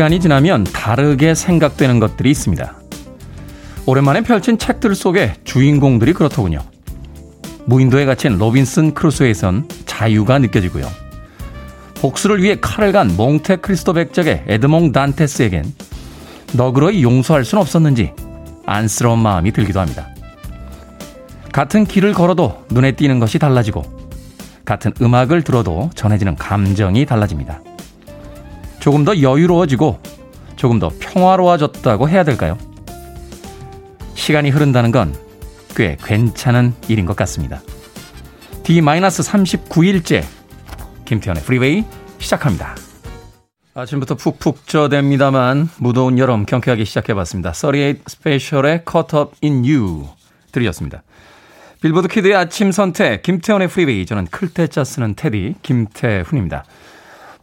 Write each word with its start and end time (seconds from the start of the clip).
시간이 0.00 0.18
지나면 0.18 0.64
다르게 0.64 1.34
생각되는 1.34 2.00
것들이 2.00 2.30
있습니다. 2.30 2.74
오랜만에 3.84 4.22
펼친 4.22 4.56
책들 4.56 4.94
속의 4.94 5.34
주인공들이 5.44 6.14
그렇더군요. 6.14 6.60
무인도에 7.66 8.06
갇힌 8.06 8.38
로빈슨 8.38 8.94
크루소에선 8.94 9.68
자유가 9.84 10.38
느껴지고요. 10.38 10.88
복수를 11.96 12.42
위해 12.42 12.56
칼을 12.58 12.92
간 12.92 13.14
몽테 13.14 13.56
크리스토 13.56 13.92
백작의 13.92 14.44
에드몽 14.46 14.92
단테스에겐 14.92 15.70
너그러이 16.54 17.02
용서할 17.02 17.44
순 17.44 17.58
없었는지 17.58 18.14
안쓰러운 18.64 19.18
마음이 19.18 19.52
들기도 19.52 19.80
합니다. 19.80 20.08
같은 21.52 21.84
길을 21.84 22.14
걸어도 22.14 22.64
눈에 22.70 22.92
띄는 22.92 23.18
것이 23.18 23.38
달라지고 23.38 23.82
같은 24.64 24.92
음악을 25.02 25.42
들어도 25.42 25.90
전해지는 25.94 26.36
감정이 26.36 27.04
달라집니다. 27.04 27.60
조금 28.80 29.04
더 29.04 29.20
여유로워지고 29.20 30.00
조금 30.56 30.78
더 30.78 30.90
평화로워졌다고 30.98 32.08
해야 32.08 32.24
될까요? 32.24 32.58
시간이 34.14 34.50
흐른다는 34.50 34.90
건 34.90 35.30
꽤 35.74 35.96
괜찮은 36.02 36.74
일인 36.88 37.06
것 37.06 37.16
같습니다. 37.16 37.62
D-39일째 38.64 40.24
김태훈의 41.04 41.42
프리웨이 41.42 41.84
시작합니다. 42.18 42.76
아침부터 43.74 44.16
푹푹 44.16 44.66
쪄댑니다만 44.66 45.68
무더운 45.78 46.18
여름 46.18 46.44
경쾌하게 46.44 46.84
시작해봤습니다. 46.84 47.52
38 47.52 48.00
스페셜의 48.06 48.82
Caught 48.90 49.16
Up 49.16 49.32
in 49.42 49.64
You 49.64 50.08
들으셨습니다. 50.52 51.02
빌보드 51.80 52.08
키드의 52.08 52.34
아침 52.34 52.72
선택 52.72 53.22
김태훈의 53.22 53.68
프리웨이 53.68 54.04
저는 54.04 54.26
클 54.26 54.52
태 54.52 54.71
자 54.71 54.84
쓰는 54.84 55.14
테디 55.14 55.54
김태훈입니다. 55.62 56.64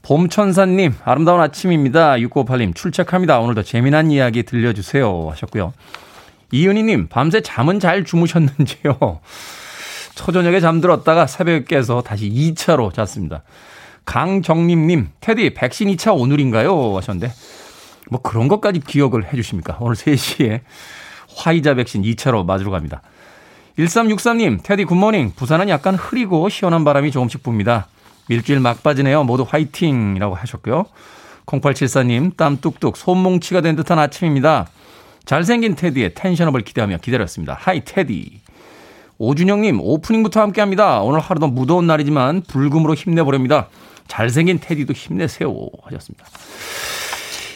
봄천사님 0.08 0.96
아름다운 1.04 1.42
아침입니다. 1.42 2.14
6958님 2.14 2.74
출첵합니다. 2.74 3.42
오늘도 3.42 3.64
재미난 3.64 4.10
이야기 4.10 4.44
들려주세요 4.44 5.28
하셨고요. 5.32 5.74
이은희님 6.54 7.10
밤새 7.10 7.42
잠은 7.42 7.82
잘 7.82 8.06
주무셨는지요? 8.06 9.20
초저녁에 10.16 10.62
잠들었다가 10.62 11.28
새벽에 11.28 11.66
깨서 11.66 12.04
다시 12.04 12.30
2차로 12.30 12.94
잤습니다. 12.94 13.44
강정림님, 14.06 15.10
테디, 15.20 15.54
백신 15.54 15.90
2차 15.90 16.18
오늘인가요? 16.18 16.96
하셨는데, 16.96 17.34
뭐 18.10 18.22
그런 18.22 18.48
것까지 18.48 18.80
기억을 18.80 19.26
해 19.26 19.36
주십니까? 19.36 19.76
오늘 19.82 19.96
3시에 19.96 20.62
화이자 21.36 21.74
백신 21.74 22.04
2차로 22.04 22.46
맞으러 22.46 22.72
갑니다. 22.72 23.02
1363님, 23.78 24.64
테디 24.64 24.86
굿모닝. 24.86 25.34
부산은 25.36 25.68
약간 25.68 25.96
흐리고 25.96 26.48
시원한 26.48 26.86
바람이 26.86 27.12
조금씩 27.12 27.44
붑니다. 27.44 27.88
일주일 28.30 28.60
막바지네요. 28.60 29.24
모두 29.24 29.46
화이팅! 29.48 30.16
이라고 30.16 30.36
하셨고요. 30.36 30.86
0874님, 31.46 32.36
땀 32.36 32.58
뚝뚝 32.60 32.98
손뭉치가 32.98 33.62
된 33.62 33.76
듯한 33.76 33.98
아침입니다. 34.00 34.68
잘생긴 35.26 35.76
테디의 35.76 36.14
텐션업을 36.14 36.62
기대하며 36.62 36.98
기다렸습니다. 36.98 37.58
하이 37.60 37.84
테디. 37.84 38.42
오준영님, 39.18 39.80
오프닝부터 39.82 40.42
함께 40.42 40.62
합니다. 40.62 41.02
오늘 41.02 41.20
하루도 41.20 41.48
무더운 41.48 41.88
날이지만 41.88 42.44
불금으로 42.48 42.94
힘내보렵니다. 42.94 43.70
잘생긴 44.08 44.60
테디도 44.60 44.94
힘내세요. 44.94 45.54
하셨습니다. 45.84 46.26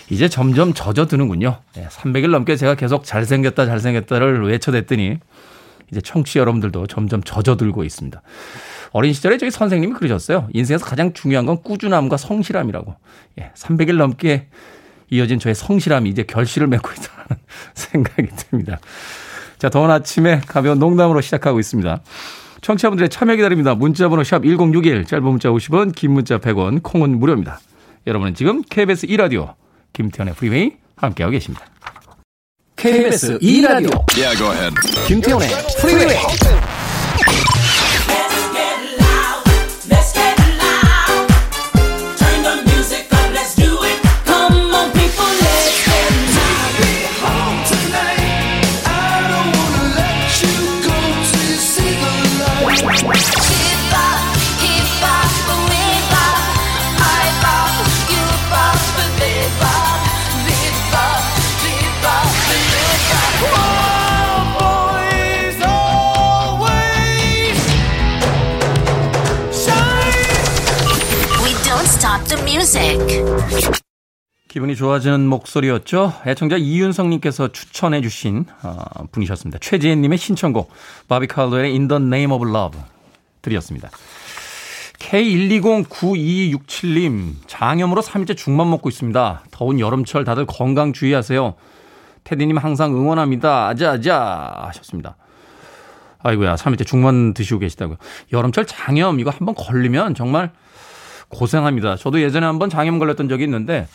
이제 0.10 0.28
점점 0.28 0.74
젖어드는군요. 0.74 1.58
네, 1.76 1.88
300일 1.88 2.32
넘게 2.32 2.58
제가 2.58 2.76
계속 2.76 3.06
잘생겼다, 3.06 3.66
잘생겼다를 3.66 4.46
외쳐댔더니 4.46 5.20
이제 5.92 6.02
청취 6.02 6.40
여러분들도 6.40 6.88
점점 6.88 7.24
젖어들고 7.24 7.84
있습니다. 7.84 8.22
어린 8.92 9.14
시절에 9.14 9.38
저희 9.38 9.52
선생님이 9.52 9.94
그러셨어요. 9.94 10.48
인생에서 10.54 10.86
가장 10.86 11.14
중요한 11.14 11.46
건 11.46 11.62
꾸준함과 11.62 12.18
성실함이라고. 12.18 12.96
예, 13.40 13.52
300일 13.56 13.96
넘게 13.96 14.48
이어진 15.10 15.40
저의 15.40 15.56
성실함이 15.56 16.10
이제 16.10 16.24
결실을 16.24 16.68
맺고 16.68 16.90
있다는 16.92 17.42
생각이 17.74 18.28
듭니다. 18.36 18.80
자, 19.58 19.70
더운 19.70 19.92
아침에 19.92 20.42
가벼운 20.48 20.80
농담으로 20.80 21.22
시작하고 21.22 21.60
있습니다. 21.60 22.02
청취자분들의 22.62 23.10
참여 23.10 23.36
기다립니다. 23.36 23.76
문자번호 23.76 24.24
샵 24.24 24.44
1061, 24.44 25.06
짧은 25.06 25.24
문자 25.24 25.50
50원, 25.50 25.96
긴 25.96 26.12
문자 26.12 26.38
100원, 26.38 26.84
콩은 26.84 27.18
무료입니다. 27.20 27.60
여러분은 28.08 28.36
지금 28.36 28.62
KBS 28.62 29.08
2라디오 29.08 29.54
김태훈의 29.94 30.36
프리웨이 30.36 30.74
함께하고 30.96 31.32
계십니다. 31.32 31.66
KBS 32.76 33.38
2라디오 33.40 34.04
yeah, 34.18 34.74
김태현의 35.08 35.48
프리웨이 35.80 36.18
기분이 74.52 74.76
좋아지는 74.76 75.26
목소리였죠. 75.28 76.14
애청자 76.28 76.58
이윤성님께서 76.58 77.54
추천해 77.54 78.02
주신 78.02 78.46
어, 78.64 78.84
분이셨습니다. 79.14 79.60
최지혜님의 79.62 80.18
신청곡 80.18 80.74
바비 81.08 81.28
칼로의 81.28 81.72
In 81.72 81.88
the 81.88 82.04
Name 82.04 82.34
of 82.34 82.46
Love 82.46 82.78
드렸습니다. 83.42 83.90
K1209267님 85.00 87.36
장염으로 87.48 88.02
3일째 88.02 88.36
죽만 88.36 88.70
먹고 88.70 88.90
있습니다. 88.90 89.44
더운 89.52 89.80
여름철 89.80 90.26
다들 90.26 90.46
건강 90.46 90.92
주의하세요. 90.92 91.56
테디님 92.26 92.58
항상 92.58 92.94
응원합니다. 92.94 93.70
아자아자 93.70 94.66
하셨습니다. 94.68 95.16
아이고야 96.24 96.56
3일째 96.56 96.86
죽만 96.86 97.34
드시고 97.34 97.60
계시다고요. 97.60 97.96
여름철 98.34 98.66
장염 98.66 99.22
이거 99.22 99.30
한번 99.30 99.56
걸리면 99.56 100.14
정말 100.14 100.52
고생합니다. 101.30 101.96
저도 101.96 102.22
예전에 102.22 102.46
한번 102.46 102.70
장염 102.70 103.00
걸렸던 103.00 103.30
적이 103.30 103.46
있는데 103.46 103.88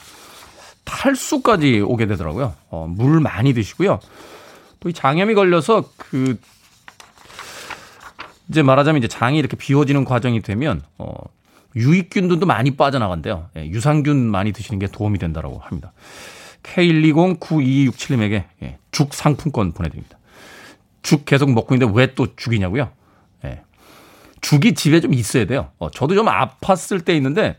탈수까지 0.86 1.80
오게 1.80 2.06
되더라고요. 2.06 2.54
어, 2.70 2.86
물 2.88 3.20
많이 3.20 3.52
드시고요. 3.52 4.00
또 4.80 4.88
이 4.88 4.92
장염이 4.94 5.34
걸려서 5.34 5.84
그 5.96 6.38
이제 8.48 8.62
말하자면 8.62 8.98
이제 9.00 9.08
장이 9.08 9.38
이렇게 9.38 9.56
비워지는 9.56 10.04
과정이 10.04 10.40
되면 10.40 10.82
어 10.98 11.12
유익균들도 11.74 12.46
많이 12.46 12.76
빠져나간대요. 12.76 13.50
예, 13.56 13.66
유산균 13.66 14.16
많이 14.30 14.52
드시는 14.52 14.78
게 14.78 14.86
도움이 14.86 15.18
된다라고 15.18 15.58
합니다. 15.58 15.92
K1209267님에게 16.62 18.44
예, 18.62 18.78
죽 18.92 19.12
상품권 19.14 19.72
보내드립니다. 19.72 20.18
죽 21.02 21.24
계속 21.24 21.50
먹고 21.52 21.74
있는데 21.74 21.92
왜 21.96 22.14
또 22.14 22.34
죽이냐고요? 22.36 22.90
예. 23.44 23.62
죽이 24.40 24.74
집에 24.74 25.00
좀 25.00 25.14
있어야 25.14 25.46
돼요. 25.46 25.70
어, 25.78 25.90
저도 25.90 26.14
좀 26.14 26.26
아팠을 26.26 27.04
때 27.04 27.16
있는데 27.16 27.58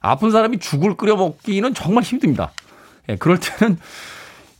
아픈 0.00 0.30
사람이 0.30 0.58
죽을 0.58 0.96
끓여 0.96 1.16
먹기는 1.16 1.74
정말 1.74 2.04
힘듭니다. 2.04 2.52
예, 3.08 3.16
그럴 3.16 3.38
때는 3.38 3.78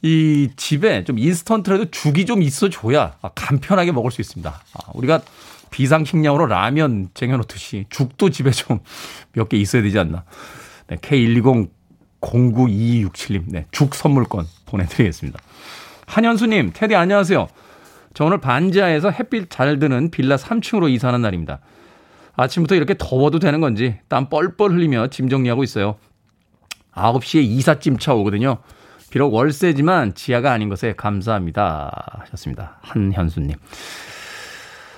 이 0.02 0.50
집에 0.56 1.04
좀 1.04 1.18
인스턴트라도 1.18 1.90
죽이 1.90 2.26
좀 2.26 2.42
있어줘야 2.42 3.16
간편하게 3.34 3.92
먹을 3.92 4.10
수 4.10 4.20
있습니다. 4.20 4.50
아, 4.50 4.78
우리가 4.94 5.20
비상식량으로 5.70 6.46
라면 6.46 7.08
쟁여놓듯이 7.14 7.86
죽도 7.90 8.30
집에 8.30 8.50
좀 8.50 8.80
몇 9.34 9.48
개 9.48 9.56
있어야 9.56 9.82
되지 9.82 9.98
않나. 9.98 10.24
네, 10.88 10.96
K120 10.96 11.68
092267님, 12.20 13.44
네, 13.48 13.66
죽 13.70 13.94
선물권 13.94 14.46
보내드리겠습니다. 14.66 15.38
한현수님, 16.06 16.72
테디 16.74 16.94
안녕하세요. 16.94 17.46
저 18.14 18.24
오늘 18.24 18.38
반지하에서 18.40 19.10
햇빛 19.10 19.50
잘 19.50 19.78
드는 19.78 20.10
빌라 20.10 20.36
3층으로 20.36 20.90
이사하는 20.90 21.20
날입니다. 21.22 21.60
아침부터 22.36 22.74
이렇게 22.74 22.94
더워도 22.98 23.38
되는 23.38 23.60
건지 23.60 23.98
땀 24.08 24.28
뻘뻘 24.28 24.72
흘리며 24.72 25.08
짐 25.08 25.28
정리하고 25.28 25.64
있어요. 25.64 25.96
9시에 26.92 27.42
이삿짐 27.42 27.98
차 27.98 28.14
오거든요. 28.14 28.58
비록 29.10 29.32
월세지만 29.32 30.14
지하가 30.14 30.52
아닌 30.52 30.68
것에 30.68 30.94
감사합니다. 30.96 32.20
하셨습니다. 32.20 32.78
한현수님. 32.82 33.56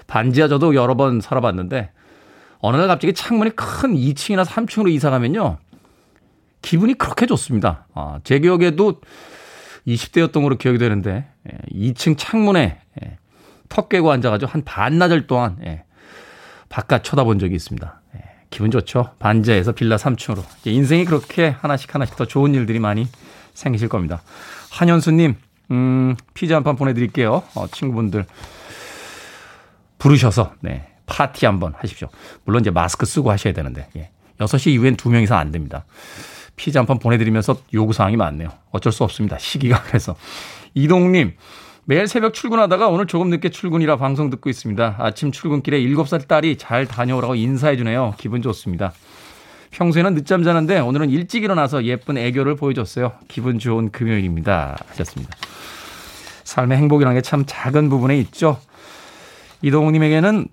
반지하 0.06 0.48
저도 0.48 0.74
여러 0.74 0.96
번 0.96 1.20
살아봤는데 1.20 1.92
어느 2.60 2.76
날 2.76 2.88
갑자기 2.88 3.12
창문이 3.12 3.50
큰 3.54 3.94
2층이나 3.94 4.44
3층으로 4.44 4.90
이사 4.90 5.10
가면요. 5.10 5.58
기분이 6.62 6.94
그렇게 6.94 7.26
좋습니다. 7.26 7.86
아, 7.94 8.18
제 8.24 8.40
기억에도 8.40 9.00
20대였던 9.86 10.42
걸로 10.42 10.56
기억이 10.56 10.78
되는데 10.78 11.28
2층 11.72 12.12
예, 12.12 12.16
창문에 12.16 12.80
예, 13.02 13.18
턱 13.68 13.88
깨고 13.88 14.10
앉아가지고 14.10 14.50
한 14.50 14.64
반나절 14.64 15.26
동안 15.26 15.58
예, 15.64 15.84
바깥 16.68 17.04
쳐다본 17.04 17.38
적이 17.38 17.54
있습니다. 17.56 18.00
예, 18.16 18.20
기분 18.50 18.70
좋죠. 18.70 19.10
반지에서 19.18 19.72
빌라 19.72 19.96
3층으로. 19.96 20.42
인생이 20.64 21.04
그렇게 21.04 21.48
하나씩 21.60 21.94
하나씩 21.94 22.16
더 22.16 22.24
좋은 22.26 22.54
일들이 22.54 22.78
많이 22.78 23.08
생기실 23.54 23.88
겁니다. 23.88 24.22
한현수님, 24.70 25.34
음, 25.70 26.16
피자 26.34 26.56
한 26.56 26.62
판 26.64 26.76
보내드릴게요. 26.76 27.42
어, 27.54 27.66
친구분들 27.72 28.26
부르셔서, 29.98 30.54
네, 30.60 30.88
파티 31.06 31.46
한번 31.46 31.74
하십시오. 31.76 32.08
물론 32.44 32.60
이제 32.60 32.70
마스크 32.70 33.06
쓰고 33.06 33.30
하셔야 33.30 33.52
되는데, 33.52 33.88
예. 33.96 34.10
6시 34.38 34.70
이후엔 34.72 34.96
두명 34.96 35.22
이상 35.22 35.38
안 35.38 35.50
됩니다. 35.50 35.84
피자 36.56 36.80
한 36.80 36.86
판 36.86 36.98
보내드리면서 36.98 37.56
요구사항이 37.74 38.16
많네요. 38.16 38.50
어쩔 38.70 38.92
수 38.92 39.02
없습니다. 39.04 39.38
시기가 39.38 39.82
그래서. 39.84 40.14
이동님, 40.74 41.34
매일 41.88 42.06
새벽 42.06 42.34
출근하다가 42.34 42.88
오늘 42.88 43.06
조금 43.06 43.30
늦게 43.30 43.48
출근이라 43.48 43.96
방송 43.96 44.28
듣고 44.28 44.50
있습니다. 44.50 44.96
아침 44.98 45.32
출근길에 45.32 45.80
7살 45.80 46.28
딸이 46.28 46.58
잘 46.58 46.84
다녀오라고 46.84 47.34
인사해주네요. 47.34 48.14
기분 48.18 48.42
좋습니다. 48.42 48.92
평소에는 49.70 50.12
늦잠 50.14 50.42
자는데 50.42 50.80
오늘은 50.80 51.08
일찍 51.08 51.44
일어나서 51.44 51.84
예쁜 51.84 52.18
애교를 52.18 52.56
보여줬어요. 52.56 53.12
기분 53.28 53.58
좋은 53.58 53.90
금요일입니다. 53.90 54.76
하셨습니다. 54.90 55.34
삶의 56.44 56.76
행복이라는 56.76 57.16
게 57.16 57.22
참 57.22 57.44
작은 57.46 57.88
부분에 57.88 58.18
있죠. 58.18 58.58
이동욱님에게는 59.62 60.46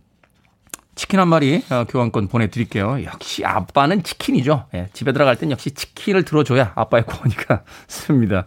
치킨 0.95 1.19
한 1.19 1.27
마리 1.27 1.61
어, 1.69 1.83
교환권 1.89 2.29
보내드릴게요. 2.29 3.03
역시 3.03 3.43
아빠는 3.43 4.03
치킨이죠. 4.03 4.67
예, 4.73 4.87
집에 4.93 5.11
들어갈 5.11 5.35
땐 5.35 5.51
역시 5.51 5.71
치킨을 5.71 6.23
들어줘야 6.23 6.71
아빠의 6.75 7.05
권위가 7.05 7.63
습니다. 7.89 8.45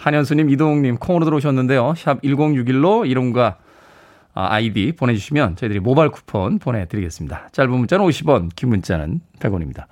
한현수님, 0.00 0.48
이동욱님 0.48 0.96
콩으로 0.96 1.26
들어오셨는데요. 1.26 1.94
샵 1.96 2.22
1061로 2.22 3.08
이름과 3.08 3.58
아, 4.32 4.54
아이디 4.54 4.92
보내주시면 4.92 5.56
저희들이 5.56 5.80
모바일 5.80 6.10
쿠폰 6.10 6.58
보내드리겠습니다. 6.58 7.48
짧은 7.52 7.70
문자는 7.70 8.06
50원, 8.06 8.48
긴 8.56 8.70
문자는 8.70 9.20
100원입니다. 9.38 9.86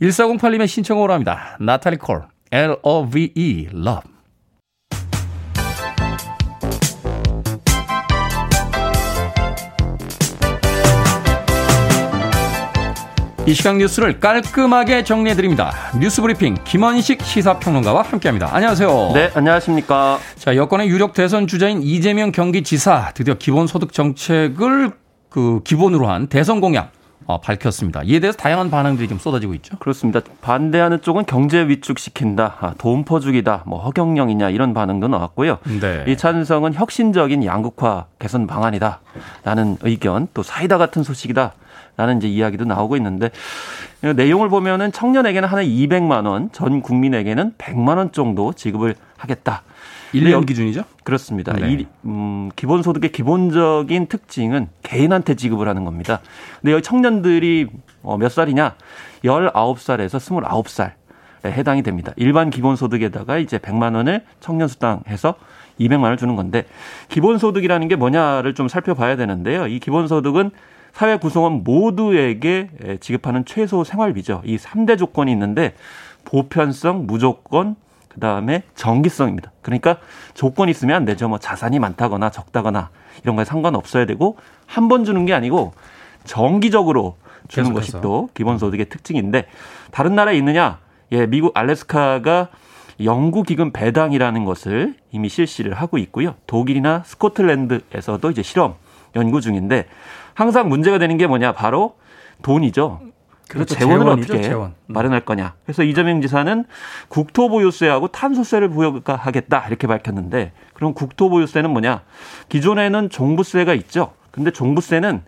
1408님의 0.00 0.68
신청으로 0.68 1.12
합니다. 1.12 1.56
나탈리 1.60 1.96
콜, 1.96 2.22
L-O-V-E, 2.52 3.68
Love. 3.72 4.17
이 13.48 13.54
시각 13.54 13.78
뉴스를 13.78 14.20
깔끔하게 14.20 15.04
정리해드립니다. 15.04 15.72
뉴스브리핑 15.98 16.56
김원식 16.64 17.22
시사평론가와 17.22 18.02
함께합니다. 18.02 18.54
안녕하세요. 18.54 19.12
네, 19.14 19.30
안녕하십니까. 19.32 20.18
자, 20.36 20.54
여권의 20.54 20.90
유력 20.90 21.14
대선 21.14 21.46
주자인 21.46 21.82
이재명 21.82 22.30
경기지사 22.30 23.12
드디어 23.14 23.32
기본소득 23.38 23.94
정책을 23.94 24.92
그 25.30 25.62
기본으로 25.64 26.08
한 26.08 26.26
대선 26.26 26.60
공약 26.60 26.92
어, 27.24 27.40
밝혔습니다. 27.40 28.02
이에 28.04 28.20
대해서 28.20 28.36
다양한 28.36 28.70
반응들이 28.70 29.08
좀 29.08 29.18
쏟아지고 29.18 29.54
있죠. 29.54 29.78
그렇습니다. 29.78 30.20
반대하는 30.42 31.00
쪽은 31.00 31.24
경제 31.24 31.66
위축시킨다, 31.68 32.56
아, 32.60 32.74
돈 32.76 33.04
퍼주기다, 33.04 33.64
뭐 33.66 33.82
허경영이냐 33.82 34.50
이런 34.50 34.74
반응도 34.74 35.08
나왔고요. 35.08 35.58
네. 35.80 36.04
이 36.06 36.18
찬성은 36.18 36.74
혁신적인 36.74 37.44
양극화 37.44 38.06
개선 38.18 38.46
방안이다 38.46 39.00
라는 39.44 39.78
의견, 39.82 40.28
또 40.34 40.42
사이다 40.42 40.76
같은 40.76 41.02
소식이다. 41.02 41.52
라는 41.98 42.18
이제 42.18 42.28
이야기도 42.28 42.64
나오고 42.64 42.96
있는데 42.96 43.30
내용을 44.00 44.48
보면은 44.48 44.92
청년에게는 44.92 45.48
하나 45.48 45.62
200만 45.62 46.26
원, 46.26 46.50
전 46.52 46.80
국민에게는 46.80 47.54
100만 47.58 47.98
원 47.98 48.12
정도 48.12 48.52
지급을 48.52 48.94
하겠다. 49.16 49.62
1년 50.14 50.46
기준이죠? 50.46 50.84
그렇습니다. 51.02 51.52
네. 51.52 51.72
이, 51.72 51.86
음, 52.04 52.50
기본소득의 52.54 53.10
기본적인 53.10 54.06
특징은 54.06 54.68
개인한테 54.84 55.34
지급을 55.34 55.68
하는 55.68 55.84
겁니다. 55.84 56.20
근데 56.60 56.72
여기 56.72 56.82
청년들이 56.82 57.66
어, 58.02 58.16
몇 58.16 58.30
살이냐? 58.30 58.76
19살에서 59.24 60.18
29살. 60.18 60.92
에 61.44 61.52
해당이 61.52 61.84
됩니다. 61.84 62.12
일반 62.16 62.50
기본소득에다가 62.50 63.38
이제 63.38 63.58
100만 63.58 63.94
원을 63.94 64.24
청년수당 64.40 65.02
해서 65.08 65.36
200만 65.78 66.02
원을 66.02 66.16
주는 66.16 66.34
건데 66.34 66.64
기본소득이라는 67.10 67.86
게 67.86 67.94
뭐냐를 67.94 68.54
좀 68.54 68.66
살펴봐야 68.66 69.14
되는데요. 69.14 69.68
이 69.68 69.78
기본소득은 69.78 70.50
사회 70.98 71.16
구성원 71.16 71.62
모두에게 71.62 72.70
지급하는 72.98 73.44
최소 73.44 73.84
생활비죠. 73.84 74.42
이 74.44 74.56
3대 74.56 74.98
조건이 74.98 75.30
있는데 75.30 75.74
보편성, 76.24 77.06
무조건, 77.06 77.76
그다음에 78.08 78.64
정기성입니다. 78.74 79.52
그러니까 79.62 79.98
조건이 80.34 80.72
있으면 80.72 80.96
안 80.96 81.04
되죠. 81.04 81.28
뭐 81.28 81.38
자산이 81.38 81.78
많다거나 81.78 82.30
적다거나 82.30 82.90
이런 83.22 83.36
거에 83.36 83.44
상관없어야 83.44 84.06
되고 84.06 84.38
한 84.66 84.88
번 84.88 85.04
주는 85.04 85.24
게 85.24 85.34
아니고 85.34 85.72
정기적으로 86.24 87.16
주는 87.46 87.72
것이 87.74 87.92
또 88.00 88.28
기본소득의 88.34 88.88
특징인데 88.88 89.46
다른 89.92 90.16
나라에 90.16 90.36
있느냐? 90.38 90.80
예, 91.12 91.26
미국 91.26 91.56
알래스카가 91.56 92.48
영구 93.04 93.44
기금 93.44 93.70
배당이라는 93.70 94.44
것을 94.44 94.96
이미 95.12 95.28
실시를 95.28 95.74
하고 95.74 95.96
있고요. 95.98 96.34
독일이나 96.48 97.04
스코틀랜드에서도 97.06 98.30
이제 98.32 98.42
실험 98.42 98.74
연구 99.14 99.40
중인데 99.40 99.86
항상 100.38 100.68
문제가 100.68 100.98
되는 100.98 101.16
게 101.16 101.26
뭐냐 101.26 101.50
바로 101.50 101.96
돈이죠. 102.42 103.00
그렇죠. 103.48 103.74
재원을 103.74 104.04
재원이죠, 104.04 104.32
어떻게 104.34 104.48
재원. 104.48 104.68
음. 104.68 104.74
마련할 104.86 105.24
거냐. 105.24 105.54
그래서 105.64 105.82
이재명 105.82 106.20
지사는 106.20 106.64
국토보유세하고 107.08 108.06
탄소세를 108.08 108.68
부여하겠다 108.68 109.66
이렇게 109.66 109.88
밝혔는데 109.88 110.52
그럼 110.74 110.94
국토보유세는 110.94 111.70
뭐냐? 111.70 112.02
기존에는 112.50 113.10
종부세가 113.10 113.74
있죠. 113.74 114.12
근데 114.30 114.52
종부세는 114.52 115.22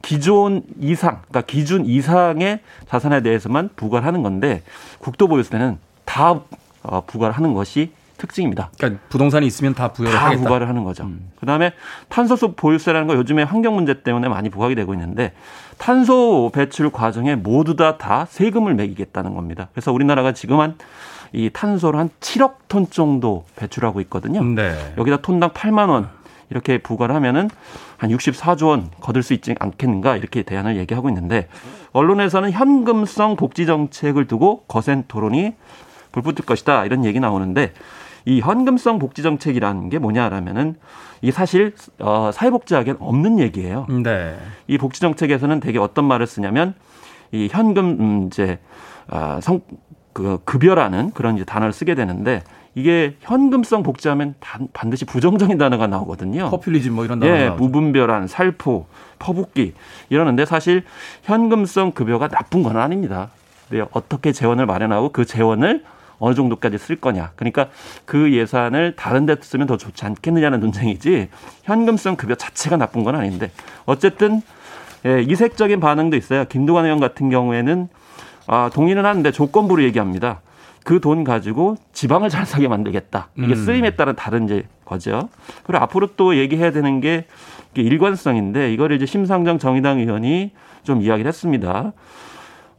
기존 0.00 0.62
이상, 0.78 1.22
그러니까 1.28 1.40
기준 1.40 1.84
이상의 1.84 2.60
자산에 2.88 3.22
대해서만 3.22 3.68
부과를 3.74 4.06
하는 4.06 4.22
건데 4.22 4.62
국토보유세는 5.00 5.78
다 6.04 6.40
어, 6.84 7.04
부과를 7.04 7.34
하는 7.34 7.52
것이 7.52 7.90
특징입니다. 8.22 8.70
그러니까 8.78 9.00
부동산이 9.08 9.46
있으면 9.46 9.74
다 9.74 9.88
부여를 9.92 10.16
다 10.16 10.26
하겠다. 10.26 10.42
부과를 10.42 10.68
하는 10.68 10.84
거죠. 10.84 11.04
음. 11.04 11.30
그다음에 11.40 11.72
탄소수 12.08 12.52
보유세라는 12.54 13.08
거 13.08 13.16
요즘에 13.16 13.42
환경 13.42 13.74
문제 13.74 14.02
때문에 14.02 14.28
많이 14.28 14.48
부각이 14.48 14.74
되고 14.76 14.94
있는데 14.94 15.32
탄소 15.78 16.50
배출 16.54 16.90
과정에 16.90 17.34
모두 17.34 17.76
다 17.76 17.98
다 17.98 18.26
세금을 18.26 18.74
매기겠다는 18.74 19.34
겁니다. 19.34 19.68
그래서 19.72 19.92
우리나라가 19.92 20.32
지금 20.32 20.60
한 20.60 20.76
이 21.34 21.48
탄소를 21.50 21.98
한 21.98 22.10
7억 22.20 22.56
톤 22.68 22.90
정도 22.90 23.46
배출하고 23.56 24.02
있거든요. 24.02 24.44
네. 24.44 24.94
여기다 24.98 25.22
톤당 25.22 25.52
8만 25.52 25.88
원 25.88 26.10
이렇게 26.50 26.76
부과를 26.76 27.14
하면은 27.14 27.48
한 27.96 28.10
64조 28.10 28.66
원 28.66 28.90
거둘 29.00 29.22
수 29.22 29.32
있지 29.32 29.54
않겠는가 29.58 30.18
이렇게 30.18 30.42
대안을 30.42 30.76
얘기하고 30.76 31.08
있는데 31.08 31.48
언론에서는 31.92 32.50
현금성 32.52 33.36
복지 33.36 33.64
정책을 33.64 34.26
두고 34.26 34.64
거센 34.68 35.04
토론이 35.08 35.54
불붙을 36.12 36.44
것이다 36.44 36.84
이런 36.84 37.06
얘기 37.06 37.18
나오는데 37.18 37.72
이 38.24 38.40
현금성 38.40 38.98
복지 38.98 39.22
정책이라는 39.22 39.88
게 39.88 39.98
뭐냐라면은 39.98 40.76
이게 41.20 41.32
사실 41.32 41.74
어 41.98 42.30
사회복지학엔 42.32 42.96
없는 42.98 43.38
얘기예요. 43.38 43.86
네. 44.02 44.36
이 44.66 44.78
복지 44.78 45.00
정책에서는 45.00 45.60
되게 45.60 45.78
어떤 45.78 46.04
말을 46.04 46.26
쓰냐면 46.26 46.74
이 47.32 47.48
현금 47.50 47.86
음 48.00 48.26
이제 48.28 48.58
아 49.08 49.38
성 49.42 49.60
그 50.12 50.38
급여라는 50.44 51.12
그런 51.12 51.36
이제 51.36 51.44
단어를 51.44 51.72
쓰게 51.72 51.94
되는데 51.94 52.42
이게 52.74 53.16
현금성 53.20 53.82
복지하면 53.82 54.34
단, 54.40 54.68
반드시 54.72 55.04
부정적인 55.04 55.58
단어가 55.58 55.86
나오거든요. 55.86 56.50
퍼퓰리즘 56.50 56.94
뭐 56.94 57.04
이런 57.04 57.20
단어. 57.20 57.32
예, 57.32 57.50
무분별한 57.50 58.28
살포, 58.28 58.86
퍼붓기 59.18 59.74
이러는데 60.08 60.46
사실 60.46 60.84
현금성 61.22 61.92
급여가 61.92 62.28
나쁜 62.28 62.62
건 62.62 62.76
아닙니다. 62.76 63.30
네, 63.70 63.82
어떻게 63.92 64.32
재원을 64.32 64.66
마련하고 64.66 65.10
그 65.10 65.24
재원을 65.24 65.84
어느 66.22 66.34
정도까지 66.36 66.78
쓸 66.78 66.96
거냐. 66.96 67.32
그러니까 67.34 67.68
그 68.04 68.32
예산을 68.32 68.94
다른 68.94 69.26
데 69.26 69.34
쓰면 69.40 69.66
더 69.66 69.76
좋지 69.76 70.04
않겠느냐는 70.06 70.60
논쟁이지 70.60 71.28
현금성 71.64 72.14
급여 72.14 72.36
자체가 72.36 72.76
나쁜 72.76 73.02
건 73.02 73.16
아닌데 73.16 73.50
어쨌든 73.86 74.40
예, 75.04 75.20
이색적인 75.20 75.80
반응도 75.80 76.16
있어요. 76.16 76.44
김두관 76.44 76.84
의원 76.84 77.00
같은 77.00 77.28
경우에는 77.28 77.88
아, 78.46 78.70
동의는 78.72 79.04
하는데 79.04 79.32
조건부로 79.32 79.82
얘기합니다. 79.82 80.40
그 80.84 81.00
돈 81.00 81.24
가지고 81.24 81.76
지방을 81.92 82.28
잘 82.28 82.46
사게 82.46 82.68
만들겠다. 82.68 83.28
이게 83.36 83.54
음. 83.54 83.54
쓰임에 83.54 83.96
따른 83.96 84.14
다른 84.14 84.44
이제 84.44 84.64
거죠. 84.84 85.28
그리고 85.64 85.82
앞으로 85.82 86.08
또 86.16 86.36
얘기해야 86.36 86.70
되는 86.70 87.00
게 87.00 87.26
일관성인데 87.74 88.72
이거를 88.72 88.94
이제 88.96 89.06
심상정 89.06 89.58
정의당 89.58 89.98
의원이 89.98 90.52
좀 90.84 91.02
이야기를 91.02 91.28
했습니다. 91.28 91.92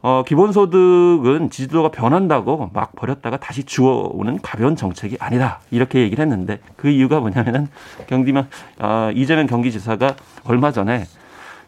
어, 0.06 0.22
기본소득은 0.22 1.48
지지도가 1.48 1.88
변한다고 1.88 2.68
막 2.74 2.94
버렸다가 2.94 3.38
다시 3.38 3.64
주워오는 3.64 4.38
가벼운 4.42 4.76
정책이 4.76 5.16
아니다. 5.18 5.60
이렇게 5.70 6.00
얘기를 6.00 6.22
했는데 6.22 6.58
그 6.76 6.90
이유가 6.90 7.20
뭐냐면은 7.20 7.68
경기만, 8.06 8.46
어, 8.80 9.10
이재명 9.14 9.46
경기지사가 9.46 10.14
얼마 10.44 10.72
전에 10.72 11.06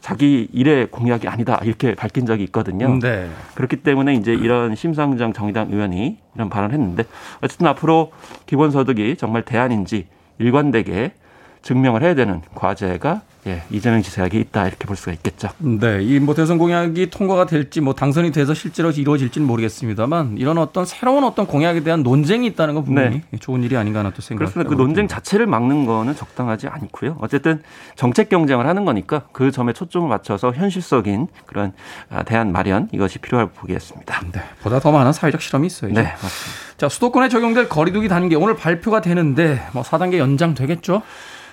자기 0.00 0.48
일의 0.52 0.88
공약이 0.90 1.28
아니다. 1.28 1.58
이렇게 1.64 1.94
밝힌 1.94 2.26
적이 2.26 2.44
있거든요. 2.44 2.98
네. 2.98 3.30
그렇기 3.54 3.76
때문에 3.76 4.12
이제 4.12 4.34
이런 4.34 4.74
심상정 4.74 5.32
정의당 5.32 5.68
의원이 5.70 6.18
이런 6.34 6.50
발언을 6.50 6.74
했는데 6.74 7.04
어쨌든 7.42 7.66
앞으로 7.68 8.12
기본소득이 8.44 9.16
정말 9.16 9.46
대안인지 9.46 10.08
일관되게 10.38 11.14
증명을 11.62 12.02
해야 12.02 12.14
되는 12.14 12.42
과제가 12.54 13.22
예, 13.46 13.62
이재명 13.70 14.02
지사에게 14.02 14.38
있다 14.40 14.66
이렇게 14.66 14.86
볼 14.86 14.96
수가 14.96 15.12
있겠죠. 15.12 15.48
네, 15.58 16.02
이 16.02 16.18
뭐 16.18 16.34
대선 16.34 16.58
공약이 16.58 17.10
통과가 17.10 17.46
될지 17.46 17.80
뭐 17.80 17.94
당선이 17.94 18.32
돼서 18.32 18.52
실제로 18.54 18.90
이루어질지는 18.90 19.46
모르겠습니다만 19.46 20.36
이런 20.38 20.58
어떤 20.58 20.84
새로운 20.84 21.22
어떤 21.24 21.46
공약에 21.46 21.82
대한 21.84 22.02
논쟁이 22.02 22.46
있다는 22.48 22.74
건 22.74 22.84
분명히 22.84 23.22
네. 23.30 23.38
좋은 23.38 23.62
일이 23.62 23.76
아닌가 23.76 24.00
하나 24.00 24.10
또 24.10 24.20
생각. 24.22 24.40
그렇습니다. 24.46 24.68
그 24.68 24.74
논쟁 24.74 25.06
자체를 25.06 25.46
막는 25.46 25.86
거는 25.86 26.16
적당하지 26.16 26.66
않고요. 26.68 27.18
어쨌든 27.20 27.62
정책 27.94 28.28
경쟁을 28.28 28.66
하는 28.66 28.84
거니까 28.84 29.22
그 29.32 29.50
점에 29.52 29.72
초점을 29.72 30.08
맞춰서 30.08 30.52
현실적인 30.52 31.28
그런 31.46 31.72
아, 32.10 32.24
대안 32.24 32.50
마련 32.50 32.88
이것이 32.92 33.18
필요할 33.20 33.50
보겠습니다. 33.54 34.20
네, 34.32 34.40
보다 34.62 34.80
더 34.80 34.90
많은 34.90 35.12
사회적 35.12 35.40
실험이 35.40 35.68
있어요. 35.68 35.92
네, 35.92 36.02
맞습니다. 36.02 36.66
자, 36.78 36.88
수도권에 36.88 37.28
적용될 37.28 37.68
거리두기 37.68 38.08
단계 38.08 38.34
오늘 38.34 38.56
발표가 38.56 39.00
되는데 39.00 39.62
뭐 39.72 39.82
4단계 39.82 40.18
연장 40.18 40.54
되겠죠? 40.54 41.02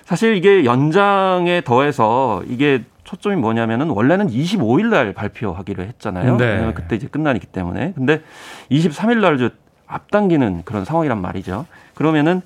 사실 0.04 0.36
이게 0.36 0.64
연장에 0.64 1.62
더해서 1.64 2.42
이게 2.46 2.84
초점이 3.04 3.36
뭐냐면은 3.36 3.90
원래는 3.90 4.28
25일 4.28 4.86
날 4.86 5.12
발표하기로 5.12 5.82
했잖아요. 5.82 6.36
네. 6.36 6.44
왜냐면 6.46 6.74
그때 6.74 6.96
이제 6.96 7.06
끝나기 7.06 7.46
때문에. 7.46 7.92
근데 7.94 8.22
23일 8.70 9.18
날 9.18 9.50
앞당기는 9.86 10.62
그런 10.64 10.84
상황이란 10.84 11.20
말이죠. 11.20 11.66
그러면은 11.94 12.42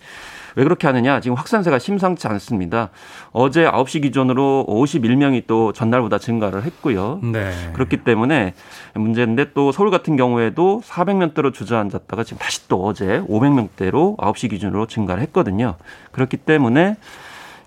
왜 0.57 0.65
그렇게 0.65 0.89
하느냐? 0.89 1.21
지금 1.21 1.37
확산세가 1.37 1.79
심상치 1.79 2.27
않습니다. 2.27 2.91
어제 3.31 3.65
9시 3.65 4.03
기준으로 4.03 4.67
51명이 4.69 5.45
또 5.47 5.73
전날보다 5.73 6.19
증가를 6.19 6.65
했고요. 6.65 7.21
네. 7.23 7.53
그렇기 7.75 7.99
때문에 7.99 8.55
문제인데 8.95 9.53
또 9.55 9.71
서울 9.71 9.93
같은 9.93 10.17
경우에도 10.17 10.83
400명대로 10.85 11.55
주저앉았다가 11.55 12.25
지금 12.25 12.39
다시 12.39 12.67
또 12.67 12.85
어제 12.85 13.23
500명대로 13.29 14.17
9시 14.17 14.51
기준으로 14.51 14.87
증가를 14.87 15.23
했거든요. 15.23 15.77
그렇기 16.11 16.39
때문에 16.39 16.97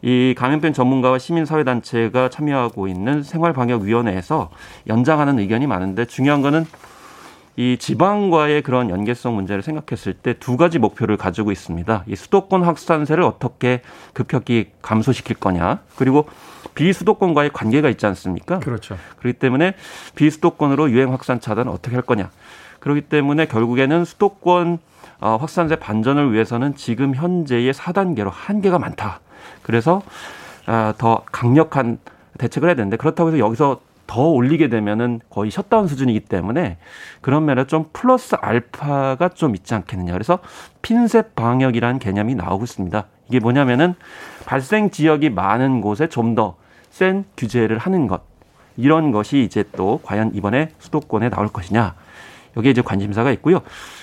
이 0.01 0.33
감염병 0.37 0.73
전문가와 0.73 1.19
시민사회단체가 1.19 2.29
참여하고 2.29 2.87
있는 2.87 3.23
생활방역위원회에서 3.23 4.49
연장하는 4.87 5.39
의견이 5.39 5.67
많은데 5.67 6.05
중요한 6.05 6.41
거는 6.41 6.65
이 7.57 7.77
지방과의 7.77 8.61
그런 8.61 8.89
연계성 8.89 9.35
문제를 9.35 9.61
생각했을 9.61 10.13
때 10.13 10.33
두 10.33 10.57
가지 10.57 10.79
목표를 10.79 11.17
가지고 11.17 11.51
있습니다. 11.51 12.05
이 12.07 12.15
수도권 12.15 12.63
확산세를 12.63 13.23
어떻게 13.23 13.81
급격히 14.13 14.71
감소시킬 14.81 15.35
거냐, 15.35 15.79
그리고 15.97 16.27
비수도권과의 16.73 17.51
관계가 17.51 17.89
있지 17.89 18.05
않습니까? 18.05 18.59
그렇죠. 18.59 18.97
그렇기 19.19 19.37
때문에 19.37 19.73
비수도권으로 20.15 20.91
유행 20.91 21.11
확산 21.11 21.39
차단을 21.39 21.71
어떻게 21.71 21.95
할 21.95 22.03
거냐. 22.03 22.31
그렇기 22.79 23.01
때문에 23.01 23.45
결국에는 23.45 24.05
수도권 24.05 24.79
어, 25.19 25.37
확산세 25.39 25.75
반전을 25.75 26.33
위해서는 26.33 26.75
지금 26.75 27.13
현재의 27.13 27.73
4단계로 27.73 28.31
한계가 28.31 28.79
많다. 28.79 29.19
그래서 29.71 30.01
아, 30.67 30.93
더 30.97 31.23
강력한 31.31 31.97
대책을 32.37 32.69
해야 32.69 32.75
되는데 32.75 32.97
그렇다고 32.97 33.29
해서 33.29 33.39
여기서 33.39 33.81
더 34.05 34.21
올리게 34.27 34.67
되면은 34.67 35.21
거의 35.29 35.49
셧다운 35.51 35.87
수준이기 35.87 36.21
때문에 36.21 36.77
그런 37.21 37.45
면에 37.45 37.65
좀 37.65 37.85
플러스 37.93 38.35
알파가 38.35 39.29
좀 39.29 39.55
있지 39.55 39.73
않겠느냐. 39.73 40.11
그래서 40.13 40.39
핀셋 40.81 41.35
방역이라는 41.35 41.99
개념이 41.99 42.35
나오고 42.35 42.65
있습니다. 42.65 43.05
이게 43.29 43.39
뭐냐면은 43.39 43.95
발생 44.45 44.89
지역이 44.91 45.29
많은 45.29 45.81
곳에 45.81 46.07
좀 46.07 46.35
더 46.35 46.61
센 46.91 47.23
규제를 47.37 47.77
하는 47.77 48.07
것. 48.07 48.21
이런 48.77 49.11
것이 49.11 49.39
이제 49.43 49.63
또 49.75 49.99
과연 50.03 50.31
이번에 50.35 50.69
수도권에 50.79 51.29
나올 51.29 51.47
것이냐. 51.47 51.95
여기에 52.57 52.71
이제 52.71 52.81
관심사가 52.81 53.31
있고요. 53.31 53.61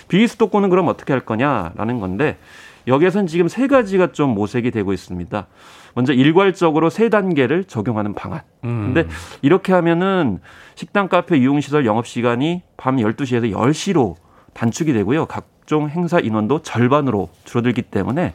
비수도권은 0.09 0.71
그럼 0.71 0.89
어떻게 0.89 1.13
할 1.13 1.21
거냐라는 1.21 2.01
건데 2.01 2.39
여기에서는 2.89 3.27
지금 3.27 3.49
세 3.49 3.67
가지가 3.67 4.13
좀 4.13 4.31
모색이 4.31 4.71
되고 4.71 4.93
있습니다. 4.93 5.47
먼저 5.95 6.13
일괄적으로 6.13 6.91
세 6.91 7.09
단계를 7.09 7.65
적용하는 7.65 8.15
방안. 8.15 8.41
음. 8.65 8.93
근데 8.95 9.09
이렇게 9.43 9.73
하면은 9.73 10.39
식당, 10.75 11.09
카페, 11.09 11.37
이용시설 11.39 11.87
영업시간이 11.87 12.63
밤 12.77 12.97
12시에서 12.97 13.53
10시로 13.53 14.17
단축이 14.55 14.93
되고요. 14.93 15.27
각종 15.27 15.89
행사 15.89 16.19
인원도 16.19 16.63
절반으로 16.63 17.29
줄어들기 17.45 17.83
때문에 17.83 18.33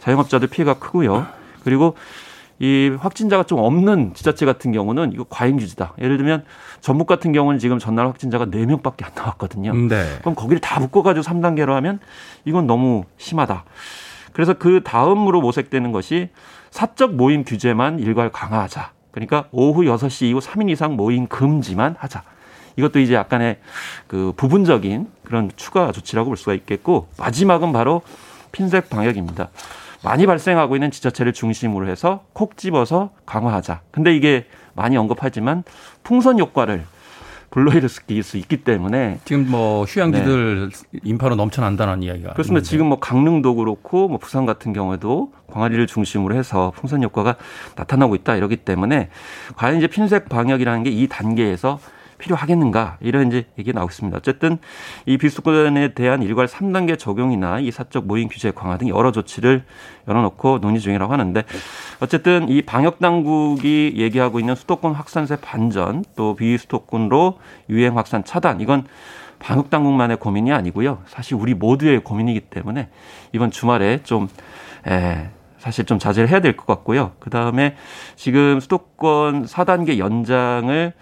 자영업자들 0.00 0.48
피해가 0.48 0.74
크고요. 0.74 1.26
그리고 1.64 1.94
이 2.60 2.94
확진자가 3.00 3.44
좀 3.44 3.58
없는 3.58 4.12
지자체 4.14 4.44
같은 4.44 4.70
경우는 4.70 5.12
이거 5.14 5.24
과잉 5.28 5.56
규제다. 5.56 5.94
예를 5.98 6.18
들면 6.18 6.44
전북 6.82 7.06
같은 7.06 7.32
경우는 7.32 7.58
지금 7.58 7.78
전날 7.78 8.06
확진자가 8.06 8.46
4명밖에 8.46 9.04
안 9.04 9.12
나왔거든요. 9.14 9.74
네. 9.74 10.04
그럼 10.20 10.34
거기를 10.34 10.60
다 10.60 10.78
묶어 10.78 11.02
가지고 11.02 11.24
3단계로 11.24 11.70
하면 11.70 12.00
이건 12.44 12.66
너무 12.66 13.04
심하다. 13.16 13.64
그래서 14.34 14.52
그 14.54 14.82
다음으로 14.84 15.40
모색되는 15.40 15.90
것이 15.90 16.28
사적 16.70 17.14
모임 17.14 17.44
규제만 17.44 17.98
일괄 17.98 18.30
강화하자. 18.30 18.92
그러니까 19.10 19.46
오후 19.52 19.82
6시 19.82 20.26
이후 20.26 20.38
3인 20.38 20.68
이상 20.68 20.96
모임 20.96 21.26
금지만 21.26 21.96
하자. 21.98 22.22
이것도 22.76 23.00
이제 23.00 23.14
약간의 23.14 23.58
그 24.06 24.34
부분적인 24.36 25.08
그런 25.24 25.50
추가 25.56 25.92
조치라고 25.92 26.28
볼 26.28 26.36
수가 26.36 26.52
있겠고 26.54 27.08
마지막은 27.18 27.72
바로 27.72 28.02
핀셋 28.52 28.90
방역입니다. 28.90 29.48
많이 30.02 30.26
발생하고 30.26 30.76
있는 30.76 30.90
지자체를 30.90 31.32
중심으로 31.32 31.88
해서 31.88 32.24
콕 32.32 32.56
집어서 32.56 33.10
강화하자. 33.26 33.80
근데 33.90 34.14
이게 34.14 34.46
많이 34.74 34.96
언급하지만 34.96 35.62
풍선 36.02 36.38
효과를 36.38 36.84
불러일으킬 37.50 38.22
수 38.22 38.36
있기 38.36 38.58
때문에 38.58 39.18
지금 39.24 39.50
뭐 39.50 39.82
휴양지들 39.84 40.70
네. 40.70 41.00
인파로 41.02 41.34
넘쳐난다는 41.34 42.04
이야기가 42.04 42.32
그렇습니다. 42.34 42.58
있는데. 42.60 42.68
지금 42.68 42.86
뭐 42.86 43.00
강릉도 43.00 43.56
그렇고 43.56 44.08
뭐 44.08 44.18
부산 44.18 44.46
같은 44.46 44.72
경우에도 44.72 45.32
광안리를 45.48 45.84
중심으로 45.88 46.36
해서 46.36 46.72
풍선 46.76 47.02
효과가 47.02 47.34
나타나고 47.74 48.14
있다 48.14 48.36
이러기 48.36 48.56
때문에 48.58 49.08
과연 49.56 49.78
이제 49.78 49.88
핀색 49.88 50.28
방역이라는 50.28 50.84
게 50.84 50.90
이 50.90 51.08
단계에서 51.08 51.80
필요하겠는가 52.20 52.98
이런 53.00 53.26
이제 53.28 53.46
얘기 53.58 53.72
나오고 53.72 53.90
있습니다. 53.90 54.16
어쨌든 54.16 54.58
이 55.06 55.18
비수권에 55.18 55.94
대한 55.94 56.22
일괄 56.22 56.46
3단계 56.46 56.98
적용이나 56.98 57.58
이 57.58 57.70
사적 57.70 58.06
모임 58.06 58.28
규제 58.28 58.52
강화 58.52 58.78
등 58.78 58.88
여러 58.88 59.10
조치를 59.10 59.64
열어놓고 60.06 60.60
논의 60.60 60.80
중이라고 60.80 61.12
하는데 61.12 61.42
어쨌든 62.00 62.48
이 62.48 62.62
방역 62.62 62.98
당국이 63.00 63.94
얘기하고 63.96 64.38
있는 64.38 64.54
수도권 64.54 64.92
확산세 64.92 65.36
반전 65.36 66.04
또 66.16 66.36
비수도권으로 66.36 67.38
유행 67.70 67.98
확산 67.98 68.22
차단 68.24 68.60
이건 68.60 68.84
방역 69.38 69.70
당국만의 69.70 70.18
고민이 70.18 70.52
아니고요. 70.52 70.98
사실 71.06 71.34
우리 71.34 71.54
모두의 71.54 72.00
고민이기 72.04 72.40
때문에 72.40 72.88
이번 73.32 73.50
주말에 73.50 74.02
좀 74.02 74.28
에, 74.86 75.30
사실 75.58 75.84
좀 75.84 75.98
자제를 75.98 76.28
해야 76.28 76.40
될 76.40 76.56
것 76.56 76.66
같고요. 76.66 77.12
그 77.20 77.30
다음에 77.30 77.74
지금 78.16 78.60
수도권 78.60 79.46
4단계 79.46 79.98
연장을 79.98 80.92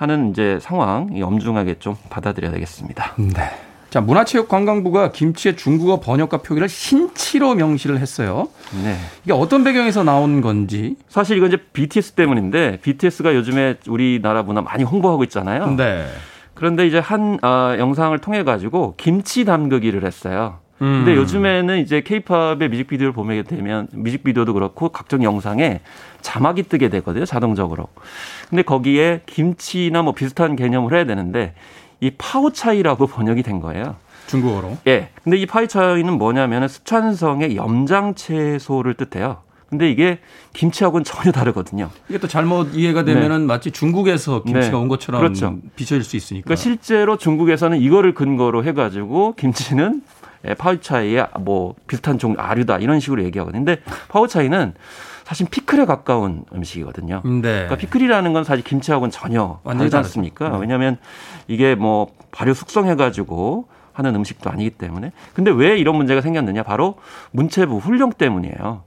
하는 0.00 0.30
이제 0.30 0.58
상황 0.62 1.10
엄중하게 1.22 1.78
좀 1.78 1.94
받아들여야 2.08 2.52
되겠습니다. 2.52 3.16
네. 3.18 3.50
자, 3.90 4.00
문화체육관광부가 4.00 5.12
김치의 5.12 5.58
중국어 5.58 6.00
번역과 6.00 6.38
표기를 6.38 6.70
신치로 6.70 7.54
명시를 7.56 7.98
했어요. 7.98 8.48
네. 8.82 8.96
이게 9.24 9.34
어떤 9.34 9.62
배경에서 9.62 10.02
나온 10.02 10.40
건지. 10.40 10.96
사실 11.10 11.36
이건 11.36 11.48
이제 11.50 11.58
BTS 11.74 12.12
때문인데 12.12 12.78
BTS가 12.80 13.34
요즘에 13.34 13.76
우리나라 13.88 14.42
문화 14.42 14.62
많이 14.62 14.84
홍보하고 14.84 15.22
있잖아요. 15.24 15.76
네. 15.76 16.06
그런데 16.54 16.86
이제 16.86 16.98
한 16.98 17.38
어, 17.44 17.76
영상을 17.78 18.16
통해 18.20 18.42
가지고 18.42 18.94
김치 18.96 19.44
담그기를 19.44 20.06
했어요. 20.06 20.60
근데 20.80 21.12
음. 21.12 21.16
요즘에는 21.18 21.78
이제 21.80 22.00
케이팝의 22.00 22.70
뮤직비디오를 22.70 23.12
보게 23.12 23.42
되면 23.42 23.86
뮤직비디오도 23.92 24.54
그렇고 24.54 24.88
각종 24.88 25.22
영상에 25.22 25.82
자막이 26.22 26.62
뜨게 26.62 26.88
되거든요, 26.88 27.26
자동적으로. 27.26 27.88
근데 28.48 28.62
거기에 28.62 29.20
김치나 29.26 30.00
뭐 30.00 30.14
비슷한 30.14 30.56
개념을 30.56 30.94
해야 30.94 31.04
되는데 31.04 31.52
이 32.00 32.10
파오차이라고 32.16 33.06
번역이 33.08 33.42
된 33.42 33.60
거예요. 33.60 33.96
중국어로? 34.26 34.78
예. 34.86 35.10
근데 35.22 35.36
이 35.36 35.44
파이차이는 35.44 36.14
뭐냐면은 36.16 36.66
스촨성의 36.66 37.56
염장 37.56 38.14
채소를 38.14 38.94
뜻해요. 38.94 39.38
근데 39.68 39.90
이게 39.90 40.18
김치하고는 40.54 41.04
전혀 41.04 41.30
다르거든요. 41.30 41.90
이게 42.08 42.18
또 42.18 42.26
잘못 42.26 42.74
이해가 42.74 43.04
되면은 43.04 43.40
네. 43.40 43.46
마치 43.46 43.70
중국에서 43.70 44.42
김치가 44.44 44.70
네. 44.70 44.76
온 44.76 44.88
것처럼 44.88 45.20
그렇죠. 45.20 45.58
비춰질 45.76 46.04
수 46.04 46.16
있으니까. 46.16 46.44
그러니까 46.44 46.62
실제로 46.62 47.16
중국에서는 47.18 47.78
이거를 47.78 48.14
근거로 48.14 48.64
해가지고 48.64 49.34
김치는 49.36 50.02
예, 50.02 50.19
파우차이의 50.58 51.28
뭐 51.40 51.74
비슷한 51.86 52.18
종 52.18 52.34
아류다 52.38 52.78
이런 52.78 53.00
식으로 53.00 53.22
얘기하거든요. 53.24 53.64
근데 53.64 53.82
파우차이는 54.08 54.74
사실 55.24 55.46
피클에 55.48 55.84
가까운 55.84 56.44
음식이거든요. 56.52 57.22
네. 57.24 57.40
그러니까 57.40 57.76
피클이라는 57.76 58.32
건 58.32 58.42
사실 58.42 58.64
김치하고는 58.64 59.10
전혀 59.10 59.60
다르지 59.64 59.96
않습니까? 59.96 60.48
네. 60.48 60.58
왜냐하면 60.58 60.98
이게 61.46 61.74
뭐 61.74 62.08
발효 62.32 62.52
숙성해가지고 62.52 63.68
하는 63.92 64.14
음식도 64.14 64.50
아니기 64.50 64.70
때문에. 64.70 65.12
근데 65.34 65.50
왜 65.50 65.78
이런 65.78 65.96
문제가 65.96 66.20
생겼느냐? 66.20 66.62
바로 66.62 66.96
문체부 67.32 67.78
훈령 67.78 68.12
때문이에요. 68.12 68.82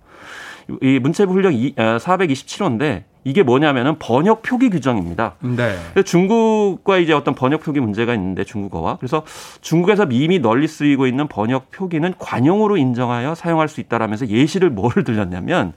이 0.81 0.99
문체부 0.99 1.33
훈령 1.33 1.53
427호인데 1.53 3.03
이게 3.25 3.41
뭐냐면은 3.43 3.97
번역 3.99 4.41
표기 4.41 4.69
규정입니다. 4.69 5.35
네. 5.39 5.77
중국과 6.03 6.97
이제 6.97 7.13
어떤 7.13 7.35
번역 7.35 7.61
표기 7.61 7.79
문제가 7.79 8.13
있는데 8.15 8.43
중국어와 8.43 8.97
그래서 8.97 9.23
중국에서 9.61 10.05
이미 10.11 10.39
널리 10.39 10.67
쓰이고 10.67 11.07
있는 11.07 11.27
번역 11.27 11.71
표기는 11.71 12.13
관용으로 12.19 12.77
인정하여 12.77 13.33
사용할 13.35 13.69
수 13.69 13.79
있다라면서 13.81 14.27
예시를 14.27 14.69
뭐를 14.69 15.03
들렸냐면 15.05 15.73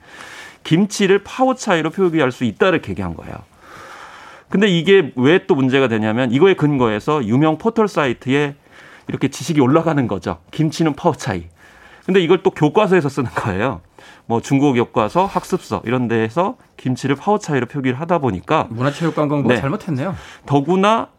김치를 0.63 1.23
파오차이로 1.23 1.91
표기할 1.91 2.31
수 2.31 2.43
있다를 2.43 2.81
얘기한 2.81 3.15
거예요. 3.15 3.35
근데 4.49 4.67
이게 4.67 5.11
왜 5.15 5.39
또 5.47 5.55
문제가 5.55 5.87
되냐면 5.87 6.31
이거에 6.31 6.53
근거해서 6.53 7.25
유명 7.25 7.57
포털 7.57 7.87
사이트에 7.87 8.55
이렇게 9.07 9.29
지식이 9.29 9.61
올라가는 9.61 10.05
거죠. 10.07 10.39
김치는 10.51 10.93
파오차이. 10.95 11.45
근데 12.05 12.21
이걸 12.21 12.43
또 12.43 12.51
교과서에서 12.51 13.07
쓰는 13.09 13.29
거예요. 13.31 13.81
뭐 14.27 14.41
중국어 14.41 14.73
교과서, 14.73 15.25
학습서 15.25 15.81
이런 15.85 16.07
데에서 16.07 16.57
김치를 16.75 17.15
파오차이로 17.15 17.65
표기를 17.65 17.99
하다 17.99 18.19
보니까 18.19 18.67
문화체육관광부가 18.69 19.55
네. 19.55 19.61
잘못했네요. 19.61 20.15
더구나 20.45 21.09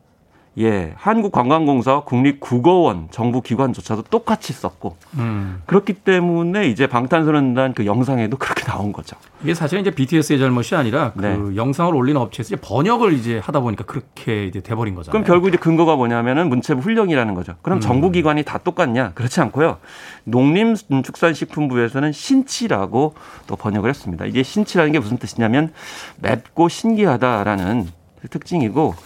예, 0.58 0.92
한국관광공사 0.96 2.00
국립국어원 2.00 3.08
정부 3.12 3.40
기관조차도 3.42 4.02
똑같이 4.10 4.52
썼고 4.52 4.96
음. 5.18 5.62
그렇기 5.66 5.92
때문에 5.92 6.66
이제 6.66 6.88
방탄소년단 6.88 7.74
그 7.74 7.86
영상에도 7.86 8.36
그렇게 8.36 8.64
나온 8.64 8.92
거죠. 8.92 9.16
이게 9.42 9.54
사실 9.54 9.78
이제 9.78 9.92
BTS의 9.92 10.40
잘못이 10.40 10.74
아니라 10.74 11.12
그 11.12 11.20
네. 11.20 11.56
영상을 11.56 11.94
올리는 11.94 12.20
업체에서 12.20 12.54
이제 12.54 12.56
번역을 12.60 13.12
이제 13.12 13.38
하다 13.38 13.60
보니까 13.60 13.84
그렇게 13.84 14.46
이제 14.46 14.60
돼버린 14.60 14.96
거잖아요. 14.96 15.12
그럼 15.12 15.24
결국 15.24 15.48
이제 15.48 15.56
근거가 15.56 15.94
뭐냐면은 15.94 16.48
문체부 16.48 16.80
훈령이라는 16.80 17.34
거죠. 17.34 17.54
그럼 17.62 17.78
음. 17.78 17.80
정부 17.80 18.10
기관이 18.10 18.42
다 18.42 18.58
똑같냐? 18.58 19.12
그렇지 19.14 19.40
않고요. 19.40 19.78
농림축산식품부에서는 20.24 22.10
신치라고 22.10 23.14
또 23.46 23.56
번역을 23.56 23.88
했습니다. 23.88 24.24
이게 24.24 24.42
신치라는 24.42 24.90
게 24.90 24.98
무슨 24.98 25.18
뜻이냐면 25.18 25.72
맵고 26.16 26.68
신기하다라는 26.68 27.86
특징이고 28.30 28.96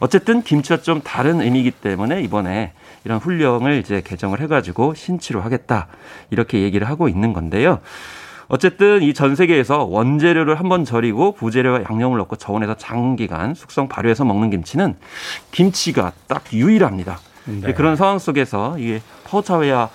어쨌든 0.00 0.42
김치와 0.42 0.80
좀 0.80 1.00
다른 1.02 1.40
의미이기 1.40 1.70
때문에 1.72 2.22
이번에 2.22 2.72
이런 3.04 3.18
훈령을 3.18 3.78
이제 3.78 4.02
개정을 4.04 4.40
해가지고 4.40 4.94
신치로 4.94 5.40
하겠다 5.42 5.86
이렇게 6.30 6.60
얘기를 6.62 6.88
하고 6.88 7.08
있는 7.08 7.32
건데요. 7.32 7.80
어쨌든 8.48 9.02
이 9.02 9.12
전 9.14 9.36
세계에서 9.36 9.84
원재료를 9.84 10.58
한 10.58 10.68
번 10.68 10.84
절이고 10.84 11.32
부재료와 11.32 11.82
양념을 11.88 12.18
넣고 12.18 12.36
저온에서 12.36 12.74
장기간 12.76 13.54
숙성 13.54 13.88
발효해서 13.88 14.24
먹는 14.24 14.50
김치는 14.50 14.96
김치가 15.52 16.12
딱 16.26 16.42
유일합니다. 16.52 17.18
네. 17.44 17.72
그런 17.74 17.96
상황 17.96 18.18
속에서 18.18 18.76
이게 18.78 19.00
파우차웨야 19.24 19.88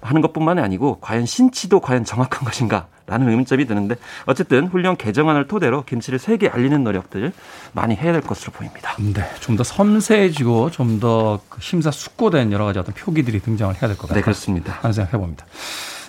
하는 0.00 0.20
것뿐만이 0.22 0.60
아니고 0.60 0.98
과연 1.00 1.26
신치도 1.26 1.80
과연 1.80 2.04
정확한 2.04 2.44
것인가 2.44 2.86
라는 3.06 3.28
의문점이 3.30 3.66
드는데 3.66 3.96
어쨌든 4.26 4.66
훈련 4.66 4.96
개정안을 4.96 5.48
토대로 5.48 5.82
김치를 5.84 6.18
세계 6.18 6.48
알리는 6.48 6.84
노력들 6.84 7.32
많이 7.72 7.94
해야 7.96 8.12
될 8.12 8.20
것으로 8.20 8.52
보입니다. 8.52 8.94
네, 8.98 9.22
좀 9.40 9.56
더 9.56 9.64
섬세해지고 9.64 10.70
좀 10.70 11.00
더 11.00 11.40
심사숙고된 11.58 12.52
여러 12.52 12.64
가지 12.66 12.78
어떤 12.78 12.94
표기들이 12.94 13.40
등장을 13.40 13.72
해야 13.74 13.80
될 13.88 13.96
것 13.96 14.02
같아요. 14.02 14.16
네, 14.16 14.20
그렇습니다. 14.22 14.78
하는 14.82 14.92
생각 14.92 15.14
해봅니다. 15.14 15.46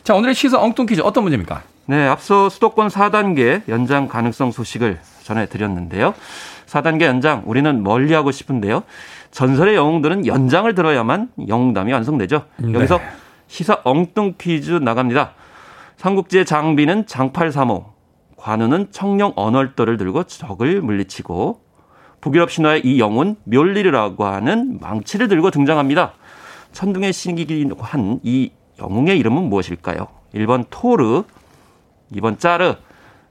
자, 0.03 0.13
오늘의 0.15 0.35
시사 0.35 0.59
엉뚱 0.59 0.85
퀴즈 0.87 1.01
어떤 1.01 1.23
문제입니까? 1.23 1.61
네, 1.85 2.05
앞서 2.07 2.49
수도권 2.49 2.89
4단계 2.89 3.61
연장 3.69 4.07
가능성 4.07 4.51
소식을 4.51 4.99
전해드렸는데요. 5.23 6.13
4단계 6.67 7.03
연장 7.03 7.43
우리는 7.45 7.81
멀리 7.83 8.13
하고 8.13 8.31
싶은데요. 8.31 8.83
전설의 9.31 9.75
영웅들은 9.75 10.25
연장을 10.27 10.73
들어야만 10.75 11.29
영웅담이 11.47 11.93
완성되죠. 11.93 12.43
네. 12.57 12.73
여기서 12.73 12.99
시사 13.49 13.81
엉뚱 13.83 14.35
퀴즈 14.37 14.71
나갑니다. 14.71 15.33
삼국지의 15.97 16.45
장비는 16.45 17.07
장팔 17.07 17.49
3호, 17.49 17.83
관우는 18.37 18.91
청룡 18.91 19.33
언얼도를 19.35 19.97
들고 19.97 20.23
적을 20.23 20.81
물리치고 20.81 21.59
북유럽 22.21 22.51
신화의 22.51 22.85
이 22.85 22.99
영혼 22.99 23.35
멸리르라고 23.43 24.25
하는 24.25 24.77
망치를 24.79 25.27
들고 25.27 25.51
등장합니다. 25.51 26.13
천둥의 26.71 27.11
신기긴 27.11 27.73
한이 27.77 28.51
영웅의 28.79 29.17
이름은 29.17 29.49
무엇일까요? 29.49 30.07
1번 30.35 30.65
토르, 30.69 31.23
2번 32.13 32.39
짜르, 32.39 32.75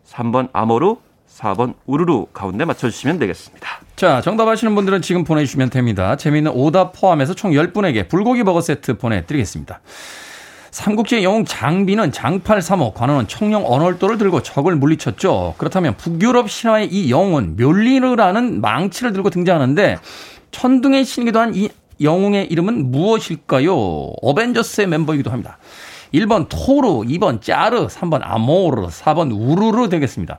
3번 0.05 0.49
아모르, 0.53 0.97
4번 1.39 1.75
우르르 1.87 2.27
가운데 2.33 2.65
맞춰주시면 2.65 3.19
되겠습니다. 3.19 3.69
자, 3.97 4.21
정답 4.21 4.49
아시는 4.49 4.75
분들은 4.75 5.03
지금 5.03 5.25
보내주시면 5.25 5.71
됩니다. 5.71 6.17
재미있는 6.17 6.53
오답 6.53 6.93
포함해서 6.99 7.35
총 7.35 7.53
10분에게 7.53 8.09
불고기 8.09 8.45
버거 8.45 8.61
세트 8.61 8.99
보내드리겠습니다. 8.99 9.81
삼국지의 10.71 11.25
영웅 11.25 11.45
장비는 11.45 12.13
장팔 12.13 12.59
3호, 12.59 12.95
관원은 12.95 13.27
청룡 13.27 13.65
언월도를 13.67 14.19
들고 14.19 14.43
적을 14.43 14.77
물리쳤죠. 14.77 15.55
그렇다면 15.59 15.97
북유럽 15.97 16.51
신화의 16.51 16.89
이 16.93 17.11
영웅은 17.11 17.57
멸리르라는 17.57 18.61
망치를 18.61 19.13
들고 19.13 19.31
등장하는데 19.31 19.99
천둥의 20.51 21.05
신이기도 21.05 21.41
한 21.41 21.55
이 21.55 21.69
영웅의 22.01 22.47
이름은 22.47 22.91
무엇일까요? 22.93 23.75
어벤져스의 24.23 24.87
멤버이기도 24.87 25.31
합니다. 25.31 25.59
1번 26.15 26.47
토르, 26.49 27.01
2번 27.09 27.43
짜르, 27.43 27.87
3번 27.87 28.21
아모르, 28.23 28.87
4번 28.89 29.33
우르르 29.37 29.89
되겠습니다. 29.89 30.39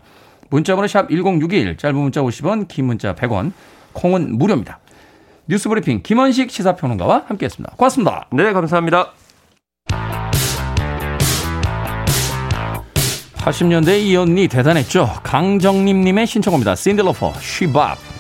문자번호 0.50 0.88
샵 0.88 1.10
1061, 1.10 1.78
짧은 1.78 1.96
문자 1.96 2.22
50원, 2.22 2.68
긴 2.68 2.86
문자 2.86 3.16
100원, 3.16 3.52
콩은 3.94 4.38
무료입니다. 4.38 4.80
뉴스브리핑 5.48 6.02
김원식 6.04 6.52
시사평론가와 6.52 7.26
함께했습니다. 7.28 7.76
고맙습니다. 7.76 8.28
네, 8.32 8.54
감사합니다. 8.54 9.14
80년대 13.36 14.00
이 14.02 14.16
언니 14.16 14.48
대단했죠. 14.48 15.10
강정림님의 15.24 16.28
신청입니다. 16.28 16.76
신들러퍼, 16.76 17.34
쉬밥. 17.40 18.19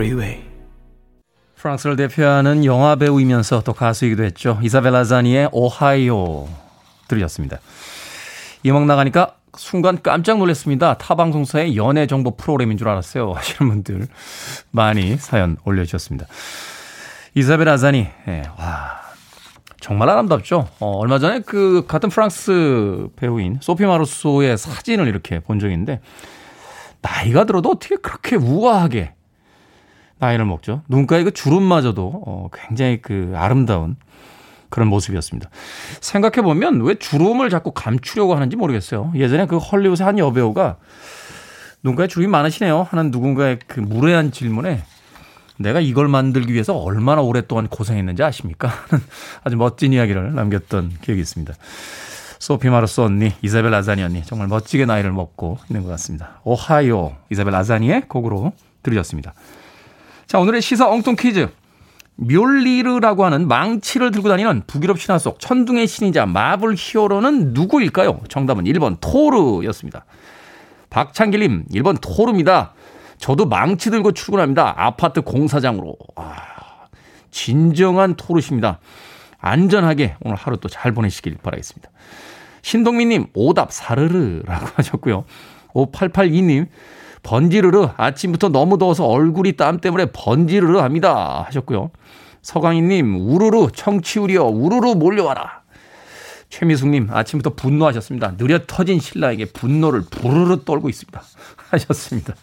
Freeway. 0.00 0.42
프랑스를 1.56 1.94
대표하는 1.96 2.64
영화 2.64 2.96
배우이면서 2.96 3.60
또 3.60 3.74
가수이기도 3.74 4.24
했죠. 4.24 4.58
이사벨라 4.62 5.04
자니의 5.04 5.50
오하이오 5.52 6.48
들으셨습니다. 7.06 7.58
이 8.62 8.70
음악 8.70 8.86
나가니까 8.86 9.34
순간 9.58 10.00
깜짝 10.02 10.38
놀랐습니다. 10.38 10.94
타 10.94 11.14
방송사의 11.16 11.76
연애 11.76 12.06
정보 12.06 12.34
프로그램인 12.34 12.78
줄 12.78 12.88
알았어요. 12.88 13.32
하시는 13.36 13.70
분들 13.70 14.08
많이 14.70 15.18
사연 15.18 15.58
올려주셨습니다. 15.66 16.26
이사벨 17.34 17.68
아자니, 17.68 18.08
예, 18.26 18.42
와, 18.58 19.02
정말 19.80 20.08
아름답죠. 20.08 20.66
어, 20.78 20.92
얼마 20.92 21.18
전에 21.18 21.40
그 21.40 21.84
같은 21.86 22.08
프랑스 22.08 23.08
배우인 23.16 23.58
소피 23.60 23.84
마루소의 23.84 24.56
사진을 24.56 25.08
이렇게 25.08 25.40
본 25.40 25.60
있는데 25.60 26.00
나이가 27.02 27.44
들어도 27.44 27.72
어떻게 27.72 27.96
그렇게 27.96 28.36
우아하게 28.36 29.12
나이를 30.20 30.44
먹죠. 30.44 30.82
눈가에 30.88 31.24
그 31.24 31.32
주름마저도 31.32 32.22
어, 32.26 32.48
굉장히 32.52 33.02
그 33.02 33.32
아름다운 33.34 33.96
그런 34.68 34.88
모습이었습니다. 34.88 35.50
생각해보면 36.00 36.82
왜 36.82 36.94
주름을 36.94 37.50
자꾸 37.50 37.72
감추려고 37.72 38.34
하는지 38.34 38.56
모르겠어요. 38.56 39.12
예전에 39.16 39.46
그 39.46 39.56
헐리우드 39.56 40.02
한 40.02 40.18
여배우가 40.18 40.76
눈가에 41.82 42.06
주름이 42.06 42.30
많으시네요 42.30 42.86
하는 42.88 43.10
누군가의 43.10 43.58
그 43.66 43.80
무례한 43.80 44.30
질문에 44.30 44.82
내가 45.58 45.80
이걸 45.80 46.08
만들기 46.08 46.52
위해서 46.52 46.76
얼마나 46.76 47.20
오랫동안 47.20 47.68
고생했는지 47.68 48.22
아십니까? 48.22 48.70
아주 49.44 49.56
멋진 49.56 49.92
이야기를 49.92 50.34
남겼던 50.34 50.92
기억이 51.02 51.20
있습니다. 51.20 51.52
소피 52.38 52.70
마르스 52.70 53.02
언니, 53.02 53.32
이사벨 53.42 53.74
아자니 53.74 54.02
언니 54.02 54.24
정말 54.24 54.48
멋지게 54.48 54.86
나이를 54.86 55.12
먹고 55.12 55.58
있는 55.68 55.82
것 55.82 55.90
같습니다. 55.90 56.40
오하이오 56.44 57.14
이사벨 57.30 57.54
아자니의 57.54 58.08
곡으로 58.08 58.52
들으셨습니다. 58.82 59.34
자 60.30 60.38
오늘의 60.38 60.62
시사 60.62 60.88
엉뚱 60.88 61.16
퀴즈 61.16 61.48
묠리르라고 62.14 63.24
하는 63.24 63.48
망치를 63.48 64.12
들고 64.12 64.28
다니는 64.28 64.62
북유럽 64.68 65.00
신화 65.00 65.18
속 65.18 65.40
천둥의 65.40 65.88
신이자 65.88 66.24
마블 66.24 66.76
히어로는 66.78 67.52
누구일까요? 67.52 68.20
정답은 68.28 68.62
1번 68.62 68.98
토르였습니다. 69.00 70.04
박창길님, 70.88 71.64
1번 71.72 71.98
토르입니다. 72.00 72.74
저도 73.18 73.46
망치 73.46 73.90
들고 73.90 74.12
출근합니다. 74.12 74.72
아파트 74.76 75.20
공사장으로. 75.22 75.96
아, 76.14 76.36
진정한 77.32 78.14
토르십니다. 78.14 78.78
안전하게 79.40 80.14
오늘 80.20 80.36
하루 80.36 80.58
또 80.58 80.68
잘 80.68 80.92
보내시길 80.92 81.38
바라겠습니다. 81.42 81.90
신동민님, 82.62 83.26
오답 83.34 83.72
사르르라고 83.72 84.66
하셨고요. 84.76 85.24
5882님, 85.74 86.68
번지르르 87.22 87.90
아침부터 87.96 88.48
너무 88.48 88.78
더워서 88.78 89.06
얼굴이 89.06 89.52
땀 89.52 89.78
때문에 89.78 90.06
번지르르 90.06 90.78
합니다 90.78 91.44
하셨고요. 91.46 91.90
서강희님 92.42 93.16
우르르 93.16 93.68
청취우리여 93.74 94.44
우르르 94.44 94.94
몰려와라. 94.94 95.60
최미숙님 96.48 97.08
아침부터 97.10 97.54
분노하셨습니다. 97.54 98.36
느려 98.36 98.58
터진 98.66 98.98
신랑에게 98.98 99.46
분노를 99.46 100.02
부르르 100.10 100.64
떨고 100.64 100.88
있습니다. 100.88 101.22
하셨습니다. 101.70 102.34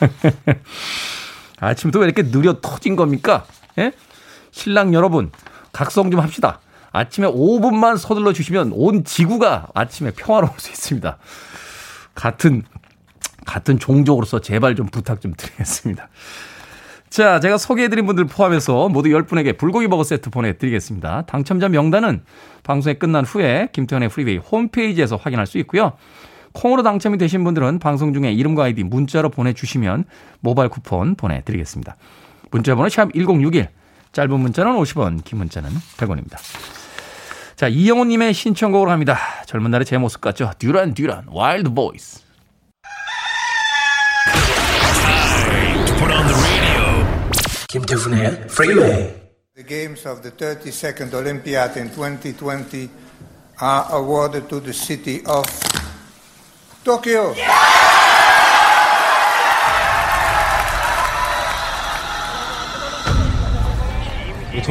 아침부터 1.58 1.98
왜 1.98 2.06
이렇게 2.06 2.30
느려 2.30 2.60
터진 2.60 2.96
겁니까? 2.96 3.44
예? 3.78 3.92
신랑 4.52 4.94
여러분 4.94 5.30
각성 5.72 6.10
좀 6.10 6.20
합시다. 6.20 6.60
아침에 6.92 7.26
5분만 7.26 7.98
서둘러 7.98 8.32
주시면 8.32 8.72
온 8.74 9.04
지구가 9.04 9.68
아침에 9.74 10.10
평화로울 10.12 10.58
수 10.58 10.70
있습니다. 10.70 11.18
같은 12.14 12.64
같은 13.50 13.80
종족으로서 13.80 14.40
제발 14.40 14.76
좀 14.76 14.86
부탁 14.86 15.20
좀 15.20 15.34
드리겠습니다. 15.36 16.08
자, 17.08 17.40
제가 17.40 17.58
소개해드린 17.58 18.06
분들 18.06 18.26
포함해서 18.26 18.88
모두 18.88 19.08
10분에게 19.08 19.58
불고기 19.58 19.88
버거 19.88 20.04
세트 20.04 20.30
보내드리겠습니다. 20.30 21.22
당첨자 21.22 21.68
명단은 21.68 22.22
방송이 22.62 22.94
끝난 22.94 23.24
후에 23.24 23.68
김태훈의 23.72 24.08
프리웨이 24.08 24.36
홈페이지에서 24.36 25.16
확인할 25.16 25.48
수 25.48 25.58
있고요. 25.58 25.94
콩으로 26.52 26.84
당첨이 26.84 27.18
되신 27.18 27.42
분들은 27.42 27.80
방송 27.80 28.12
중에 28.12 28.30
이름과 28.30 28.64
아이디 28.64 28.84
문자로 28.84 29.30
보내주시면 29.30 30.04
모바일 30.38 30.68
쿠폰 30.68 31.16
보내드리겠습니다. 31.16 31.96
문자 32.52 32.76
번호 32.76 32.88
샵 32.88 33.12
1061, 33.12 33.68
짧은 34.12 34.40
문자는 34.40 34.72
50원, 34.72 35.24
긴 35.24 35.38
문자는 35.38 35.70
100원입니다. 35.96 36.38
자, 37.56 37.66
이영호님의 37.66 38.32
신청곡으로 38.32 38.92
합니다. 38.92 39.18
젊은 39.46 39.72
날의 39.72 39.84
제 39.84 39.98
모습 39.98 40.20
같죠? 40.20 40.52
듀란 40.58 40.94
듀란, 40.94 41.24
Wild 41.26 41.74
Boys. 41.74 42.29
on 46.20 46.26
the 46.26 46.34
radio. 46.34 46.84
김태훈의 47.68 48.50
프리웨이. 48.50 49.16
The 49.54 49.62
games 49.62 50.04
of 50.04 50.22
the 50.22 50.30
32nd 50.30 51.14
Olympiad 51.14 51.76
in 51.76 51.88
2020 51.88 52.90
are 53.60 53.86
awarded 53.92 54.48
to 54.50 54.60
the 54.60 54.72
city 54.72 55.24
of 55.24 55.46
Tokyo. 56.84 57.32
Yeah! 57.34 57.79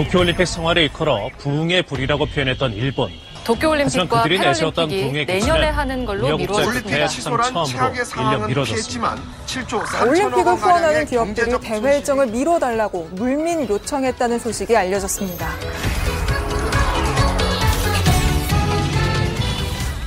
도쿄올림픽 0.04 0.48
성화를 0.48 0.84
일컬어 0.84 1.30
부흥의 1.40 1.84
불이라고 1.84 2.26
표현했던 2.28 2.72
일본. 2.74 3.12
도쿄올림픽과 3.44 4.24
그들이 4.24 4.40
내세웠던 4.40 4.88
패럴림픽이 4.88 5.26
부흥의 5.26 5.26
내년에 5.26 5.68
하는 5.70 6.06
걸로 6.06 6.38
미뤄졌습니다. 6.38 7.08
사상 7.10 7.38
처음으로 7.44 7.94
1년 7.94 8.48
미뤄졌습니다. 8.48 9.16
올림픽을 10.08 10.54
후원하는 10.56 11.06
기업들이 11.06 11.60
대회 11.60 11.98
일정을 11.98 12.28
미뤄달라고 12.28 13.10
물민 13.12 13.68
요청했다는 13.68 14.40
소식이 14.40 14.78
알려졌습니다. 14.78 15.50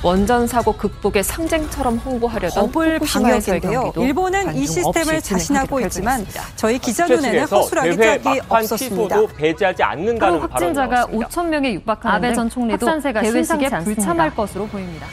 원전 0.02 0.48
사고 0.48 0.72
극복의 0.72 1.22
상징처럼 1.22 1.96
홍보하려던 1.98 2.72
버블 2.72 2.98
방역인데요. 2.98 3.82
경기도 3.82 4.02
일본은 4.02 4.56
이 4.56 4.66
시스템을 4.66 5.20
자신하고 5.20 5.80
있지만. 5.82 6.26
저희 6.56 6.78
기자 6.78 7.06
눈에는 7.06 7.46
허술하기 7.46 7.96
짝이 8.22 8.40
없었습니다. 8.48 9.26
배제하지 9.36 9.82
않는다는 9.82 10.40
하루 10.40 10.42
확진자가 10.42 11.06
5천 11.06 11.46
명에 11.46 11.74
육박하는데 11.74 12.26
아베 12.26 12.34
전 12.34 12.50
총리도 12.50 12.86
심상치 13.22 13.84
불참할. 13.84 14.34
것으로 14.34 14.66
보입니다. 14.66 15.06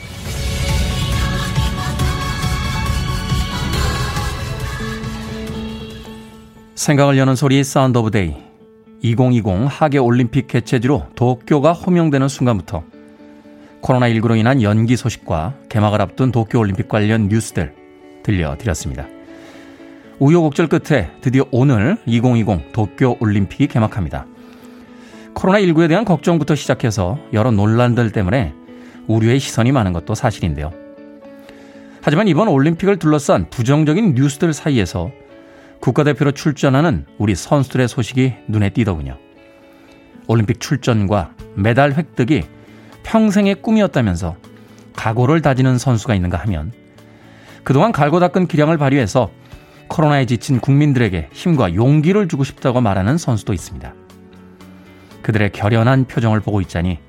생각을 6.76 7.18
여는 7.18 7.36
소리 7.36 7.64
Sound 7.64 7.98
of 7.98 8.12
Day 8.12 8.36
2020 9.02 9.46
하계 9.68 9.98
올림픽 9.98 10.48
개최지로 10.48 11.08
도쿄가 11.16 11.74
호명되는 11.74 12.28
순간부터 12.30 12.84
코로나19로 13.82 14.38
인한 14.38 14.62
연기 14.62 14.96
소식과 14.96 15.56
개막을 15.70 16.02
앞둔 16.02 16.32
도쿄올림픽 16.32 16.88
관련 16.88 17.28
뉴스들 17.28 17.74
들려드렸습니다. 18.24 19.08
우여곡절 20.20 20.68
끝에 20.68 21.12
드디어 21.22 21.46
오늘 21.52 21.98
2020 22.06 22.74
도쿄올림픽이 22.74 23.68
개막합니다. 23.68 24.26
코로나19에 25.34 25.88
대한 25.88 26.04
걱정부터 26.04 26.56
시작해서 26.56 27.18
여러 27.32 27.52
논란들 27.52 28.12
때문에 28.12 28.54
우려의 29.08 29.40
시선이 29.40 29.72
많은 29.72 29.94
것도 29.94 30.16
사실인데요. 30.16 30.72
하지만 32.02 32.28
이번 32.28 32.48
올림픽을 32.48 32.98
둘러싼 32.98 33.50
부정적인 33.50 34.16
뉴스들 34.16 34.54
사이에서 34.54 35.12
국가대표로 35.80 36.32
출전하는 36.32 37.06
우리 37.18 37.36
선수들의 37.36 37.88
소식이 37.88 38.34
눈에 38.48 38.70
띄더군요. 38.70 39.18
올림픽 40.28 40.60
출전과 40.60 41.34
메달 41.56 41.94
획득이 41.94 42.44
평생의 43.10 43.56
꿈이었다면서 43.64 44.36
각오를 44.96 45.42
다지는 45.42 45.80
선수가 45.80 46.14
있는가 46.14 46.38
하면 46.42 46.72
그동안 47.64 47.92
갈고 47.92 48.20
닦은 48.20 48.46
기량을 48.46 48.78
발휘해서 48.78 49.32
코로나에 49.88 50.28
지친 50.28 50.60
국민들에게 50.60 51.30
힘과 51.32 51.74
용기를 51.74 52.28
주고 52.28 52.44
싶다고 52.44 52.82
말하는 52.82 53.18
선수도 53.18 53.54
있습니다. 53.54 53.96
그들의 55.24 55.52
결연한 55.54 56.06
표정을 56.06 56.40
보고 56.40 56.62
있자니 56.62 57.00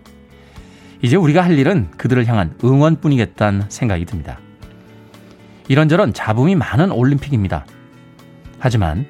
이제 1.03 1.17
우리가 1.17 1.43
할 1.43 1.59
일은 1.59 1.91
그들을 1.99 2.27
향한 2.27 2.57
응원뿐이겠다는 2.65 3.65
생각이 3.69 4.07
듭니다. 4.07 4.39
이런저런 5.69 6.15
잡음이 6.15 6.55
많은 6.55 6.93
올림픽입니다. 6.93 7.67
하지만 8.59 9.05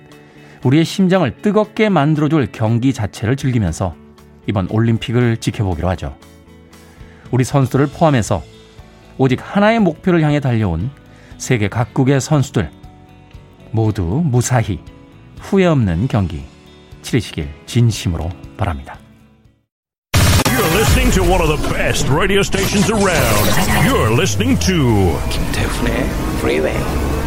우리의 0.65 0.85
심장을 0.85 1.31
뜨겁게 1.41 1.89
만들어줄 1.89 2.49
경기 2.51 2.93
자체를 2.93 3.37
즐기면서 3.37 3.95
이번 4.49 4.67
올림픽을 4.69 5.37
지켜보기로 5.37 5.89
하죠. 5.91 6.17
우리 7.31 7.45
선수들을 7.45 7.89
포함해서 7.89 8.43
오직 9.19 9.41
하나의 9.43 9.81
목표를 9.81 10.23
향해 10.23 10.41
달려온 10.41 10.91
세계 11.39 11.69
각국의 11.69 12.21
선수들 12.21 12.71
모두 13.71 14.03
무사히 14.25 14.81
후회 15.41 15.67
없는 15.67 16.09
경기 16.09 16.45
치르시길 17.03 17.49
진심으로 17.67 18.29
바랍니다. 18.57 18.99
You're 20.47 20.75
listening 20.77 21.11
to 21.15 21.23
one 21.23 21.41
of 21.41 21.49
the 21.49 21.69
best 21.73 22.09
radio 22.11 22.41
stations 22.41 22.91
around. 22.91 23.51
You're 23.87 24.13
listening 24.13 24.59
to 24.67 25.19
김태훈의 25.31 26.09
Freeway. 26.41 27.20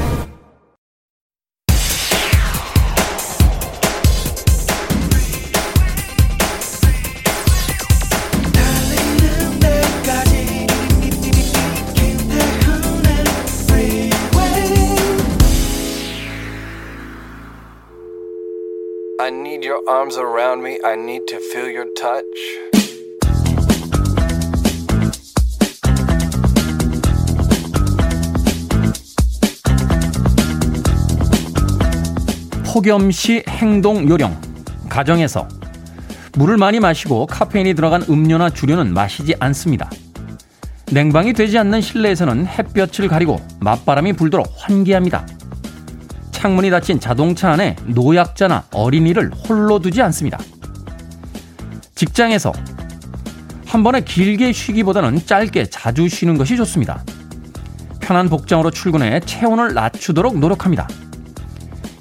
Your 19.74 19.90
arms 19.90 20.18
around 20.18 20.62
me. 20.62 20.78
I 20.86 20.94
need 20.94 21.26
to 21.28 21.38
feel 21.38 21.68
your 21.68 21.90
touch. 21.96 22.24
폭염시 32.66 33.44
행동 33.48 34.08
요령 34.10 34.36
가정에서 34.90 35.48
물을 36.36 36.58
많이 36.58 36.80
마시고 36.80 37.28
카페인이 37.28 37.74
들어간 37.76 38.04
음료나 38.10 38.50
주류는 38.50 38.94
마시지 38.94 39.36
않습니다. 39.40 39.90
냉방이 40.92 41.34
되지 41.34 41.58
않는 41.60 41.82
실내에서는 41.82 42.48
햇볕을 42.48 43.08
가리고 43.08 43.40
맞바람이 43.62 44.14
불도록 44.14 44.48
환기합니다. 44.56 45.26
창문이 46.44 46.72
닫힌 46.72 47.00
자동차 47.00 47.52
안에 47.52 47.78
노약자나 47.86 48.66
어린이를 48.74 49.32
홀로 49.32 49.80
두지 49.80 50.02
않습니다. 50.02 50.38
직장에서 51.96 52.52
한 53.66 53.82
번에 53.82 54.02
길게 54.02 54.52
쉬기보다는 54.52 55.26
짧게 55.26 55.68
자주 55.68 56.10
쉬는 56.10 56.38
것이 56.38 56.58
좋습니다. 56.58 57.02
편한 58.02 58.28
복장으로 58.28 58.72
출근해 58.72 59.22
체온을 59.22 59.74
낮추도록 59.74 60.38
노력합니다. 60.38 60.86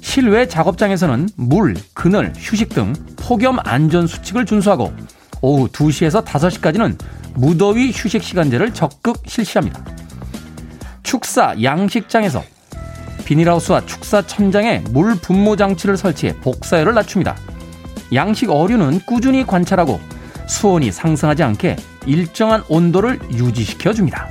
실외 0.01 0.45
작업장에서는 0.49 1.29
물, 1.37 1.75
그늘, 1.93 2.33
휴식 2.35 2.67
등 2.67 2.91
폭염 3.15 3.59
안전 3.63 4.07
수칙을 4.07 4.45
준수하고 4.45 4.93
오후 5.39 5.69
2시에서 5.69 6.25
5시까지는 6.25 6.99
무더위 7.35 7.93
휴식 7.95 8.21
시간제를 8.21 8.73
적극 8.73 9.23
실시합니다. 9.25 9.85
축사, 11.01 11.55
양식장에서 11.63 12.43
비닐하우스와 13.33 13.83
축사 13.87 14.21
천장에 14.21 14.83
물 14.91 15.15
분무 15.15 15.57
장치를 15.57 15.97
설치해 15.97 16.35
복사율을 16.41 16.93
낮춥니다. 16.93 17.35
양식 18.13 18.51
어류는 18.51 18.99
꾸준히 19.07 19.43
관찰하고 19.43 19.99
수온이 20.47 20.91
상승하지 20.91 21.41
않게 21.41 21.75
일정한 22.05 22.61
온도를 22.67 23.19
유지시켜 23.31 23.91
줍니다. 23.93 24.27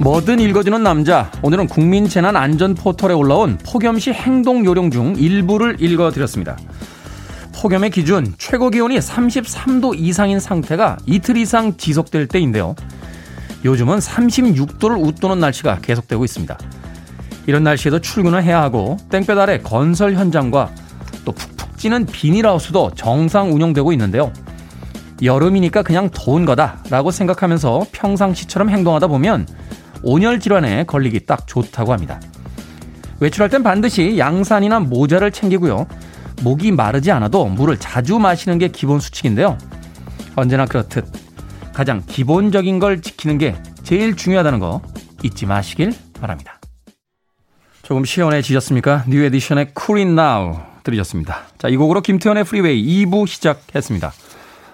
뭐든 0.00 0.40
읽어주는 0.40 0.82
남자. 0.82 1.30
오늘은 1.42 1.68
국민재난안전 1.68 2.74
포털에 2.74 3.12
올라온 3.14 3.58
폭염시 3.64 4.12
행동 4.12 4.64
요령 4.64 4.90
중 4.90 5.14
일부를 5.16 5.76
읽어드렸습니다. 5.78 6.56
폭염의 7.64 7.90
기준 7.90 8.34
최고 8.36 8.68
기온이 8.68 8.98
33도 8.98 9.98
이상인 9.98 10.38
상태가 10.38 10.98
이틀 11.06 11.38
이상 11.38 11.76
지속될 11.76 12.28
때인데요. 12.28 12.74
요즘은 13.64 13.98
36도를 13.98 15.02
웃도는 15.02 15.38
날씨가 15.38 15.78
계속되고 15.80 16.24
있습니다. 16.24 16.58
이런 17.46 17.64
날씨에도 17.64 18.00
출근을 18.00 18.42
해야 18.42 18.60
하고 18.60 18.98
땡볕 19.10 19.38
아래 19.38 19.58
건설 19.58 20.14
현장과 20.14 20.74
또 21.24 21.32
푹푹 21.32 21.64
멋지는 21.84 22.06
비닐하우스도 22.06 22.92
정상 22.94 23.52
운영되고 23.52 23.92
있는데요. 23.92 24.32
여름이니까 25.22 25.82
그냥 25.82 26.08
더운 26.12 26.46
거다라고 26.46 27.10
생각하면서 27.10 27.86
평상시처럼 27.92 28.70
행동하다 28.70 29.06
보면 29.08 29.46
온열 30.02 30.40
질환에 30.40 30.84
걸리기 30.84 31.26
딱 31.26 31.46
좋다고 31.46 31.92
합니다. 31.92 32.20
외출할 33.20 33.50
땐 33.50 33.62
반드시 33.62 34.18
양산이나 34.18 34.80
모자를 34.80 35.30
챙기고요. 35.30 35.86
목이 36.42 36.72
마르지 36.72 37.10
않아도 37.12 37.46
물을 37.46 37.78
자주 37.78 38.18
마시는 38.18 38.58
게 38.58 38.68
기본 38.68 39.00
수칙인데요. 39.00 39.56
언제나 40.36 40.66
그렇듯 40.66 41.06
가장 41.72 42.02
기본적인 42.06 42.78
걸 42.78 43.02
지키는 43.02 43.38
게 43.38 43.56
제일 43.82 44.16
중요하다는 44.16 44.58
거 44.58 44.82
잊지 45.22 45.46
마시길 45.46 45.92
바랍니다. 46.20 46.60
조금 47.82 48.04
시원해지셨습니까? 48.04 49.04
뉴 49.08 49.22
에디션의 49.24 49.72
Cool 49.78 50.16
들으셨습니다. 50.84 51.42
자, 51.58 51.68
이 51.68 51.76
곡으로 51.76 52.00
김태훈의 52.00 52.44
프리웨이 52.44 53.04
2부 53.04 53.26
시작했습니다. 53.26 54.12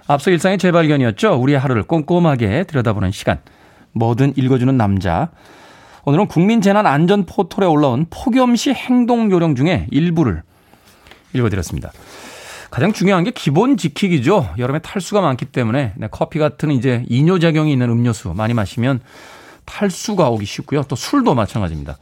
앞서 0.07 0.31
일상의 0.31 0.59
재발견이었죠. 0.59 1.35
우리의 1.35 1.59
하루를 1.59 1.85
꼼꼼하게 1.85 2.65
들여다보는 2.65 3.13
시간. 3.13 3.39
뭐든 3.93 4.35
읽어주는 4.37 4.77
남자. 4.77 5.31
오늘은 6.05 6.27
국민재난안전포털에 6.27 7.67
올라온 7.67 8.07
폭염시 8.11 8.73
행동 8.73 9.31
요령 9.31 9.55
중에 9.55 9.87
일부를 9.91 10.43
읽어드렸습니다. 11.33 11.93
가장 12.71 12.93
중요한 12.93 13.25
게 13.25 13.31
기본 13.33 13.77
지키기죠. 13.77 14.55
여름에 14.59 14.79
탈수가 14.79 15.21
많기 15.21 15.45
때문에 15.45 15.95
네, 15.97 16.09
커피 16.11 16.39
같은 16.39 16.71
이제 16.71 17.05
이뇨작용이 17.09 17.73
있는 17.73 17.91
음료수 17.91 18.33
많이 18.35 18.55
마시면 18.55 19.01
탈수가 19.65 20.29
오기 20.31 20.45
쉽고요. 20.47 20.83
또 20.85 20.95
술도 20.97 21.35
마찬가지입니다. 21.35 21.99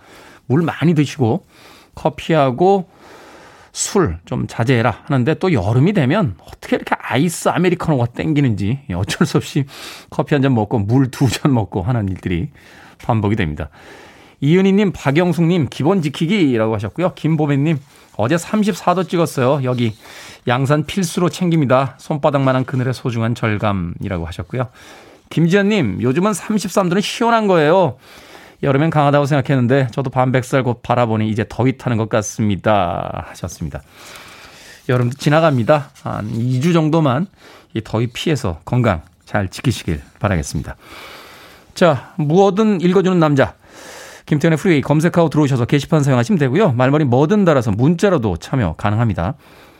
물 0.46 0.62
많이 0.62 0.94
드시고 0.94 1.46
커피하고 1.94 2.88
술 3.72 4.18
좀 4.24 4.46
자제해라 4.46 5.02
하는데 5.04 5.34
또 5.34 5.52
여름이 5.52 5.92
되면 5.92 6.34
어떻게 6.44 6.76
이렇게 6.76 6.94
아이스 6.98 7.48
아메리카노가 7.48 8.06
땡기는지 8.06 8.80
어쩔 8.94 9.26
수 9.26 9.36
없이 9.36 9.64
커피 10.10 10.34
한 10.34 10.42
잔 10.42 10.54
먹고 10.54 10.78
물 10.80 11.10
두 11.10 11.28
잔 11.28 11.52
먹고 11.54 11.82
하는 11.82 12.08
일들이 12.08 12.50
반복이 13.04 13.36
됩니다. 13.36 13.68
이은희님, 14.40 14.92
박영숙님, 14.92 15.68
기본 15.70 16.00
지키기라고 16.02 16.74
하셨고요. 16.74 17.14
김보배님, 17.14 17.78
어제 18.18 18.34
34도 18.34 19.08
찍었어요. 19.08 19.60
여기 19.62 19.94
양산 20.48 20.84
필수로 20.84 21.28
챙깁니다. 21.28 21.94
손바닥만한 21.98 22.64
그늘의 22.64 22.92
소중한 22.92 23.36
절감이라고 23.36 24.26
하셨고요. 24.26 24.66
김지현님, 25.30 26.02
요즘은 26.02 26.32
33도는 26.32 27.00
시원한 27.00 27.46
거예요. 27.46 27.96
여름엔 28.64 28.90
강하다고 28.90 29.24
생각했는데 29.26 29.86
저도 29.92 30.10
반백살 30.10 30.64
곧 30.64 30.82
바라보니 30.82 31.30
이제 31.30 31.44
더위 31.48 31.78
타는 31.78 31.96
것 31.96 32.08
같습니다. 32.08 33.26
하셨습니다. 33.28 33.82
여름도 34.88 35.16
지나갑니다. 35.16 35.90
한 36.02 36.28
2주 36.32 36.72
정도만 36.72 37.28
이 37.72 37.82
더위 37.84 38.08
피해서 38.08 38.58
건강 38.64 39.02
잘 39.26 39.48
지키시길 39.48 40.02
바라겠습니다. 40.18 40.74
자, 41.74 42.14
뭐든 42.16 42.80
읽어주는 42.80 43.16
남자. 43.20 43.54
김태훈의 44.28 44.58
프리웨이 44.58 44.82
검색하고 44.82 45.30
들어오셔서 45.30 45.64
게시판 45.64 46.02
사용하시면 46.02 46.38
되고요. 46.38 46.72
말머리 46.72 47.04
뭐든 47.04 47.46
달아서 47.46 47.70
문자로도 47.70 48.36
참여 48.36 48.74
가능합니다. 48.76 49.34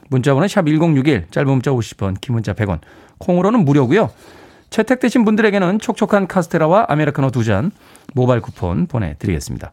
문자 0.09 0.33
번호 0.33 0.49
샵 0.49 0.65
1061, 0.67 1.27
짧은 1.31 1.51
문자 1.51 1.71
50원, 1.71 2.19
긴 2.19 2.33
문자 2.33 2.55
100원, 2.55 2.79
콩으로는 3.19 3.67
무료고요. 3.67 4.11
채택되신 4.71 5.27
분들에게는 5.27 5.81
촉촉한 5.81 6.27
카스테라와 6.29 6.87
아메리카노 6.89 7.31
두 7.31 7.45
잔 7.45 7.71
모바일 8.15 8.41
쿠폰 8.41 8.87
보내드리겠습니다. 8.87 9.71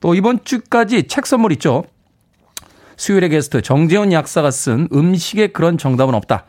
또 0.00 0.14
이번 0.14 0.42
주까지 0.42 1.02
책 1.02 1.26
선물 1.26 1.52
있죠. 1.52 1.84
수요일의 2.96 3.28
게스트 3.28 3.60
정재훈 3.60 4.10
약사가 4.14 4.50
쓴 4.50 4.88
음식에 4.90 5.48
그런 5.48 5.76
정답은 5.76 6.14
없다. 6.14 6.46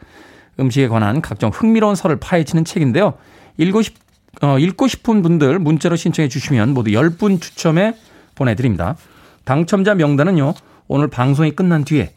음식에 0.61 0.87
관한 0.87 1.19
각종 1.19 1.51
흥미로운 1.53 1.95
설을 1.95 2.21
파헤치는 2.21 2.63
책인데요. 2.63 3.15
읽고 3.57 3.81
싶 3.81 3.95
어, 4.41 4.57
읽고 4.57 4.87
싶은 4.87 5.21
분들 5.21 5.59
문자로 5.59 5.95
신청해 5.95 6.29
주시면 6.29 6.73
모두 6.73 6.91
10분 6.91 7.41
추첨해 7.41 7.93
보내드립니다. 8.35 8.95
당첨자 9.43 9.95
명단은요, 9.95 10.53
오늘 10.87 11.07
방송이 11.09 11.51
끝난 11.51 11.83
뒤에 11.83 12.13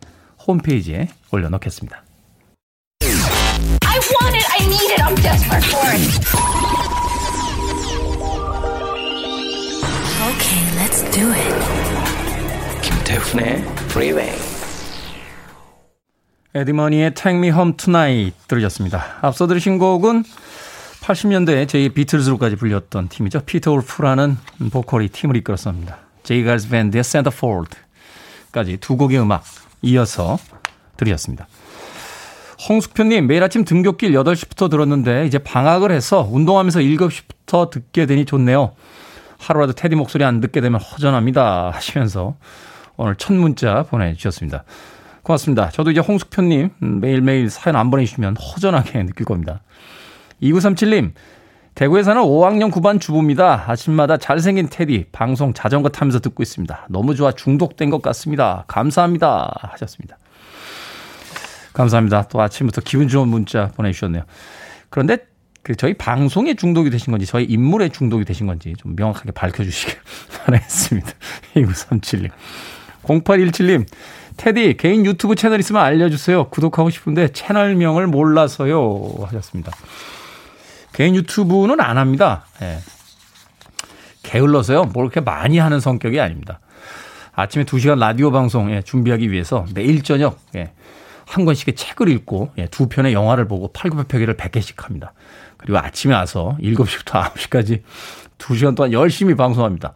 홈페이지에 0.47 1.09
올려놓겠습니다. 1.31 2.03
I 3.85 3.99
want 3.99 4.37
it, 4.37 4.47
I 4.51 4.67
need 4.67 4.93
it, 4.93 5.03
I'm 5.03 5.17
desperate 5.17 5.67
for 5.67 5.87
it. 5.91 6.03
Okay, 10.31 10.63
let's 10.79 11.03
do 11.11 11.29
it. 11.33 12.83
김태훈의 12.83 13.65
Freeway. 13.91 14.33
에디머니의 16.55 17.15
Take 17.15 17.39
Me 17.39 17.49
Home 17.49 17.77
Tonight 17.77 18.37
들으셨습니다. 18.47 19.03
앞서 19.23 19.47
들으신 19.47 19.79
곡은 19.79 20.25
80년대에 21.03 21.69
제 21.69 21.89
비틀즈로까지 21.89 22.57
불렸던 22.57 23.09
팀이죠. 23.09 23.41
피터 23.41 23.73
울프라는 23.73 24.37
보컬이 24.71 25.09
팀을 25.09 25.37
이끌었습니다. 25.37 25.99
제이 26.23 26.45
갈스 26.45 26.69
밴드의 26.69 27.03
센터폴드까지 27.03 28.79
두 28.81 28.97
곡의 28.97 29.21
음악 29.21 29.43
이어서 29.83 30.39
들으셨습니다. 30.97 31.49
홍숙표님, 32.69 33.27
매일 33.27 33.43
아침 33.43 33.65
등굣길 33.65 34.13
8시부터 34.13 34.71
들었는데 34.71 35.27
이제 35.27 35.39
방학을 35.39 35.91
해서 35.91 36.29
운동하면서 36.31 36.79
7시부터 36.79 37.71
듣게 37.71 38.07
되니 38.07 38.25
좋네요. 38.25 38.75
하루라도 39.39 39.73
테디 39.73 39.97
목소리 39.97 40.23
안 40.23 40.41
듣게 40.41 40.61
되면 40.61 40.81
허전합니다. 40.81 41.71
하시면서 41.71 42.37
오늘 42.97 43.17
첫 43.17 43.33
문자 43.33 43.83
보내주셨습니다. 43.83 44.63
고맙습니다. 45.25 45.71
저도 45.71 45.91
이제 45.91 46.01
홍숙표님 46.01 46.71
매일매일 46.79 47.51
사연 47.51 47.75
안 47.75 47.91
보내주시면 47.91 48.37
허전하게 48.37 49.03
느낄 49.07 49.27
겁니다. 49.27 49.61
2937님, 50.43 51.13
대구에 51.75 52.03
사는 52.03 52.21
5학년 52.21 52.71
9반 52.71 53.01
주부입니다. 53.01 53.65
아침마다 53.67 54.19
잘생긴 54.19 54.69
테디 54.69 55.07
방송 55.11 55.55
자전거 55.55 55.89
타면서 55.89 56.21
듣고 56.21 56.43
있습니다. 56.43 56.87
너무 56.91 57.15
좋아 57.15 57.33
중독된 57.33 57.89
것 57.89 58.03
같습니다. 58.03 58.65
감사합니다. 58.67 59.55
하셨습니다. 59.73 60.19
감사합니다. 61.73 62.29
또 62.29 62.43
아침부터 62.43 62.83
기분 62.85 63.09
좋은 63.09 63.29
문자 63.29 63.69
보내주셨네요. 63.69 64.25
그런데 64.91 65.19
그 65.63 65.75
저희 65.77 65.95
방송에 65.95 66.55
중독이 66.55 66.91
되신 66.91 67.13
건지 67.13 67.25
저희 67.25 67.45
인물에 67.45 67.89
중독이 67.89 68.25
되신 68.25 68.47
건지 68.47 68.75
좀 68.77 68.95
명확하게 68.97 69.31
밝혀주시길 69.31 69.95
바라겠습니다. 70.45 71.11
2937님. 71.57 72.31
0817님. 73.05 73.87
테디 74.37 74.77
개인 74.77 75.07
유튜브 75.07 75.35
채널 75.35 75.61
있으면 75.61 75.83
알려주세요. 75.83 76.49
구독하고 76.51 76.91
싶은데 76.91 77.29
채널명을 77.29 78.07
몰라서요. 78.09 79.25
하셨습니다. 79.25 79.73
개인 80.93 81.15
유튜브는 81.15 81.81
안 81.81 81.99
합니다. 81.99 82.45
예. 82.63 82.79
게을러서요. 84.23 84.85
뭘 84.85 85.09
그렇게 85.09 85.21
많이 85.21 85.59
하는 85.59 85.81
성격이 85.81 86.21
아닙니다. 86.21 86.61
아침에 87.35 87.65
2시간 87.65 87.99
라디오 87.99 88.31
방송 88.31 88.71
예, 88.71 88.83
준비하기 88.83 89.31
위해서 89.31 89.65
매일 89.75 90.03
저녁 90.03 90.39
예, 90.55 90.73
한 91.27 91.45
권씩의 91.45 91.75
책을 91.75 92.09
읽고 92.09 92.51
예, 92.59 92.67
두 92.67 92.89
편의 92.89 93.15
영화를 93.15 93.49
보고 93.49 93.73
8, 93.73 93.91
900편을 93.91 94.37
100개씩 94.37 94.83
합니다. 94.83 95.13
그리고 95.57 95.79
아침에 95.79 96.15
와서 96.15 96.57
7시부터 96.61 97.33
9시까지 97.33 97.83
2시간 98.39 98.77
동안 98.77 98.93
열심히 98.93 99.35
방송합니다. 99.35 99.95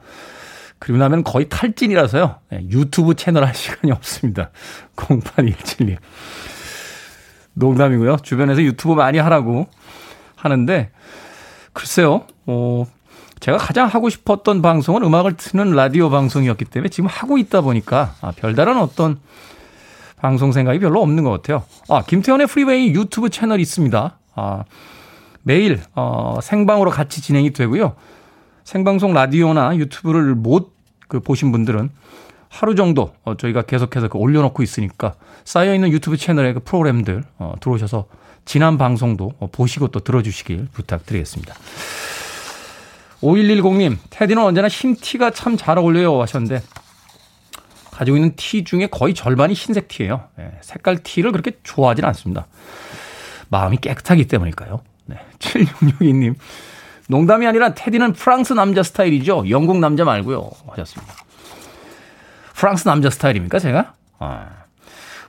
그리고 0.78 0.98
나면 0.98 1.24
거의 1.24 1.48
탈진이라서요. 1.48 2.36
예, 2.54 2.60
유튜브 2.70 3.14
채널 3.14 3.44
할 3.44 3.54
시간이 3.54 3.92
없습니다. 3.92 4.50
0817님. 4.96 5.96
농담이고요. 7.54 8.18
주변에서 8.22 8.62
유튜브 8.62 8.94
많이 8.94 9.18
하라고 9.18 9.66
하는데 10.36 10.90
글쎄요. 11.72 12.22
어, 12.46 12.86
제가 13.40 13.58
가장 13.58 13.88
하고 13.88 14.08
싶었던 14.08 14.62
방송은 14.62 15.02
음악을 15.02 15.36
트는 15.36 15.72
라디오 15.72 16.08
방송이었기 16.08 16.66
때문에 16.66 16.88
지금 16.88 17.08
하고 17.08 17.36
있다 17.38 17.60
보니까 17.60 18.14
아, 18.20 18.30
별다른 18.30 18.78
어떤 18.78 19.18
방송 20.16 20.52
생각이 20.52 20.78
별로 20.78 21.02
없는 21.02 21.24
것 21.24 21.30
같아요. 21.30 21.64
아, 21.88 22.02
김태훈의 22.02 22.46
프리웨이 22.46 22.94
유튜브 22.94 23.28
채널이 23.28 23.60
있습니다. 23.62 24.18
아, 24.36 24.64
매일 25.42 25.82
어, 25.94 26.38
생방으로 26.42 26.90
같이 26.90 27.20
진행이 27.20 27.52
되고요. 27.52 27.96
생방송 28.64 29.12
라디오나 29.12 29.76
유튜브를 29.76 30.34
못 30.34 30.76
그 31.08 31.20
보신 31.20 31.52
분들은 31.52 31.90
하루 32.48 32.74
정도 32.74 33.12
어, 33.24 33.36
저희가 33.36 33.62
계속해서 33.62 34.08
그 34.08 34.18
올려놓고 34.18 34.62
있으니까 34.62 35.14
쌓여 35.44 35.74
있는 35.74 35.90
유튜브 35.90 36.16
채널의 36.16 36.54
그 36.54 36.60
프로그램들 36.60 37.24
어, 37.38 37.54
들어오셔서 37.60 38.06
지난 38.46 38.78
방송도 38.78 39.32
보시고 39.52 39.88
또 39.88 40.00
들어주시길 40.00 40.68
부탁드리겠습니다. 40.72 41.54
5110님, 43.20 43.98
테디는 44.10 44.42
언제나 44.42 44.68
흰 44.68 44.94
티가 44.94 45.30
참 45.32 45.56
잘 45.56 45.78
어울려요 45.78 46.22
하셨는데, 46.22 46.62
가지고 47.90 48.16
있는 48.16 48.36
티 48.36 48.62
중에 48.62 48.86
거의 48.86 49.14
절반이 49.14 49.54
흰색 49.54 49.88
티예요. 49.88 50.28
네, 50.36 50.52
색깔 50.60 51.02
티를 51.02 51.32
그렇게 51.32 51.58
좋아하진 51.64 52.04
않습니다. 52.04 52.46
마음이 53.48 53.78
깨끗하기 53.78 54.28
때문일까요? 54.28 54.80
네, 55.06 55.16
7662님, 55.38 56.34
농담이 57.08 57.46
아니라 57.46 57.74
테디는 57.74 58.12
프랑스 58.12 58.52
남자 58.52 58.82
스타일이죠. 58.82 59.50
영국 59.50 59.78
남자 59.78 60.04
말고요. 60.04 60.50
하셨습니다. 60.68 61.14
프랑스 62.54 62.86
남자 62.86 63.10
스타일입니까, 63.10 63.58
제가? 63.58 63.94
아. 64.18 64.65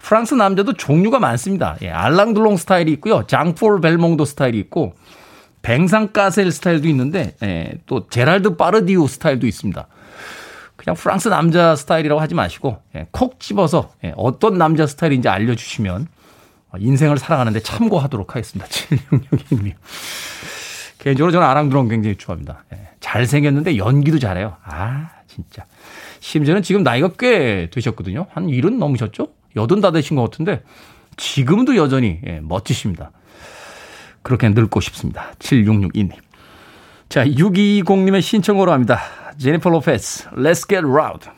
프랑스 0.08 0.36
남자도 0.36 0.72
종류가 0.72 1.20
많습니다. 1.20 1.76
예, 1.82 1.90
알랑둘롱 1.90 2.56
스타일이 2.56 2.94
있고요. 2.94 3.28
장폴 3.28 3.82
벨몽도 3.82 4.24
스타일이 4.24 4.58
있고 4.60 4.94
뱅상 5.62 6.14
까셀 6.14 6.50
스타일도 6.54 6.88
있는데 6.88 7.36
예, 7.44 7.74
또 7.88 8.08
제랄드 8.08 8.56
파르디우 8.56 9.06
스타일도 9.10 9.46
있습니다. 9.46 9.86
그냥 10.78 10.96
프랑스 10.96 11.28
남자 11.28 11.76
스타일이라고 11.76 12.22
하지 12.22 12.36
마시고 12.36 12.78
예, 12.96 13.08
콕 13.12 13.42
집어서 13.42 13.92
예, 14.06 14.14
어떤 14.16 14.58
남자 14.58 14.88
스타일인지 14.88 15.28
알려주시면 15.28 16.08
인생을 16.80 17.18
살아가는데 17.18 17.60
참고하도록 17.60 18.34
하겠습니다. 18.34 18.66
7662님. 18.72 19.74
개인적으로 21.00 21.34
저는 21.34 21.46
아랑드롱 21.46 21.90
굉장히 21.90 22.16
좋아합니다. 22.16 22.64
예, 22.74 22.92
잘생겼는데 23.02 23.76
연기도 23.76 24.20
잘해요. 24.20 24.56
아, 24.64 25.10
진짜. 25.28 25.66
심지어는 26.22 26.62
지금 26.62 26.84
나이가 26.84 27.10
꽤 27.20 27.70
되셨거든요. 27.72 28.28
한 28.32 28.48
일은 28.48 28.80
넘으셨죠? 28.80 29.37
여든 29.56 29.82
다 29.82 29.92
되신 29.92 30.16
것 30.16 30.24
같은데 30.24 30.64
지금도 31.16 31.76
여전히 31.76 32.20
예, 32.26 32.40
멋지십니다. 32.42 33.12
그렇게 34.22 34.50
늙고 34.50 34.82
싶습니다. 34.82 35.32
7662님. 35.40 36.12
자, 37.10 37.26
620님의 37.26 38.22
신청으로 38.22 38.72
합니다. 38.72 39.00
제니퍼 39.38 39.70
로페스, 39.70 40.30
Let's 40.32 40.68
Get 40.68 40.86
Loud. 40.86 41.30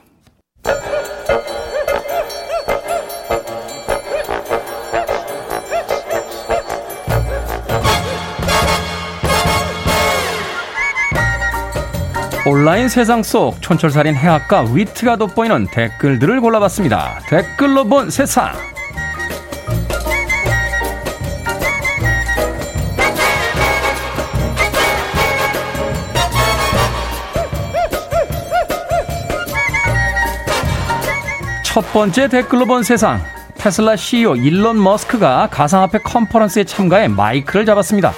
온라인 12.46 12.88
세상 12.88 13.22
속 13.22 13.62
촌철살인 13.62 14.16
해학과 14.16 14.62
위트가 14.62 15.18
돋보이는 15.18 15.68
댓글들을 15.72 16.40
골라봤습니다. 16.40 17.20
댓글로 17.28 17.84
본 17.84 18.10
세상. 18.10 18.54
첫 31.66 31.82
번째 31.94 32.30
댓글로 32.30 32.66
본 32.66 32.84
세상. 32.84 33.22
테슬라 33.58 33.98
CEO 33.98 34.38
일론 34.38 34.82
머스크가 34.82 35.50
가상화폐 35.52 36.00
컨퍼런스에 36.00 36.64
참가해 36.64 37.10
마이크를 37.10 37.66
잡았습니다. 37.66 38.14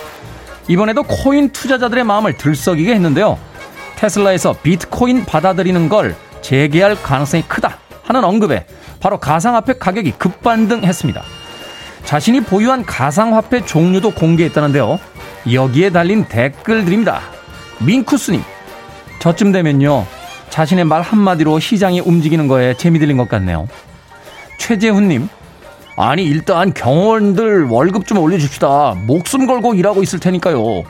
이번에도 0.68 1.02
코인 1.02 1.50
투자자들의 1.50 2.04
마음을 2.04 2.38
들썩이게 2.38 2.94
했는데요. 2.94 3.51
테슬라에서 4.02 4.56
비트코인 4.64 5.26
받아들이는 5.26 5.88
걸 5.88 6.16
재개할 6.42 7.00
가능성이 7.04 7.44
크다 7.44 7.78
하는 8.02 8.24
언급에 8.24 8.66
바로 9.00 9.20
가상화폐 9.20 9.74
가격이 9.74 10.14
급반등했습니다. 10.14 11.22
자신이 12.04 12.42
보유한 12.42 12.84
가상화폐 12.84 13.64
종류도 13.64 14.16
공개했다는데요. 14.16 15.00
여기에 15.54 15.92
달린 15.92 16.26
댓글들입니다. 16.26 17.22
민쿠스님, 17.86 18.42
저쯤 19.20 19.52
되면요. 19.52 20.08
자신의 20.50 20.86
말 20.86 21.04
한마디로 21.04 21.60
시장이 21.60 22.00
움직이는 22.00 22.48
거에 22.48 22.74
재미 22.74 22.98
들린 22.98 23.18
것 23.18 23.30
같네요. 23.30 23.68
최재훈님, 24.58 25.30
아니, 25.96 26.24
일단 26.24 26.74
경호원들 26.74 27.66
월급 27.66 28.08
좀 28.08 28.18
올려줍시다. 28.18 28.96
목숨 29.06 29.46
걸고 29.46 29.76
일하고 29.76 30.02
있을 30.02 30.20
테니까요. 30.20 30.86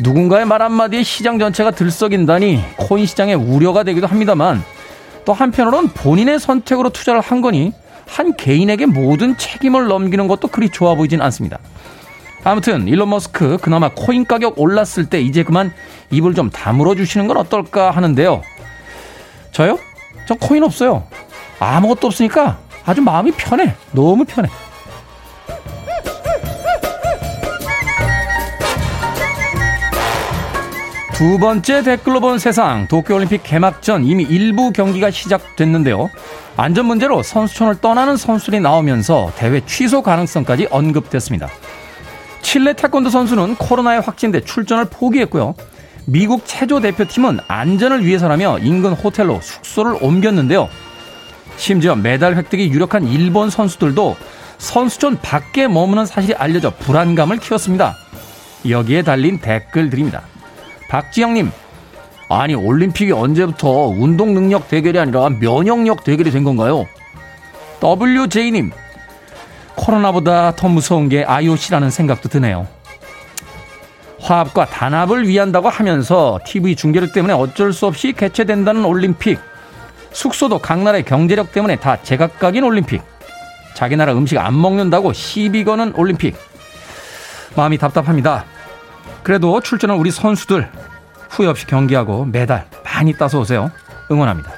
누군가의 0.00 0.46
말 0.46 0.62
한마디에 0.62 1.02
시장 1.02 1.38
전체가 1.38 1.72
들썩인다니 1.72 2.62
코인 2.76 3.06
시장에 3.06 3.34
우려가 3.34 3.82
되기도 3.82 4.06
합니다만 4.06 4.62
또 5.24 5.32
한편으론 5.32 5.88
본인의 5.88 6.40
선택으로 6.40 6.90
투자를 6.90 7.20
한 7.20 7.40
거니 7.40 7.72
한 8.06 8.34
개인에게 8.36 8.86
모든 8.86 9.36
책임을 9.36 9.86
넘기는 9.86 10.26
것도 10.26 10.48
그리 10.48 10.68
좋아 10.68 10.94
보이진 10.94 11.20
않습니다. 11.22 11.58
아무튼 12.42 12.88
일론 12.88 13.10
머스크 13.10 13.58
그나마 13.58 13.90
코인 13.90 14.24
가격 14.24 14.58
올랐을 14.58 15.06
때 15.10 15.20
이제 15.20 15.42
그만 15.42 15.72
입을 16.10 16.34
좀 16.34 16.50
다물어 16.50 16.94
주시는 16.94 17.28
건 17.28 17.36
어떨까 17.36 17.90
하는데요. 17.90 18.42
저요? 19.52 19.78
저 20.26 20.34
코인 20.34 20.64
없어요. 20.64 21.04
아무것도 21.58 22.06
없으니까 22.06 22.58
아주 22.86 23.02
마음이 23.02 23.32
편해. 23.32 23.74
너무 23.92 24.24
편해. 24.24 24.48
두 31.20 31.38
번째 31.38 31.82
댓글로 31.82 32.20
본 32.20 32.38
세상 32.38 32.88
도쿄올림픽 32.88 33.42
개막 33.42 33.82
전 33.82 34.06
이미 34.06 34.22
일부 34.22 34.72
경기가 34.72 35.10
시작됐는데요. 35.10 36.08
안전 36.56 36.86
문제로 36.86 37.22
선수촌을 37.22 37.82
떠나는 37.82 38.16
선수들이 38.16 38.60
나오면서 38.60 39.30
대회 39.36 39.60
취소 39.66 40.00
가능성까지 40.00 40.68
언급됐습니다. 40.70 41.46
칠레 42.40 42.72
태권도 42.72 43.10
선수는 43.10 43.56
코로나에 43.56 43.98
확진돼 43.98 44.44
출전을 44.44 44.86
포기했고요. 44.86 45.54
미국 46.06 46.46
체조 46.46 46.80
대표팀은 46.80 47.40
안전을 47.48 48.06
위해서라며 48.06 48.56
인근 48.60 48.94
호텔로 48.94 49.40
숙소를 49.42 49.98
옮겼는데요. 50.00 50.70
심지어 51.58 51.96
메달 51.96 52.34
획득이 52.34 52.70
유력한 52.70 53.06
일본 53.06 53.50
선수들도 53.50 54.16
선수촌 54.56 55.18
밖에 55.20 55.68
머무는 55.68 56.06
사실이 56.06 56.32
알려져 56.36 56.70
불안감을 56.70 57.36
키웠습니다. 57.40 57.94
여기에 58.66 59.02
달린 59.02 59.38
댓글들입니다. 59.38 60.22
박지영님, 60.90 61.52
아니 62.28 62.54
올림픽이 62.56 63.12
언제부터 63.12 63.68
운동 63.86 64.34
능력 64.34 64.68
대결이 64.68 64.98
아니라 64.98 65.28
면역력 65.28 66.02
대결이 66.02 66.32
된 66.32 66.42
건가요? 66.42 66.84
WJ님, 67.80 68.72
코로나보다 69.76 70.56
더 70.56 70.68
무서운 70.68 71.08
게 71.08 71.24
IOC라는 71.24 71.90
생각도 71.90 72.28
드네요. 72.28 72.66
화합과 74.20 74.66
단합을 74.66 75.28
위한다고 75.28 75.68
하면서 75.68 76.40
TV 76.44 76.74
중계력 76.74 77.12
때문에 77.12 77.34
어쩔 77.34 77.72
수 77.72 77.86
없이 77.86 78.12
개최된다는 78.12 78.84
올림픽. 78.84 79.38
숙소도 80.12 80.58
각 80.58 80.80
나라의 80.80 81.04
경제력 81.04 81.52
때문에 81.52 81.76
다 81.76 82.02
제각각인 82.02 82.64
올림픽. 82.64 83.00
자기 83.74 83.96
나라 83.96 84.12
음식 84.12 84.38
안 84.38 84.60
먹는다고 84.60 85.12
시비 85.12 85.62
거는 85.62 85.94
올림픽. 85.94 86.36
마음이 87.54 87.78
답답합니다. 87.78 88.44
그래도 89.22 89.60
출전한 89.60 89.96
우리 89.98 90.10
선수들 90.10 90.70
후회 91.28 91.46
없이 91.46 91.66
경기하고 91.66 92.24
메달 92.24 92.68
많이 92.84 93.12
따서 93.14 93.38
오세요. 93.40 93.70
응원합니다. 94.10 94.52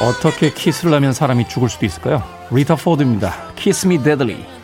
어떻게 0.00 0.52
키스를 0.52 0.94
하면 0.94 1.12
사람이 1.12 1.48
죽을 1.48 1.68
수도 1.68 1.84
있을까요? 1.84 2.22
리타 2.50 2.76
포드입니다. 2.76 3.34
Kiss 3.56 3.86
Me 3.86 4.02
Deadly. 4.02 4.57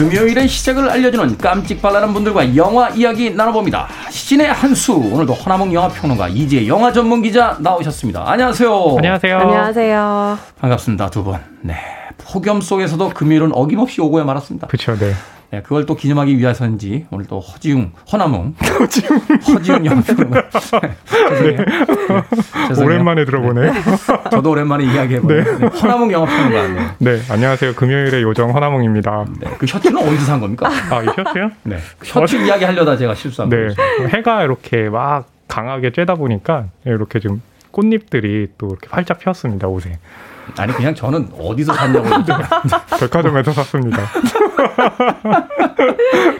금요일의 0.00 0.48
시작을 0.48 0.88
알려주는 0.88 1.36
깜찍 1.36 1.82
발랄한 1.82 2.14
분들과 2.14 2.56
영화 2.56 2.88
이야기 2.88 3.30
나눠봅니다. 3.34 3.86
시진의 4.08 4.50
한수 4.50 4.94
오늘도 4.94 5.34
허나몽 5.34 5.74
영화평론가 5.74 6.28
이지혜 6.28 6.66
영화 6.66 6.90
전문 6.90 7.20
기자 7.20 7.58
나오셨습니다. 7.60 8.24
안녕하세요. 8.26 8.94
안녕하세요. 8.96 9.38
안녕하세요. 9.38 10.38
반갑습니다 10.58 11.10
두 11.10 11.22
분. 11.22 11.38
네 11.60 11.74
폭염 12.16 12.62
속에서도 12.62 13.10
금요일은 13.10 13.50
어김없이 13.52 14.00
오고야 14.00 14.24
말았습니다. 14.24 14.68
그렇죠. 14.68 14.96
네. 14.96 15.12
네, 15.50 15.62
그걸 15.62 15.84
또 15.84 15.96
기념하기 15.96 16.38
위해서인지 16.38 17.06
오늘 17.10 17.26
또 17.26 17.40
허지웅, 17.40 17.90
허나몽, 18.12 18.54
허지웅, 18.78 19.18
허지웅 19.48 19.84
영평론가. 19.86 20.48
네. 21.42 21.56
네. 21.56 22.82
오랜만에 22.84 23.24
들어보네. 23.24 23.72
저도 24.30 24.50
오랜만에 24.52 24.84
이야기해보네요. 24.84 25.42
네. 25.42 25.58
네. 25.58 25.66
허나몽 25.66 26.12
영화평론가. 26.12 26.94
네. 26.98 27.16
네, 27.16 27.22
안녕하세요. 27.28 27.74
금요일의 27.74 28.22
요정 28.22 28.54
허나몽입니다. 28.54 29.24
네, 29.40 29.50
그 29.58 29.66
셔츠는 29.66 30.00
어디서 30.00 30.24
산 30.24 30.40
겁니까? 30.40 30.68
아, 30.68 31.02
이 31.02 31.06
셔츠요? 31.06 31.50
네, 31.64 31.78
셔츠 32.04 32.36
어... 32.36 32.38
이야기 32.38 32.64
하려다 32.64 32.96
제가 32.96 33.16
실수한 33.16 33.50
네, 33.50 33.68
거죠. 33.68 33.82
해가 34.16 34.44
이렇게 34.44 34.88
막 34.88 35.26
강하게 35.48 35.90
쬐다 35.90 36.16
보니까 36.16 36.66
이렇게 36.84 37.18
좀 37.18 37.42
꽃잎들이 37.72 38.52
또 38.56 38.68
이렇게 38.68 38.86
활짝 38.88 39.18
피었습니다 39.18 39.66
옷에. 39.66 39.98
아니 40.56 40.72
그냥 40.72 40.94
저는 40.94 41.30
어디서 41.38 41.72
샀냐고. 41.74 42.08
백화점에서 43.00 43.52
샀습니다. 43.52 44.02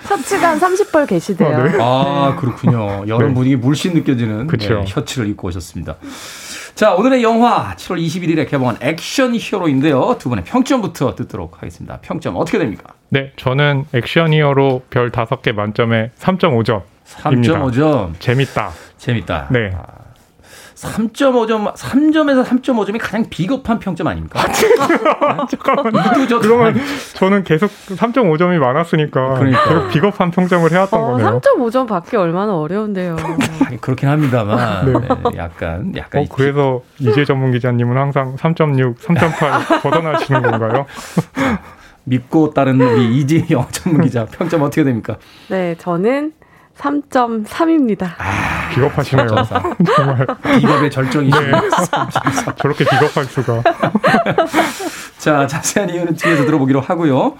셔츠가 0.02 0.50
한 0.50 0.58
30벌 0.58 1.08
계시대요. 1.08 1.56
아, 1.56 1.62
네. 1.62 1.78
아 1.80 2.36
그렇군요. 2.38 3.04
여름 3.08 3.28
네. 3.28 3.34
분위기 3.34 3.56
물씬 3.56 3.94
느껴지는 3.94 4.46
네, 4.46 4.84
셔츠를 4.86 5.28
입고 5.28 5.48
오셨습니다. 5.48 5.96
자, 6.74 6.94
오늘의 6.94 7.22
영화 7.22 7.74
7월 7.76 8.00
21일에 8.04 8.48
개봉한 8.48 8.78
액션 8.80 9.34
히어로인데요. 9.34 10.16
두 10.18 10.28
분의 10.30 10.44
평점부터 10.44 11.14
듣도록 11.14 11.58
하겠습니다. 11.58 11.98
평점 12.00 12.36
어떻게 12.36 12.58
됩니까? 12.58 12.94
네, 13.10 13.32
저는 13.36 13.84
액션 13.92 14.32
히어로 14.32 14.82
별 14.88 15.10
5개 15.10 15.52
만점에 15.52 16.10
3.5점. 16.18 16.82
3.5점. 17.06 18.12
재밌다. 18.20 18.70
재밌다. 18.96 19.48
네. 19.50 19.72
아, 19.74 19.84
3.5점, 20.80 21.74
3점에서 21.74 22.44
3.5점이 22.44 22.98
가장 22.98 23.24
비겁한 23.28 23.78
평점 23.78 24.06
아닙니까? 24.06 24.40
아, 24.40 25.46
잠깐만요. 25.46 26.26
저 26.26 26.38
그러면 26.38 26.74
저는 27.14 27.44
계속 27.44 27.70
3.5점이 27.70 28.58
많았으니까 28.58 29.34
그러니까. 29.34 29.64
계속 29.68 29.88
비겁한 29.88 30.30
평점을 30.30 30.70
해왔던 30.72 31.00
어, 31.00 31.06
거네요. 31.12 31.40
3.5점 31.40 31.86
받기 31.86 32.16
얼마나 32.16 32.56
어려운데요. 32.56 33.16
그렇긴 33.80 34.08
합니다만 34.08 34.86
네. 34.90 34.92
네, 34.98 35.08
약간 35.36 35.92
약간 35.96 36.22
어, 36.22 36.24
그래서 36.34 36.80
이재 36.98 37.24
전문 37.24 37.52
기자님은 37.52 37.96
항상 37.96 38.36
3.6, 38.36 38.96
3.8 38.96 39.82
벗어나시는 39.82 40.42
건가요? 40.42 40.86
믿고 42.04 42.54
따른 42.54 42.80
우리 42.80 43.16
이재 43.18 43.46
영어 43.50 43.66
전문 43.70 44.00
기자 44.02 44.24
평점 44.24 44.62
어떻게 44.62 44.82
됩니까? 44.84 45.16
네, 45.48 45.74
저는 45.78 46.32
3.3입니다. 46.80 48.14
아, 48.16 48.70
비겁하시네요. 48.74 49.28
정말. 49.96 50.26
비겁의 50.60 50.90
절정이시네. 50.90 51.46
네. 51.46 51.52
저렇게 52.56 52.84
비겁할 52.84 53.24
수가. 53.26 53.62
자, 55.18 55.46
자세한 55.46 55.90
이유는 55.90 56.14
뒤에서 56.16 56.46
들어보기로 56.46 56.80
하고요. 56.80 57.36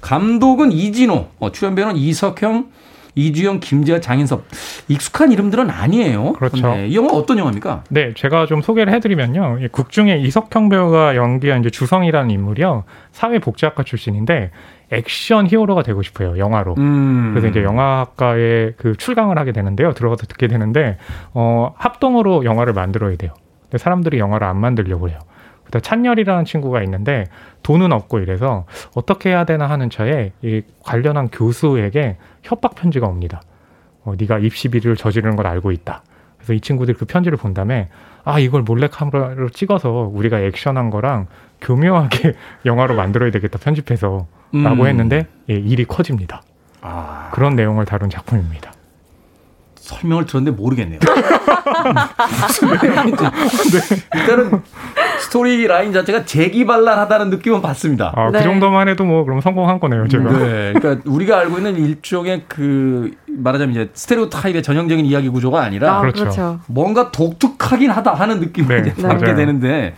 감독은 0.00 0.70
이진호, 0.70 1.28
어, 1.40 1.50
출연 1.50 1.74
배우는 1.74 1.96
이석형, 1.96 2.68
이주영, 3.16 3.60
김재하, 3.60 3.98
장인섭. 3.98 4.44
익숙한 4.88 5.32
이름들은 5.32 5.70
아니에요. 5.70 6.34
그렇죠. 6.34 6.74
네, 6.74 6.86
이 6.88 6.94
영화 6.94 7.12
어떤 7.12 7.38
영화입니까? 7.38 7.84
네, 7.88 8.12
제가 8.14 8.46
좀 8.46 8.60
소개를 8.60 8.92
해드리면요. 8.92 9.58
국중에 9.72 10.18
이석형 10.18 10.68
배우가 10.68 11.16
연기한 11.16 11.60
이제 11.60 11.70
주성이라는 11.70 12.30
인물이요. 12.30 12.84
사회복지학과 13.12 13.82
출신인데 13.84 14.50
액션 14.90 15.46
히어로가 15.46 15.82
되고 15.82 16.02
싶어요. 16.02 16.38
영화로. 16.38 16.74
음. 16.78 17.30
그래서 17.32 17.48
이제 17.48 17.62
영화학과에 17.62 18.72
그 18.76 18.96
출강을 18.96 19.38
하게 19.38 19.52
되는데요. 19.52 19.92
들어가서 19.92 20.26
듣게 20.26 20.46
되는데 20.46 20.98
어, 21.34 21.74
합동으로 21.76 22.44
영화를 22.44 22.72
만들어야 22.72 23.16
돼요. 23.16 23.32
근데 23.62 23.78
사람들이 23.78 24.18
영화를 24.18 24.46
안 24.46 24.58
만들려고 24.58 25.08
해요. 25.08 25.18
그다음 25.64 25.82
찬열이라는 25.82 26.44
친구가 26.44 26.82
있는데 26.84 27.24
돈은 27.64 27.92
없고 27.92 28.20
이래서 28.20 28.66
어떻게 28.94 29.30
해야 29.30 29.44
되나 29.44 29.68
하는 29.68 29.90
차에 29.90 30.32
이 30.42 30.62
관련한 30.84 31.28
교수에게 31.28 32.16
협박 32.42 32.76
편지가 32.76 33.06
옵니다. 33.08 33.42
어, 34.04 34.14
네가 34.16 34.38
입시 34.38 34.68
비리를 34.68 34.94
저지르는 34.96 35.34
걸 35.34 35.48
알고 35.48 35.72
있다. 35.72 36.02
그래서 36.36 36.52
이 36.52 36.60
친구들이 36.60 36.96
그 36.96 37.06
편지를 37.06 37.36
본 37.36 37.54
다음에 37.54 37.88
아 38.22 38.38
이걸 38.38 38.62
몰래 38.62 38.86
카메라로 38.86 39.50
찍어서 39.50 40.08
우리가 40.12 40.38
액션한 40.38 40.90
거랑 40.90 41.26
교묘하게 41.60 42.34
영화로 42.64 42.94
만들어야 42.94 43.32
되겠다 43.32 43.58
편집해서 43.58 44.28
라고 44.64 44.82
음. 44.82 44.86
했는데 44.86 45.26
예, 45.50 45.54
일이 45.54 45.84
커집니다. 45.84 46.42
아, 46.82 47.30
그런 47.32 47.56
내용을 47.56 47.84
다룬 47.84 48.10
작품입니다. 48.10 48.72
설명을 49.76 50.26
들었는데 50.26 50.56
모르겠네요. 50.60 50.98
무슨 52.42 52.68
내용인지. 52.82 53.22
네. 53.24 54.20
일단은 54.20 54.62
스토리 55.20 55.66
라인 55.66 55.92
자체가 55.92 56.24
재기발랄하다는 56.24 57.30
느낌은 57.30 57.62
받습니다. 57.62 58.12
아, 58.16 58.30
네. 58.30 58.38
그 58.38 58.44
정도만 58.44 58.88
해도 58.88 59.04
뭐 59.04 59.24
그럼 59.24 59.40
성공한 59.40 59.78
거네요, 59.78 60.08
제가. 60.08 60.24
네. 60.32 60.72
그러니까 60.74 61.02
우리가 61.08 61.38
알고 61.38 61.58
있는 61.58 61.76
일종의 61.76 62.44
그 62.48 63.12
말하자면 63.28 63.70
이제 63.74 63.90
스테레오 63.94 64.28
타입의 64.28 64.62
전형적인 64.62 65.04
이야기 65.06 65.28
구조가 65.28 65.62
아니라 65.62 65.98
아, 65.98 66.00
그렇죠. 66.00 66.22
그렇죠. 66.24 66.60
뭔가 66.66 67.10
독특하긴 67.12 67.90
하다 67.90 68.14
하는 68.14 68.40
느낌을 68.40 68.82
네, 68.82 68.94
받게 68.94 69.02
맞아요. 69.24 69.36
되는데 69.36 69.94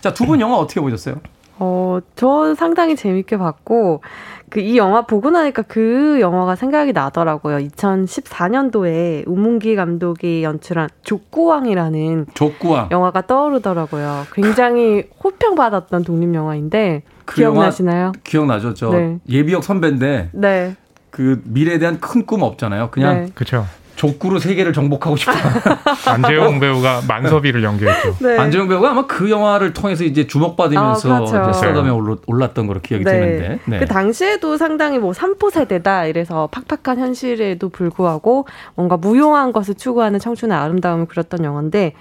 자, 0.00 0.12
두 0.14 0.24
분 0.24 0.40
영화 0.40 0.56
어떻게 0.56 0.80
보셨어요? 0.80 1.16
어, 1.58 1.98
저 2.16 2.54
상당히 2.54 2.96
재밌게 2.96 3.36
봤고, 3.38 4.02
그 4.50 4.60
이 4.60 4.76
영화 4.78 5.02
보고 5.02 5.30
나니까 5.30 5.62
그 5.62 6.18
영화가 6.20 6.54
생각이 6.56 6.92
나더라고요. 6.92 7.58
2014년도에 7.68 9.24
우문기 9.26 9.74
감독이 9.76 10.42
연출한 10.44 10.88
족구왕이라는 11.02 12.26
족구왕. 12.34 12.88
영화가 12.90 13.26
떠오르더라고요. 13.26 14.24
굉장히 14.32 15.04
호평받았던 15.22 16.04
독립영화인데, 16.04 17.02
그 17.24 17.42
영화 17.42 17.54
기억나시나요? 17.54 18.12
기억나죠? 18.24 18.74
저 18.74 18.90
네. 18.90 19.18
예비역 19.28 19.64
선배인데 19.64 20.30
네. 20.32 20.76
그 21.10 21.40
미래에 21.44 21.78
대한 21.78 21.98
큰 22.00 22.24
꿈 22.26 22.42
없잖아요. 22.42 22.90
그냥 22.90 23.24
네. 23.24 23.30
그렇죠. 23.34 23.64
족구로 23.96 24.38
세계를 24.38 24.72
정복하고 24.72 25.16
싶다. 25.16 25.32
안재영 26.12 26.60
배우가 26.60 27.00
만섭이를 27.08 27.62
연기했죠. 27.64 28.16
네. 28.20 28.36
안재영 28.38 28.68
배우가 28.68 28.90
아마 28.90 29.06
그 29.06 29.30
영화를 29.30 29.72
통해서 29.72 30.04
이제 30.04 30.26
주목받으면서 30.26 31.12
아, 31.12 31.18
그렇죠. 31.18 31.42
이제 31.50 31.52
스타덤에 31.58 31.90
올라- 31.90 32.16
올랐던 32.26 32.66
거로 32.66 32.80
기억이 32.80 33.04
드는데. 33.04 33.58
네. 33.64 33.78
그 33.78 33.86
당시에도 33.86 34.56
상당히 34.56 34.98
뭐 34.98 35.12
삼포 35.12 35.50
세대다 35.50 36.06
이래서 36.06 36.48
팍팍한 36.52 36.98
현실에도 37.00 37.68
불구하고 37.70 38.46
뭔가 38.74 38.96
무용한 38.96 39.52
것을 39.52 39.74
추구하는 39.74 40.18
청춘의 40.20 40.56
아름다움을 40.56 41.06
그렸던 41.06 41.44
영화인데 41.44 41.94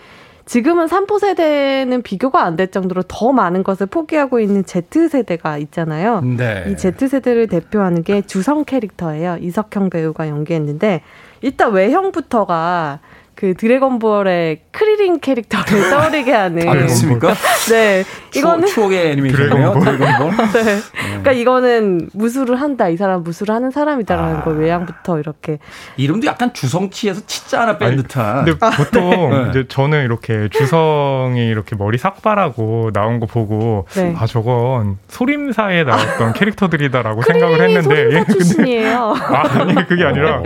지금은 0.46 0.88
삼포 0.88 1.18
세대는 1.18 2.04
비교가 2.04 2.44
안 2.44 2.56
될 2.56 2.70
정도로 2.70 3.02
더 3.08 3.32
많은 3.32 3.64
것을 3.64 3.88
포기하고 3.88 4.40
있는 4.40 4.64
Z 4.64 5.08
세대가 5.10 5.58
있잖아요. 5.58 6.22
네. 6.22 6.66
이 6.70 6.76
Z 6.78 7.08
세대를 7.08 7.48
대표하는 7.48 8.04
게 8.04 8.22
주성 8.22 8.64
캐릭터예요. 8.64 9.38
이석형 9.42 9.90
배우가 9.90 10.28
연기했는데 10.30 11.02
일단 11.42 11.72
외형부터가 11.72 13.00
그 13.36 13.54
드래곤볼의 13.54 14.62
크리링 14.72 15.20
캐릭터를 15.20 15.90
떠오르게 15.92 16.32
하는 16.32 16.68
아, 16.68 16.72
그렇습니까? 16.72 17.34
네 17.70 18.04
이거는 18.34 18.68
추억, 18.68 18.92
의 18.92 19.12
애니메이션이네요. 19.12 19.80
드래곤볼. 19.80 20.32
네. 20.54 20.80
그러니까 21.06 21.32
이거는 21.32 22.10
무술을 22.14 22.60
한다. 22.60 22.90
이 22.90 22.98
사람 22.98 23.24
무술을 23.24 23.54
하는 23.56 23.72
사람이다라는 23.72 24.38
아. 24.38 24.44
걸 24.44 24.58
외양부터 24.58 25.20
이렇게. 25.20 25.60
이름도 25.98 26.28
약간 26.28 26.54
주성치에서 26.54 27.22
치자 27.26 27.62
하나 27.62 27.78
뺀 27.78 27.90
아니, 27.90 27.98
듯한. 27.98 28.46
근데 28.46 28.60
보통 28.76 29.44
네. 29.44 29.50
이제 29.50 29.66
저는 29.68 30.04
이렇게 30.04 30.50
주성이 30.50 31.48
이렇게 31.48 31.76
머리 31.76 31.98
삭발하고 31.98 32.92
나온 32.94 33.20
거 33.20 33.26
보고 33.26 33.86
네. 33.96 34.14
아 34.18 34.28
저건 34.28 34.98
소림사에 35.08 35.84
나왔던 35.84 36.34
캐릭터들이다라고 36.34 37.22
생각을 37.22 37.62
했는데 37.62 37.96
소림사 37.96 38.18
예, 38.18 38.24
근데 38.24 38.34
출신이에요. 38.34 39.14
아니 39.14 39.88
그게 39.88 40.04
아니라 40.04 40.40
어. 40.40 40.44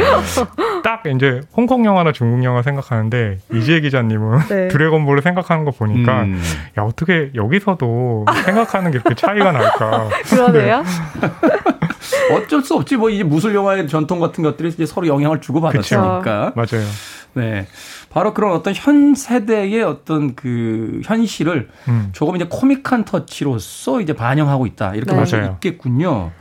딱 0.83 1.03
이제 1.05 1.41
홍콩 1.55 1.85
영화나 1.85 2.11
중국 2.11 2.43
영화 2.43 2.61
생각하는데 2.61 3.39
이지혜 3.53 3.81
기자님은 3.81 4.39
네. 4.47 4.67
드래곤볼을 4.69 5.21
생각하는 5.21 5.65
거 5.65 5.71
보니까 5.71 6.23
음. 6.23 6.41
야 6.77 6.83
어떻게 6.83 7.31
여기서도 7.35 8.25
생각하는 8.45 8.91
게 8.91 8.99
그렇게 8.99 9.15
차이가 9.15 9.51
날까? 9.51 10.09
그러네요. 10.29 10.83
어쩔 12.33 12.61
수 12.63 12.75
없지. 12.75 12.97
뭐 12.97 13.09
이제 13.09 13.23
무술 13.23 13.55
영화의 13.55 13.87
전통 13.87 14.19
같은 14.19 14.43
것들이 14.43 14.69
이제 14.69 14.85
서로 14.85 15.07
영향을 15.07 15.41
주고 15.41 15.61
받았으니까. 15.61 16.53
맞아요. 16.55 16.85
네. 17.33 17.67
바로 18.09 18.33
그런 18.33 18.53
어떤 18.53 18.73
현 18.75 19.13
세대의 19.15 19.83
어떤 19.83 20.35
그 20.35 21.01
현실을 21.03 21.69
음. 21.87 22.09
조금 22.11 22.35
이제 22.35 22.45
코믹한 22.49 23.05
터치로서 23.05 24.01
이제 24.01 24.13
반영하고 24.13 24.65
있다. 24.65 24.95
이렇게 24.95 25.11
네. 25.11 25.17
볼수 25.17 25.35
맞아요. 25.37 25.51
있겠군요. 25.53 26.31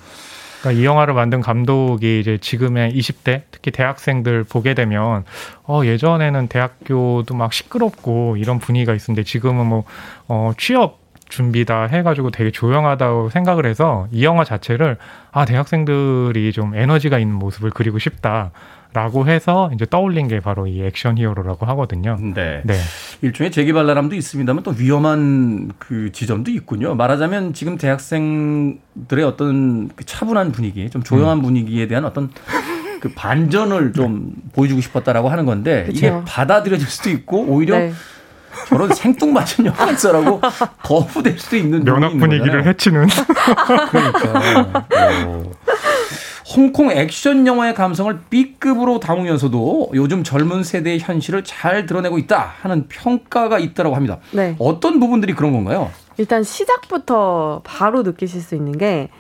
그러니까 0.61 0.81
이 0.81 0.85
영화를 0.85 1.15
만든 1.15 1.41
감독이 1.41 2.21
이제 2.21 2.39
지금의 2.39 2.93
20대 2.93 3.43
특히 3.51 3.71
대학생들 3.71 4.45
보게 4.45 4.75
되면 4.75 5.25
어 5.65 5.83
예전에는 5.85 6.49
대학교도 6.49 7.35
막 7.35 7.53
시끄럽고 7.53 8.37
이런 8.37 8.59
분위기가 8.59 8.95
있었는데 8.95 9.25
지금은 9.25 9.67
뭐어 10.29 10.55
취업 10.59 10.99
준비다 11.29 11.85
해가지고 11.85 12.31
되게 12.31 12.51
조용하다고 12.51 13.31
생각을 13.31 13.67
해서 13.67 14.09
이 14.11 14.25
영화 14.25 14.45
자체를 14.45 14.97
아 15.31 15.45
대학생들이 15.45 16.53
좀 16.53 16.75
에너지가 16.75 17.19
있는 17.19 17.35
모습을 17.37 17.71
그리고 17.71 17.99
싶다 17.99 18.51
라고 18.95 19.27
해서 19.27 19.71
이제 19.75 19.85
떠올린 19.89 20.29
게 20.29 20.41
바로 20.41 20.67
이 20.67 20.83
액션 20.83 21.19
히어로라고 21.19 21.67
하거든요. 21.67 22.17
네. 22.35 22.63
네, 22.65 22.75
일종의 23.21 23.53
재기발랄함도 23.53 24.15
있습니다만 24.17 24.63
또 24.63 24.73
위험한 24.77 25.73
그 25.79 26.11
지점도 26.11 26.51
있군요. 26.51 26.95
말하자면 26.95 27.53
지금 27.53 27.77
대학생들의 27.77 29.25
어떤 29.25 29.89
그 29.95 30.05
차분한 30.05 30.53
분위기, 30.53 30.89
좀 30.91 31.03
조용한 31.03 31.43
분위기에 31.43 31.87
대한 31.87 32.07
어떤 32.07 32.31
그 33.01 33.11
반전을 33.15 33.93
좀 33.93 34.33
보여주고 34.55 34.81
싶었다라고 34.81 35.29
하는 35.29 35.45
건데 35.45 35.87
이게 35.91 36.11
그쵸. 36.11 36.25
받아들여질 36.27 36.87
수도 36.89 37.11
있고 37.11 37.45
오히려 37.45 37.79
네. 37.79 37.93
저런 38.69 38.93
생뚱맞은 38.93 39.67
영화사라고 39.67 40.41
거부될 40.83 41.39
수도 41.39 41.57
있는 41.57 41.85
면학 41.85 42.17
분위기를. 42.19 42.67
해치는 42.67 43.07
그러니까. 43.91 44.87
어. 45.27 45.51
홍콩 46.57 46.91
액션 46.91 47.47
영화의 47.47 47.75
감성을 47.75 48.19
B급으로 48.31 49.01
담으면서도 49.01 49.91
요즘 49.95 50.25
젊은 50.25 50.63
세대의 50.63 50.99
현실을 50.99 51.45
잘 51.45 51.85
드러내고 51.85 52.17
있다 52.19 52.53
하는 52.63 52.89
평가가 52.89 53.59
있다고 53.59 53.95
합니다. 53.95 54.19
네. 54.33 54.57
어떤 54.59 54.99
부분들이 54.99 55.35
그런 55.35 55.53
건가요? 55.53 55.91
일단 56.17 56.43
시작부터 56.43 57.61
바로 57.65 58.03
느끼실 58.03 58.41
수 58.41 58.55
있는 58.55 58.73
게 58.73 59.11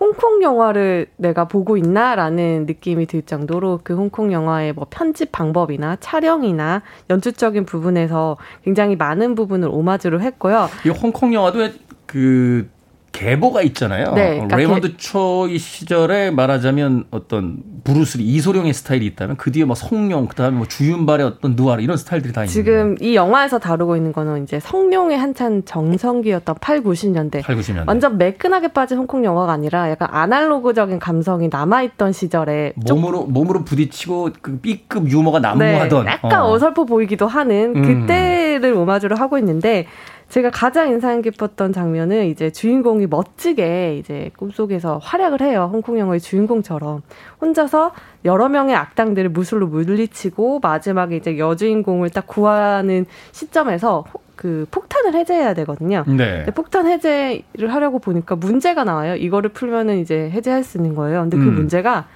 홍콩 0.00 0.42
영화를 0.42 1.06
내가 1.16 1.46
보고 1.46 1.76
있나라는 1.76 2.64
느낌이 2.66 3.06
들 3.06 3.22
정도로 3.22 3.80
그 3.84 3.94
홍콩 3.94 4.32
영화의 4.32 4.72
뭐 4.72 4.86
편집 4.90 5.30
방법이나 5.30 5.96
촬영이나 6.00 6.82
연출적인 7.10 7.66
부분에서 7.66 8.38
굉장히 8.64 8.96
많은 8.96 9.34
부분을 9.34 9.68
오마주를 9.70 10.22
했고요. 10.22 10.68
이 10.86 10.88
홍콩 10.88 11.34
영화도 11.34 11.68
그 12.06 12.68
계보가 13.12 13.62
있잖아요. 13.62 14.12
네, 14.14 14.30
그러니까 14.34 14.56
레이먼드 14.56 14.88
게... 14.92 14.96
초이 14.96 15.58
시절에 15.58 16.30
말하자면 16.30 17.04
어떤 17.10 17.58
브루스리 17.84 18.24
이소룡의 18.24 18.72
스타일이 18.72 19.06
있다면 19.06 19.36
그 19.36 19.52
뒤에 19.52 19.64
뭐 19.64 19.74
성룡 19.74 20.26
그다음에 20.26 20.56
뭐 20.56 20.66
주윤발의 20.66 21.26
어떤 21.26 21.54
누아르 21.54 21.82
이런 21.82 21.96
스타일들이 21.96 22.32
다 22.32 22.42
있는 22.42 22.52
지금 22.52 22.96
이 23.00 23.14
영화에서 23.14 23.58
다루고 23.58 23.96
있는 23.96 24.12
거는 24.12 24.44
이제 24.44 24.60
성룡의 24.60 25.18
한참 25.18 25.62
정성기였던 25.64 26.56
8, 26.60 26.82
90년대. 26.82 27.42
8, 27.42 27.56
90년대. 27.56 27.88
완전 27.88 28.18
매끈하게 28.18 28.68
빠진 28.68 28.98
홍콩 28.98 29.24
영화가 29.24 29.52
아니라 29.52 29.90
약간 29.90 30.08
아날로그적인 30.10 30.98
감성이 30.98 31.48
남아 31.50 31.82
있던 31.82 32.12
시절에 32.12 32.72
몸으로 32.76 33.20
좀... 33.20 33.32
몸으로 33.32 33.64
부딪히고 33.64 34.30
그 34.40 34.58
B급 34.60 35.10
유머가 35.10 35.38
난무하던 35.38 36.04
네, 36.06 36.12
약간 36.12 36.42
어. 36.42 36.58
설퍼 36.58 36.84
보이기도 36.84 37.26
하는 37.26 37.74
음. 37.76 37.82
그때를 37.82 38.72
오마주를 38.72 39.20
하고 39.20 39.38
있는데 39.38 39.86
제가 40.32 40.48
가장 40.48 40.88
인상 40.88 41.20
깊었던 41.20 41.74
장면은 41.74 42.24
이제 42.24 42.50
주인공이 42.50 43.06
멋지게 43.06 43.98
이제 43.98 44.30
꿈속에서 44.38 44.96
활약을 44.96 45.42
해요. 45.42 45.68
홍콩 45.70 45.98
영화의 45.98 46.20
주인공처럼. 46.20 47.02
혼자서 47.42 47.92
여러 48.24 48.48
명의 48.48 48.74
악당들을 48.74 49.28
무술로 49.28 49.66
물리치고 49.66 50.60
마지막에 50.60 51.16
이제 51.16 51.36
여주인공을 51.36 52.08
딱 52.08 52.26
구하는 52.26 53.04
시점에서 53.32 54.06
그 54.34 54.66
폭탄을 54.70 55.14
해제해야 55.16 55.52
되거든요. 55.52 56.02
네. 56.06 56.46
폭탄 56.54 56.86
해제를 56.86 57.68
하려고 57.68 57.98
보니까 57.98 58.34
문제가 58.34 58.84
나와요. 58.84 59.16
이거를 59.16 59.50
풀면은 59.50 59.98
이제 59.98 60.30
해제할 60.30 60.64
수 60.64 60.78
있는 60.78 60.94
거예요. 60.94 61.20
근데 61.20 61.36
그 61.36 61.42
음. 61.42 61.56
문제가 61.56 62.06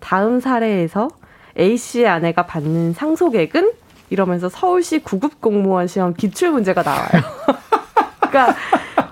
다음 0.00 0.40
사례에서 0.40 1.08
A 1.56 1.76
씨의 1.76 2.08
아내가 2.08 2.46
받는 2.46 2.94
상속액은 2.94 3.70
이러면서 4.10 4.48
서울시 4.48 4.98
구급 4.98 5.40
공무원 5.40 5.86
시험 5.86 6.14
기출 6.14 6.50
문제가 6.50 6.82
나와요. 6.82 7.08
그러니까 8.20 8.54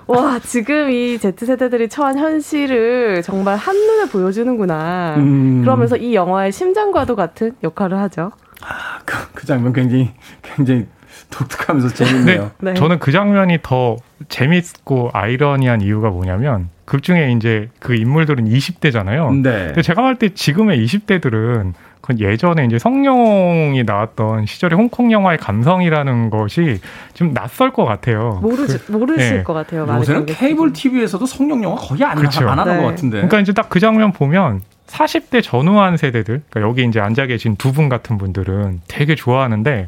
와 0.07 0.39
지금 0.39 0.89
이 0.91 1.17
Z 1.17 1.33
세대들이 1.45 1.87
처한 1.89 2.17
현실을 2.17 3.21
정말 3.23 3.57
한 3.57 3.75
눈에 3.75 4.09
보여주는구나. 4.09 5.15
음. 5.17 5.61
그러면서 5.61 5.95
이 5.97 6.15
영화의 6.15 6.51
심장과도 6.51 7.15
같은 7.15 7.53
역할을 7.63 7.97
하죠. 7.99 8.31
아, 8.61 8.99
그, 9.05 9.15
그 9.33 9.45
장면 9.45 9.71
굉장히 9.73 10.11
굉장히 10.41 10.87
독특하면서 11.29 11.93
재밌네요. 11.93 12.51
네. 12.59 12.73
저는 12.73 12.99
그 12.99 13.11
장면이 13.11 13.59
더 13.61 13.97
재밌고 14.29 15.11
아이러니한 15.13 15.81
이유가 15.81 16.09
뭐냐면 16.09 16.69
극 16.85 17.03
중에 17.03 17.31
이제 17.33 17.69
그 17.79 17.93
인물들은 17.95 18.45
20대잖아요. 18.45 19.41
네. 19.41 19.67
근데 19.67 19.81
제가 19.81 20.01
볼 20.01 20.15
때 20.15 20.29
지금의 20.33 20.83
20대들은 20.83 21.73
그 22.09 22.15
예전에 22.19 22.65
이제 22.65 22.79
성룡이 22.79 23.83
나왔던 23.83 24.47
시절의 24.47 24.75
홍콩 24.77 25.11
영화의 25.11 25.37
감성이라는 25.37 26.29
것이 26.31 26.79
좀 27.13 27.33
낯설 27.33 27.71
것 27.71 27.85
같아요. 27.85 28.39
모르 28.41 28.65
그, 28.65 28.91
모르실 28.91 29.37
네. 29.37 29.43
것 29.43 29.53
같아요. 29.53 29.85
요새는 29.87 30.25
케이블 30.25 30.73
TV에서도 30.73 31.23
성룡 31.25 31.63
영화 31.63 31.75
거의 31.75 32.03
안, 32.03 32.17
그렇죠. 32.17 32.49
안 32.49 32.57
하는 32.57 32.77
네. 32.77 32.81
것 32.81 32.89
같은데. 32.89 33.17
그러니까 33.17 33.39
이제 33.39 33.53
딱 33.53 33.69
그 33.69 33.79
장면 33.79 34.11
보면 34.11 34.61
40대 34.87 35.43
전후한 35.43 35.95
세대들, 35.97 36.41
그러니까 36.49 36.61
여기 36.67 36.83
이제 36.83 36.99
앉아 36.99 37.27
계신 37.27 37.55
두 37.55 37.71
분 37.71 37.87
같은 37.87 38.17
분들은 38.17 38.81
되게 38.87 39.13
좋아하는데 39.13 39.85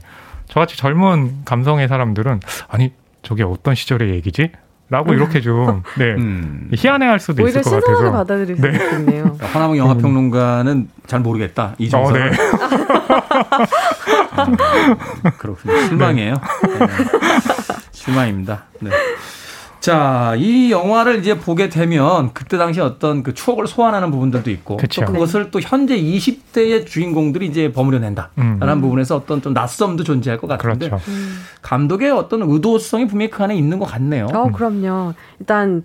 저같이 0.48 0.78
젊은 0.78 1.44
감성의 1.46 1.88
사람들은 1.88 2.40
아니 2.68 2.94
저게 3.24 3.42
어떤 3.42 3.74
시절의 3.74 4.12
얘기지? 4.12 4.52
라고 4.92 5.14
이렇게 5.14 5.40
좀 5.40 5.84
네, 5.98 6.16
음. 6.16 6.70
희한해할 6.76 7.18
수도 7.18 7.48
있을 7.48 7.62
것 7.62 7.70
같아서 7.72 7.88
오히려 7.94 7.96
신선하게 7.96 8.18
받아들일 8.18 8.58
수 8.58 8.62
네. 8.62 8.72
있겠네요. 8.74 9.38
하나문 9.40 9.78
영화 9.78 9.94
평론가는 9.94 10.90
잘 11.08 11.22
모르겠다 11.22 11.76
이정선. 11.78 12.14
어, 12.14 12.18
네. 12.20 12.26
음, 14.38 14.58
그렇군요. 15.38 15.82
실망이에요. 15.88 16.34
네. 16.34 16.88
실망입니다. 17.94 18.64
네. 18.82 18.92
자, 19.82 20.36
이 20.38 20.72
영화를 20.72 21.20
이제 21.20 21.38
보게 21.40 21.68
되면 21.68 22.32
그때 22.34 22.60
당시 22.60 22.80
어떤 22.80 23.24
그 23.24 23.34
추억을 23.34 23.66
소환하는 23.66 24.12
부분들도 24.12 24.52
있고 24.52 24.78
그쵸. 24.78 25.02
또 25.02 25.12
그것을 25.12 25.50
또 25.50 25.60
현재 25.60 26.00
20대의 26.00 26.86
주인공들이 26.86 27.48
이제 27.48 27.72
버무려낸다라는 27.72 28.62
음. 28.62 28.82
부분에서 28.82 29.16
어떤 29.16 29.42
좀 29.42 29.54
낯섦도 29.54 30.04
존재할 30.04 30.40
것 30.40 30.46
같은데 30.46 30.88
그렇죠. 30.88 31.04
감독의 31.64 32.12
어떤 32.12 32.44
의도성이 32.44 33.08
분명히 33.08 33.32
그 33.32 33.44
안에 33.44 33.56
있는 33.56 33.80
것 33.80 33.86
같네요. 33.86 34.28
어, 34.32 34.52
그럼요. 34.52 35.14
일단 35.40 35.84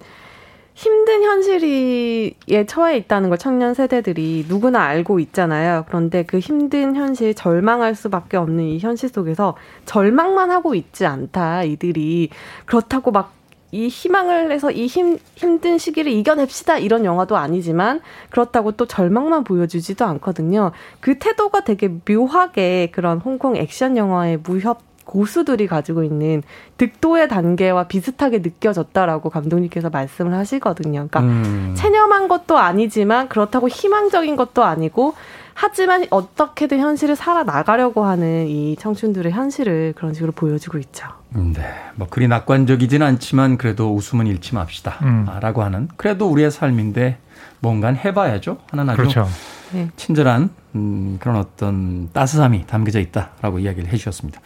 힘든 0.75 1.23
현실에 1.23 2.67
처해 2.67 2.99
있다는 2.99 3.31
걸 3.31 3.39
청년 3.39 3.73
세대들이 3.73 4.45
누구나 4.47 4.83
알고 4.83 5.21
있잖아요. 5.21 5.87
그런데 5.89 6.23
그 6.23 6.39
힘든 6.39 6.95
현실, 6.95 7.33
절망할 7.35 7.95
수밖에 7.95 8.37
없는 8.37 8.63
이 8.63 8.79
현실 8.79 9.09
속에서 9.09 9.57
절망만 9.87 10.51
하고 10.51 10.75
있지 10.75 11.07
않다. 11.07 11.63
이들이 11.63 12.29
그렇다고 12.67 13.11
막 13.11 13.33
이 13.77 13.89
희망을 13.89 14.51
해서 14.51 14.71
이 14.71 14.87
힘, 14.87 15.19
힘든 15.35 15.77
시기를 15.77 16.11
이겨냅시다 16.11 16.79
이런 16.79 17.05
영화도 17.05 17.37
아니지만 17.37 18.01
그렇다고 18.31 18.73
또 18.73 18.87
절망만 18.87 19.45
보여주지도 19.45 20.05
않거든요. 20.07 20.73
그 21.01 21.19
태도가 21.19 21.65
되게 21.65 21.91
묘하게 22.09 22.91
그런 22.93 23.19
홍콩 23.19 23.57
액션 23.57 23.97
영화의 23.97 24.39
무협 24.43 24.81
고수들이 25.05 25.69
가지고 25.69 26.03
있는 26.03 26.43
득도의 26.79 27.29
단계와 27.29 27.85
비슷하게 27.85 28.39
느껴졌다라고 28.39 29.31
감독님께서 29.31 29.89
말씀을 29.89 30.35
하시거든요. 30.35 31.07
그러니까 31.09 31.21
음. 31.21 31.75
체념한 31.77 32.27
것도 32.27 32.59
아니지만 32.59 33.29
그렇다고 33.29 33.69
희망적인 33.69 34.35
것도 34.37 34.65
아니고 34.65 35.15
하지만 35.59 36.05
어떻게든 36.11 36.79
현실을 36.81 37.17
살아나가려고 37.17 38.05
하는 38.05 38.47
이 38.47 38.77
청춘들의 38.79 39.33
현실을 39.33 39.95
그런 39.97 40.13
식으로 40.13 40.33
보여주고 40.33 40.77
있죠. 40.79 41.07
음, 41.35 41.55
네. 41.57 41.63
뭐 41.95 42.07
그리 42.11 42.29
낙관적이지는 42.29 43.07
않지만 43.07 43.57
그래도 43.57 43.95
웃음은 43.95 44.27
잃지 44.27 44.55
맙시다. 44.55 44.99
음. 45.03 45.27
라고 45.41 45.63
하는 45.63 45.89
그래도 45.97 46.29
우리의 46.29 46.51
삶인데 46.51 47.17
뭔가 47.61 47.89
해봐야죠. 47.89 48.59
하는 48.71 48.89
아주 48.91 48.97
그렇죠. 48.99 49.27
네. 49.73 49.89
친절한 49.97 50.51
음, 50.75 51.17
그런 51.21 51.37
어떤 51.37 52.11
따스함이 52.13 52.67
담겨져 52.67 53.01
있다라고 53.01 53.59
이야기를 53.59 53.89
해주셨습니다. 53.91 54.41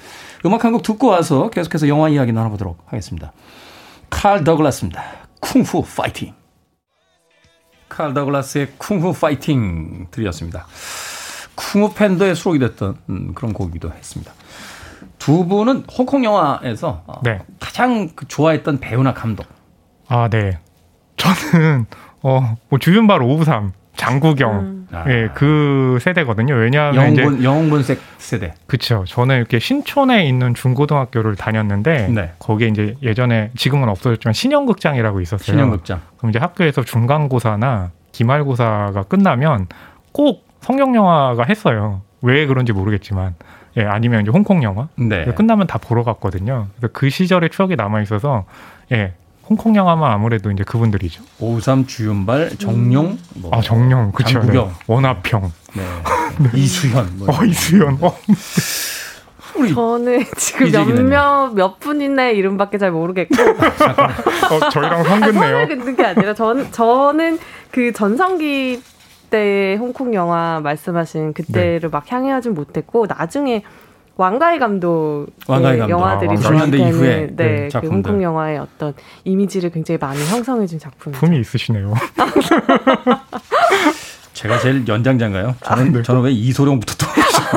음악 0.47 0.65
한 0.65 0.73
곡 0.73 0.85
듣고 0.85 1.09
와서 1.09 1.51
계속해서 1.51 1.89
영화 1.89 2.09
이야기 2.09 2.33
나눠보도록 2.33 2.85
하겠습니다. 2.87 3.33
칼 4.11 4.45
더글라스입니다. 4.45 5.03
쿵후 5.41 5.85
파이팅. 5.97 6.35
칼 7.91 8.15
더글라스의 8.15 8.69
쿵후 8.79 9.13
파이팅 9.13 10.07
들이었습니다. 10.11 10.67
쿵후 11.55 11.93
팬더에 11.93 12.33
수록이 12.33 12.59
됐던 12.59 12.97
음, 13.11 13.35
그런 13.35 13.53
곡이기도 13.53 13.93
했습니다. 13.93 14.33
두 15.19 15.45
분은 15.47 15.85
홍콩 15.93 16.25
영화에서 16.25 17.03
어, 17.07 17.21
네. 17.23 17.41
가장 17.59 18.09
그 18.15 18.27
좋아했던 18.27 18.81
배우나 18.81 19.13
감독. 19.13 19.45
아, 20.09 20.29
네. 20.31 20.59
저는 21.19 21.85
어, 22.23 22.57
뭐 22.71 22.79
주윤발 22.79 23.23
오부삼 23.23 23.73
장구경 24.01 24.51
음. 24.59 24.89
예, 25.09 25.29
그 25.35 25.99
세대거든요. 26.01 26.55
왜냐하면 26.55 27.17
영웅본, 27.17 27.45
영웅본색 27.45 28.01
세대. 28.19 28.55
그렇죠. 28.67 29.05
저는 29.07 29.37
이렇게 29.37 29.59
신촌에 29.59 30.27
있는 30.27 30.55
중고등학교를 30.55 31.37
다녔는데 31.37 32.09
네. 32.09 32.33
거기에 32.39 32.69
이제 32.69 32.97
예전에 33.03 33.51
지금은 33.57 33.89
없어졌지만 33.89 34.33
신영극장이라고 34.33 35.21
있었어요. 35.21 35.45
신영극장. 35.45 36.01
그럼 36.17 36.31
이제 36.31 36.39
학교에서 36.39 36.83
중간고사나 36.83 37.91
기말고사가 38.13 39.05
끝나면 39.05 39.67
꼭 40.13 40.47
성경 40.61 40.95
영화가 40.95 41.45
했어요. 41.49 42.03
왜 42.23 42.47
그런지 42.47 42.73
모르겠지만. 42.73 43.35
예, 43.77 43.85
아니면 43.85 44.23
이제 44.23 44.31
홍콩 44.33 44.63
영화. 44.65 44.89
네. 44.97 45.25
끝나면 45.27 45.67
다 45.69 45.79
보러 45.79 46.03
갔거든요. 46.03 46.67
그래서 46.77 46.93
그 46.93 47.09
시절의 47.09 47.51
추억이 47.51 47.77
남아 47.77 48.01
있어서 48.03 48.45
예, 48.93 49.13
홍콩 49.51 49.75
영화만 49.75 50.13
아무래도 50.13 50.53
이제 50.53 50.63
그분들이죠. 50.63 51.25
오삼 51.41 51.87
주윤발, 51.89 52.51
정용, 52.59 53.07
음. 53.07 53.19
뭐, 53.35 53.51
아 53.53 53.61
정용, 53.61 54.13
그쵸. 54.13 54.41
네. 54.45 54.65
원하평, 54.87 55.53
네. 55.75 55.83
네. 56.39 56.51
이수현, 56.55 57.19
뭐. 57.19 57.29
어 57.29 57.45
이수현. 57.45 57.99
어. 58.01 58.17
저는 59.75 60.25
지금 60.37 60.71
몇몇 60.71 61.53
몇 61.53 61.81
분이네 61.81 62.33
이름밖에 62.35 62.79
잘 62.79 62.93
모르겠고. 62.93 63.35
어, 63.43 64.71
저희랑 64.71 65.03
성긋네요. 65.03 65.59
아, 65.59 65.67
긋는 65.67 65.97
게 65.97 66.05
아니라 66.07 66.33
전 66.33 66.71
저는 66.71 67.39
그 67.73 67.93
전성기 67.93 68.81
때 69.31 69.77
홍콩 69.81 70.15
영화 70.15 70.61
말씀하신 70.63 71.35
그때를 71.35 71.81
네. 71.81 71.89
막 71.89 72.11
향해하진 72.11 72.55
못했고 72.55 73.07
나중에 73.07 73.65
왕가희 74.21 74.59
감독. 74.59 75.29
영화들이 75.49 76.39
저한테 76.39 76.83
아, 76.83 76.89
이후에 76.89 77.29
네, 77.35 77.69
네그 77.73 77.87
홍콩 77.87 78.23
영화의 78.23 78.59
어떤 78.59 78.93
이미지를 79.25 79.71
굉장히 79.71 79.97
많이 79.99 80.23
형성해준 80.27 80.79
작품이죠. 80.79 81.19
품이 81.21 81.41
있으시네요. 81.41 81.95
제가 84.35 84.59
제일 84.59 84.87
연장자인가요? 84.87 85.55
저는 85.65 85.89
아, 85.89 85.91
네. 85.91 86.03
저는 86.03 86.21
왜 86.23 86.33
이소룡부터 86.33 86.95
또 86.99 87.07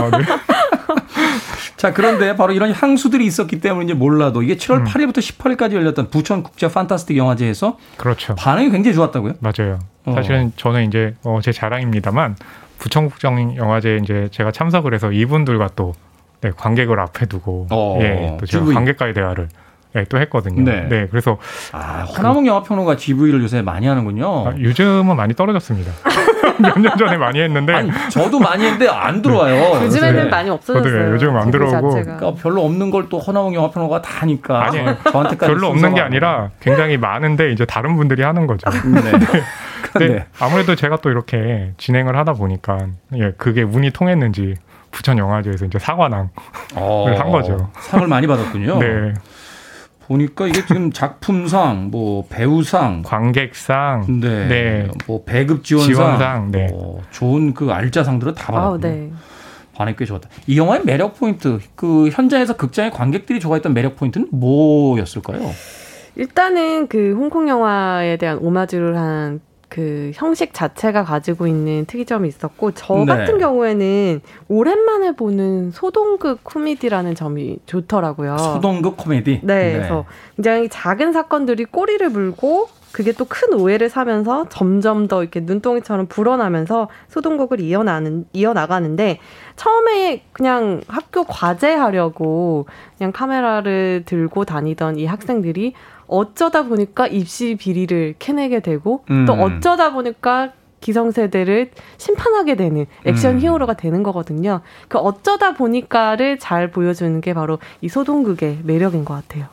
아, 0.02 0.10
네. 0.18 0.24
자, 1.76 1.92
그런데 1.94 2.34
바로 2.38 2.54
이런 2.54 2.72
향수들이 2.72 3.26
있었기 3.26 3.60
때문인지 3.60 3.94
몰라도 3.94 4.42
이게 4.42 4.56
7월 4.56 4.78
음. 4.78 4.84
8일부터 4.86 5.18
18일까지 5.18 5.74
열렸던 5.74 6.10
부천 6.12 6.44
국제 6.44 6.70
판타스틱 6.70 7.18
영화제에서 7.18 7.78
그렇죠. 7.98 8.36
반응이 8.36 8.72
굉장히 8.72 8.96
좋았다고요? 8.96 9.34
맞아요. 9.42 9.80
어. 10.06 10.14
사실은 10.14 10.54
저는 10.56 10.88
이제 10.88 11.14
어, 11.24 11.40
제 11.44 11.52
자랑입니다만 11.52 12.38
부천 12.80 13.10
국정 13.10 13.58
영화제 13.58 14.00
이제 14.02 14.30
제가 14.32 14.52
참석을 14.52 14.94
해서 14.94 15.12
이분들과 15.12 15.72
또 15.76 15.94
네, 16.44 16.52
관객을 16.56 17.00
앞에 17.00 17.26
두고 17.26 17.68
어. 17.72 17.98
예, 18.02 18.38
또 18.40 18.46
제가 18.46 18.66
관객과의 18.66 19.14
대화를 19.14 19.48
네, 19.94 20.06
또 20.10 20.20
했거든요. 20.20 20.64
네. 20.64 20.88
네 20.90 21.08
그래서 21.10 21.38
아, 21.72 22.04
허나몽 22.18 22.46
영화 22.48 22.64
평론가 22.64 22.98
GV를 22.98 23.42
요새 23.44 23.62
많이 23.62 23.88
하는군요. 23.88 24.48
아, 24.48 24.54
요즘은 24.58 25.16
많이 25.16 25.34
떨어졌습니다. 25.36 25.92
몇 26.62 26.78
년 26.78 26.98
전에 26.98 27.18
많이 27.18 27.40
했는데 27.42 27.74
아니, 27.74 27.90
저도 28.12 28.40
많이 28.40 28.64
했는데 28.64 28.88
안 28.88 29.22
들어와요. 29.22 29.80
네. 29.80 29.86
요즘에는 29.86 30.24
네. 30.26 30.30
많이 30.30 30.50
없어졌어요. 30.50 31.12
요즘 31.12 31.36
안 31.38 31.50
들어오고 31.50 31.90
그러니까 31.92 32.34
별로 32.36 32.64
없는 32.66 32.92
걸 32.92 33.08
또 33.10 33.20
허나몽 33.20 33.54
영화 33.54 33.70
평론가 33.70 34.02
다 34.02 34.22
하니까 34.22 34.66
아니 34.66 34.78
저한테까지 35.12 35.52
별로 35.54 35.68
없는 35.68 35.94
게 35.96 36.02
아니라 36.02 36.50
굉장히 36.60 36.98
많은데 36.98 37.52
이제 37.52 37.66
다른 37.66 37.96
분들이 37.96 38.24
하는 38.24 38.48
거죠. 38.48 38.70
네. 38.70 39.12
네. 40.00 40.08
네. 40.08 40.26
아무래도 40.40 40.76
제가 40.76 40.98
또 40.98 41.10
이렇게 41.12 41.74
진행을 41.78 42.18
하다 42.18 42.34
보니까 42.34 42.78
예, 43.16 43.32
그게 43.38 43.62
운이 43.62 43.92
통했는지 43.92 44.56
부천 44.94 45.18
영화제에서 45.18 45.66
이제 45.66 45.80
사관왕을 45.80 46.30
어, 46.76 47.08
한 47.18 47.32
거죠. 47.32 47.70
상을 47.80 48.08
많이 48.08 48.28
받았군요. 48.28 48.78
네. 48.80 49.14
보니까 50.08 50.48
이게 50.48 50.66
지금 50.66 50.92
작품상, 50.92 51.90
뭐 51.90 52.26
배우상, 52.30 53.04
관객상, 53.04 54.20
네, 54.22 54.48
네. 54.48 54.88
뭐 55.08 55.24
배급 55.24 55.64
지원상, 55.64 55.94
지원상 55.94 56.52
네. 56.52 56.68
뭐 56.70 57.02
좋은 57.12 57.54
그 57.54 57.72
알짜상들은 57.72 58.36
다 58.36 58.52
받았고. 58.52 58.80
네. 58.80 59.12
반응이 59.76 59.96
꽤 59.98 60.06
좋았다. 60.06 60.30
이 60.46 60.58
영화의 60.58 60.84
매력 60.86 61.16
포인트, 61.16 61.60
그 61.74 62.10
현장에서 62.10 62.56
극장의 62.56 62.92
관객들이 62.92 63.40
좋아했던 63.40 63.74
매력 63.74 63.96
포인트는 63.96 64.28
뭐였을까요? 64.32 65.40
일단은 66.16 66.88
그 66.88 67.16
홍콩 67.16 67.50
영화에 67.50 68.18
대한 68.18 68.38
오마주를 68.38 68.96
한 68.98 69.40
그 69.74 70.12
형식 70.14 70.54
자체가 70.54 71.04
가지고 71.04 71.48
있는 71.48 71.86
특이점이 71.86 72.28
있었고 72.28 72.74
저 72.74 72.94
네. 72.94 73.06
같은 73.06 73.40
경우에는 73.40 74.22
오랜만에 74.48 75.14
보는 75.14 75.72
소동극 75.72 76.44
코미디라는 76.44 77.16
점이 77.16 77.58
좋더라고요. 77.66 78.38
소동극 78.38 78.98
코미디. 78.98 79.40
네, 79.42 79.64
네. 79.64 79.74
그래서 79.74 80.06
굉장히 80.36 80.70
작은 80.70 81.12
사건들이 81.12 81.66
꼬리를 81.66 82.08
물고 82.12 82.70
그게 82.92 83.12
또 83.14 83.26
큰 83.26 83.60
오해를 83.60 83.90
사면서 83.90 84.46
점점 84.50 85.08
더 85.08 85.24
이렇게 85.24 85.40
눈덩이처럼 85.40 86.06
불어나면서 86.06 86.90
소동극을 87.08 87.60
이어나는 87.60 88.26
이어나가는데 88.32 89.18
처음에 89.56 90.22
그냥 90.34 90.82
학교 90.88 91.24
과제하려고 91.24 92.68
그냥 93.00 93.12
카메라를 93.12 94.04
들고 94.06 94.46
다니던 94.46 95.00
이 95.00 95.08
학생들이 95.08 95.74
어쩌다 96.08 96.64
보니까 96.64 97.08
입시 97.08 97.56
비리를 97.56 98.16
캐내게 98.20 98.60
되고 98.60 99.04
음. 99.10 99.26
또 99.26 99.34
어쩌다 99.34 99.92
보니까 99.92 100.52
기성세대를 100.82 101.72
심판하게 101.98 102.56
되는 102.56 102.86
액션 103.06 103.36
음. 103.36 103.40
히어로가 103.40 103.74
되는 103.76 104.04
거거든요. 104.04 104.62
그 104.90 104.98
어쩌다 104.98 105.54
보니까를 105.54 106.40
잘 106.40 106.72
보여주는 106.72 107.22
게 107.22 107.34
바로 107.34 107.60
이 107.82 107.88
소동극의 107.88 108.60
매력인 108.64 109.06
것 109.06 109.14
같아요. 109.14 109.46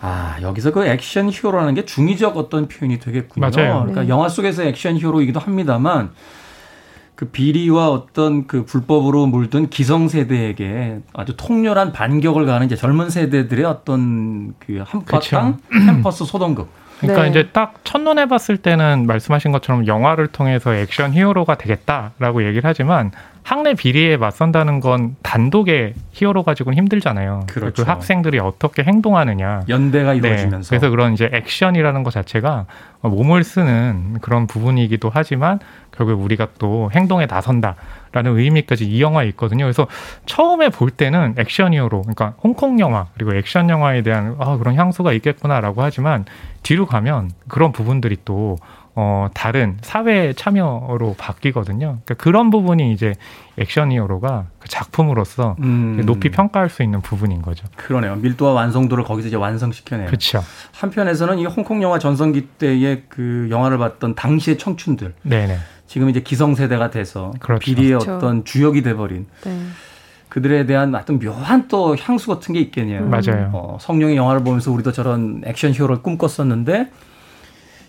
아, 0.00 0.36
여기서 0.42 0.72
그 0.72 0.86
액션 0.86 1.28
히어로라는 1.30 1.74
게 1.74 1.84
중의적 1.84 2.36
어떤 2.36 2.68
표현이 2.68 3.00
되겠군요. 3.00 3.50
맞아요. 3.50 3.78
그러니까 3.80 4.02
네. 4.02 4.08
영화 4.08 4.28
속에서 4.28 4.62
액션 4.62 4.96
히어로이기도 4.96 5.40
합니다만 5.40 6.10
그 7.16 7.24
비리와 7.30 7.88
어떤 7.88 8.46
그 8.46 8.66
불법으로 8.66 9.26
물든 9.26 9.70
기성세대에게 9.70 11.00
아주 11.14 11.34
통렬한 11.36 11.92
반격을 11.92 12.44
가는 12.44 12.66
이제 12.66 12.76
젊은 12.76 13.08
세대들의 13.08 13.64
어떤 13.64 14.54
그 14.58 14.82
한바탕 14.84 15.58
캠퍼스 15.86 16.26
소동극. 16.26 16.68
그러니까 17.00 17.24
네. 17.24 17.30
이제 17.30 17.48
딱 17.52 17.74
첫눈에 17.84 18.26
봤을 18.26 18.56
때는 18.56 19.06
말씀하신 19.06 19.52
것처럼 19.52 19.86
영화를 19.86 20.28
통해서 20.28 20.74
액션 20.74 21.12
히어로가 21.12 21.56
되겠다라고 21.56 22.44
얘기를 22.46 22.62
하지만 22.64 23.10
학내 23.42 23.74
비리에 23.74 24.16
맞선다는 24.16 24.80
건 24.80 25.14
단독의 25.22 25.94
히어로 26.10 26.42
가지고는 26.42 26.76
힘들잖아요. 26.78 27.44
그렇죠. 27.48 27.84
그 27.84 27.88
학생들이 27.88 28.40
어떻게 28.40 28.82
행동하느냐. 28.82 29.62
연대가 29.68 30.12
네. 30.12 30.18
이루어지면서. 30.18 30.68
네. 30.68 30.68
그래서 30.70 30.90
그런 30.90 31.12
이제 31.12 31.30
액션이라는 31.32 32.02
것 32.02 32.10
자체가 32.12 32.66
몸을 33.02 33.44
쓰는 33.44 34.18
그런 34.20 34.48
부분이기도 34.48 35.10
하지만 35.14 35.60
결국 35.92 36.24
우리가 36.24 36.48
또 36.58 36.90
행동에 36.92 37.26
나선다 37.26 37.76
라는 38.12 38.38
의미까지 38.38 38.86
이 38.86 39.00
영화에 39.00 39.28
있거든요. 39.28 39.64
그래서 39.64 39.86
처음에 40.26 40.68
볼 40.70 40.90
때는 40.90 41.34
액션 41.38 41.74
히어로, 41.74 42.02
그러니까 42.02 42.34
홍콩 42.42 42.80
영화 42.80 43.06
그리고 43.14 43.34
액션 43.34 43.68
영화에 43.68 44.02
대한 44.02 44.36
아 44.38 44.56
그런 44.56 44.74
향수가 44.74 45.12
있겠구나라고 45.12 45.82
하지만 45.82 46.24
뒤로 46.62 46.86
가면 46.86 47.30
그런 47.48 47.72
부분들이 47.72 48.16
또 48.24 48.56
어, 48.98 49.28
다른 49.34 49.76
사회 49.82 50.32
참여로 50.32 51.16
바뀌거든요. 51.18 51.98
그러니까 52.02 52.14
그런 52.14 52.48
부분이 52.48 52.94
이제 52.94 53.12
액션 53.58 53.92
히어로가 53.92 54.46
그 54.58 54.68
작품으로서 54.70 55.56
음. 55.60 56.02
높이 56.06 56.30
평가할 56.30 56.70
수 56.70 56.82
있는 56.82 57.02
부분인 57.02 57.42
거죠. 57.42 57.66
그러네요. 57.76 58.16
밀도와 58.16 58.54
완성도를 58.54 59.04
거기서 59.04 59.28
이제 59.28 59.36
완성시켜내요. 59.36 60.06
그렇죠. 60.06 60.42
한편에서는 60.72 61.38
이 61.38 61.44
홍콩 61.44 61.82
영화 61.82 61.98
전성기 61.98 62.48
때의 62.58 63.02
그 63.10 63.48
영화를 63.50 63.76
봤던 63.76 64.14
당시의 64.14 64.56
청춘들. 64.56 65.12
네네. 65.22 65.58
지금 65.86 66.08
이제 66.08 66.20
기성세대가 66.20 66.90
돼서 66.90 67.32
그렇죠. 67.40 67.60
비리의 67.60 67.90
그렇죠. 67.90 68.16
어떤 68.16 68.44
주역이 68.44 68.82
돼버린. 68.82 69.26
네. 69.44 69.58
그들에 70.28 70.66
대한 70.66 70.94
어떤 70.94 71.18
묘한 71.18 71.68
또 71.68 71.96
향수 71.98 72.26
같은 72.28 72.52
게 72.52 72.60
있겠네요. 72.60 73.06
맞아요. 73.06 73.50
어, 73.54 73.78
성룡의 73.80 74.16
영화를 74.16 74.42
보면서 74.44 74.70
우리도 74.70 74.92
저런 74.92 75.42
액션 75.46 75.72
히어로를 75.72 76.02
꿈꿨었는데 76.02 76.90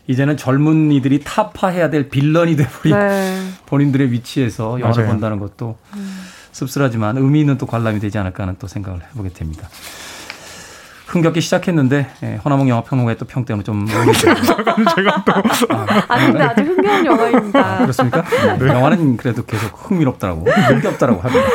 이제는 0.07 0.37
젊은이들이 0.37 1.21
타파해야 1.25 1.89
될 1.89 2.07
빌런이 2.09 2.55
돼버린 2.55 2.97
네. 2.97 3.49
본인들의 3.65 4.11
위치에서 4.11 4.79
영화를 4.79 5.03
맞아요. 5.03 5.11
본다는 5.11 5.39
것도 5.39 5.77
음. 5.95 6.19
씁쓸하지만 6.53 7.17
의미 7.17 7.41
있는 7.41 7.57
또 7.57 7.65
관람이 7.65 7.99
되지 7.99 8.17
않을까 8.17 8.43
하는 8.43 8.55
또 8.57 8.67
생각을 8.67 9.01
해보게 9.11 9.29
됩니다. 9.29 9.67
흥겹게 11.07 11.39
시작했는데 11.39 12.07
예, 12.23 12.35
허나몽 12.43 12.67
영화 12.69 12.81
평론가의 12.81 13.17
또 13.17 13.25
평 13.25 13.45
때문에 13.45 13.63
좀 13.63 13.85
제가 14.95 15.23
또 15.25 15.33
아, 16.09 16.19
니 16.19 16.25
근데 16.31 16.43
아주 16.43 16.61
흥겨운 16.63 17.05
영화입니다. 17.05 17.59
아, 17.59 17.77
그렇습니까? 17.79 18.23
네. 18.59 18.67
영화는 18.67 19.17
그래도 19.17 19.45
계속 19.45 19.89
흥미롭더라고 19.89 20.45
흥겹더라고 20.49 21.21
합니다. 21.21 21.47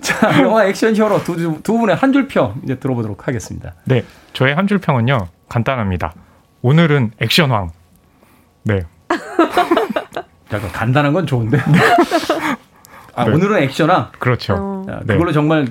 자, 0.00 0.42
영화 0.42 0.66
액션 0.66 0.94
히어로 0.94 1.24
두, 1.24 1.60
두 1.62 1.78
분의 1.78 1.96
한 1.96 2.12
줄 2.12 2.28
평 2.28 2.60
이제 2.64 2.74
들어보도록 2.78 3.26
하겠습니다. 3.26 3.72
네, 3.84 4.04
저의 4.34 4.54
한 4.54 4.66
줄 4.68 4.78
평은요 4.78 5.28
간단합니다. 5.48 6.12
오늘은 6.62 7.12
액션왕. 7.18 7.70
네. 8.64 8.82
약간 10.52 10.70
간단한 10.72 11.12
건 11.14 11.26
좋은데. 11.26 11.58
아, 13.14 13.24
네. 13.24 13.32
오늘은 13.32 13.62
액션왕. 13.64 14.12
그렇죠. 14.18 14.54
어. 14.58 14.86
그걸로 15.00 15.26
네. 15.26 15.32
정말 15.32 15.66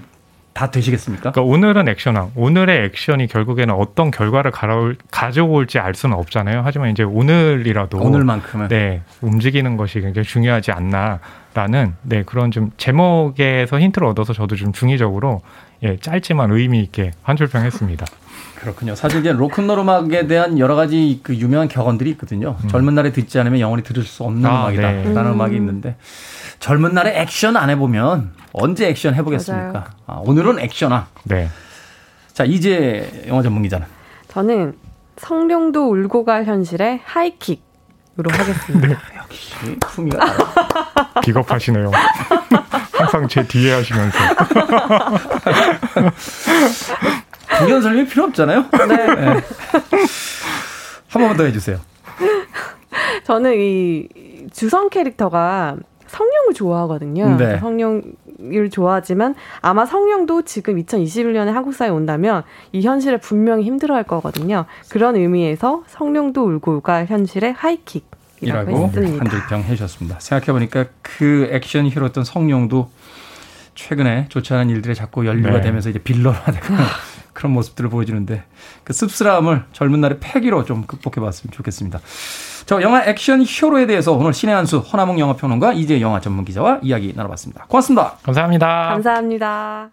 다 0.53 0.69
되시겠습니까? 0.69 1.31
그러니까 1.31 1.41
오늘은 1.41 1.87
액션왕. 1.87 2.31
오늘의 2.35 2.85
액션이 2.85 3.27
결국에는 3.27 3.73
어떤 3.73 4.11
결과를 4.11 4.51
가져올, 4.51 4.97
가져올지 5.09 5.79
알 5.79 5.95
수는 5.95 6.17
없잖아요. 6.17 6.61
하지만 6.63 6.91
이제 6.91 7.03
오늘이라도 7.03 7.97
오늘만큼은 7.99 8.67
네 8.67 9.01
움직이는 9.21 9.77
것이 9.77 10.01
굉장히 10.01 10.27
중요하지 10.27 10.71
않나라는 10.71 11.95
네 12.01 12.23
그런 12.25 12.51
좀 12.51 12.71
제목에서 12.77 13.79
힌트를 13.79 14.07
얻어서 14.07 14.33
저도 14.33 14.55
좀 14.55 14.73
중의적으로 14.73 15.41
예 15.83 15.97
짧지만 15.97 16.51
의미 16.51 16.81
있게 16.81 17.11
한 17.23 17.37
줄평 17.37 17.63
했습니다. 17.63 18.05
그렇군요. 18.61 18.93
사실 18.93 19.21
이제 19.21 19.31
로큰롤 19.31 19.79
음악에 19.79 20.27
대한 20.27 20.59
여러 20.59 20.75
가지 20.75 21.19
그 21.23 21.35
유명한 21.35 21.67
격언들이 21.67 22.11
있거든요. 22.11 22.57
음. 22.63 22.67
젊은 22.67 22.93
날에 22.93 23.11
듣지 23.11 23.39
않으면 23.39 23.59
영원히 23.59 23.81
들을 23.83 24.03
수 24.03 24.23
없는 24.23 24.45
아, 24.45 24.69
음악이다라는 24.69 25.13
네. 25.13 25.29
음악이 25.31 25.55
있는데 25.55 25.95
젊은 26.61 26.93
날에 26.93 27.19
액션 27.19 27.57
안 27.57 27.69
해보면 27.71 28.31
언제 28.53 28.87
액션 28.87 29.15
해보겠습니까? 29.15 29.89
아, 30.05 30.13
오늘은 30.23 30.59
액션아. 30.59 31.07
네. 31.23 31.49
자 32.33 32.45
이제 32.45 33.25
영화 33.27 33.41
전문 33.41 33.63
기자는 33.63 33.85
저는 34.29 34.77
성룡도 35.17 35.89
울고 35.91 36.23
갈 36.23 36.45
현실의 36.45 37.01
하이킥 37.03 37.63
으로 38.19 38.29
하겠습니다. 38.37 38.87
네. 38.87 38.95
역시 39.17 39.55
품위가 39.79 40.19
비겁하시네요. 41.23 41.91
항상 42.93 43.27
제 43.27 43.43
뒤에 43.47 43.73
하시면서. 43.73 44.17
부연 47.57 47.81
설명이 47.81 48.07
필요 48.07 48.25
없잖아요. 48.25 48.65
네. 48.71 48.85
네. 48.87 49.25
한 51.07 51.13
번만 51.13 51.37
더 51.37 51.45
해주세요. 51.45 51.79
저는 53.23 53.55
이 53.59 54.07
주성 54.51 54.89
캐릭터가 54.89 55.77
성룡을 56.11 56.53
좋아하거든요. 56.53 57.37
네. 57.37 57.57
성룡을 57.59 58.69
좋아하지만 58.69 59.35
아마 59.61 59.85
성룡도 59.85 60.43
지금 60.43 60.75
2021년에 60.75 61.51
한국 61.51 61.73
사회에 61.73 61.89
온다면 61.91 62.43
이 62.71 62.81
현실을 62.81 63.17
분명히 63.19 63.63
힘들어할 63.63 64.03
거거든요. 64.03 64.65
그런 64.89 65.15
의미에서 65.15 65.83
성룡도 65.87 66.43
울고 66.45 66.81
갈 66.81 67.05
현실의 67.07 67.53
하이킥. 67.53 68.11
이라고 68.43 68.87
한줄평 68.87 69.61
해주셨습니다. 69.61 70.19
생각해보니까 70.19 70.85
그 71.03 71.47
액션 71.51 71.85
히로였던 71.85 72.23
성룡도 72.23 72.89
최근에 73.75 74.25
좋지 74.29 74.53
않은 74.53 74.69
일들에 74.69 74.95
자꾸 74.95 75.27
연루가 75.27 75.57
네. 75.57 75.61
되면서 75.61 75.91
이제 75.91 75.99
빌런화 75.99 76.51
되고 76.51 76.65
그런 77.33 77.53
모습들을 77.53 77.89
보여주는데 77.91 78.43
그 78.83 78.93
씁쓸함을 78.93 79.65
젊은 79.73 80.01
날의 80.01 80.17
패기로 80.19 80.65
좀 80.65 80.85
극복해 80.87 81.23
봤으면 81.23 81.51
좋겠습니다. 81.51 81.99
저 82.71 82.81
영화 82.81 83.03
액션 83.03 83.43
히어로에 83.45 83.85
대해서 83.85 84.13
오늘 84.13 84.31
신의 84.31 84.55
한수 84.55 84.77
허나몽 84.77 85.19
영화평론가 85.19 85.73
이재 85.73 85.99
영화 85.99 86.21
전문 86.21 86.45
기자와 86.45 86.79
이야기 86.81 87.11
나눠봤습니다. 87.13 87.65
고맙습니다. 87.67 88.15
감사합니다. 88.23 88.67
감사합니다. 88.91 89.89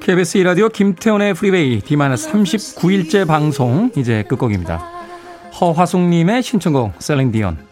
KBS 0.00 0.38
이라디오 0.38 0.68
김태훈의 0.68 1.34
프리웨이 1.34 1.78
D-39일째 1.78 3.24
방송 3.24 3.92
이제 3.96 4.24
끝곡입니다. 4.24 4.84
허화숙님의 5.60 6.42
신청곡 6.42 6.94
셀린 6.98 7.30
디온 7.30 7.71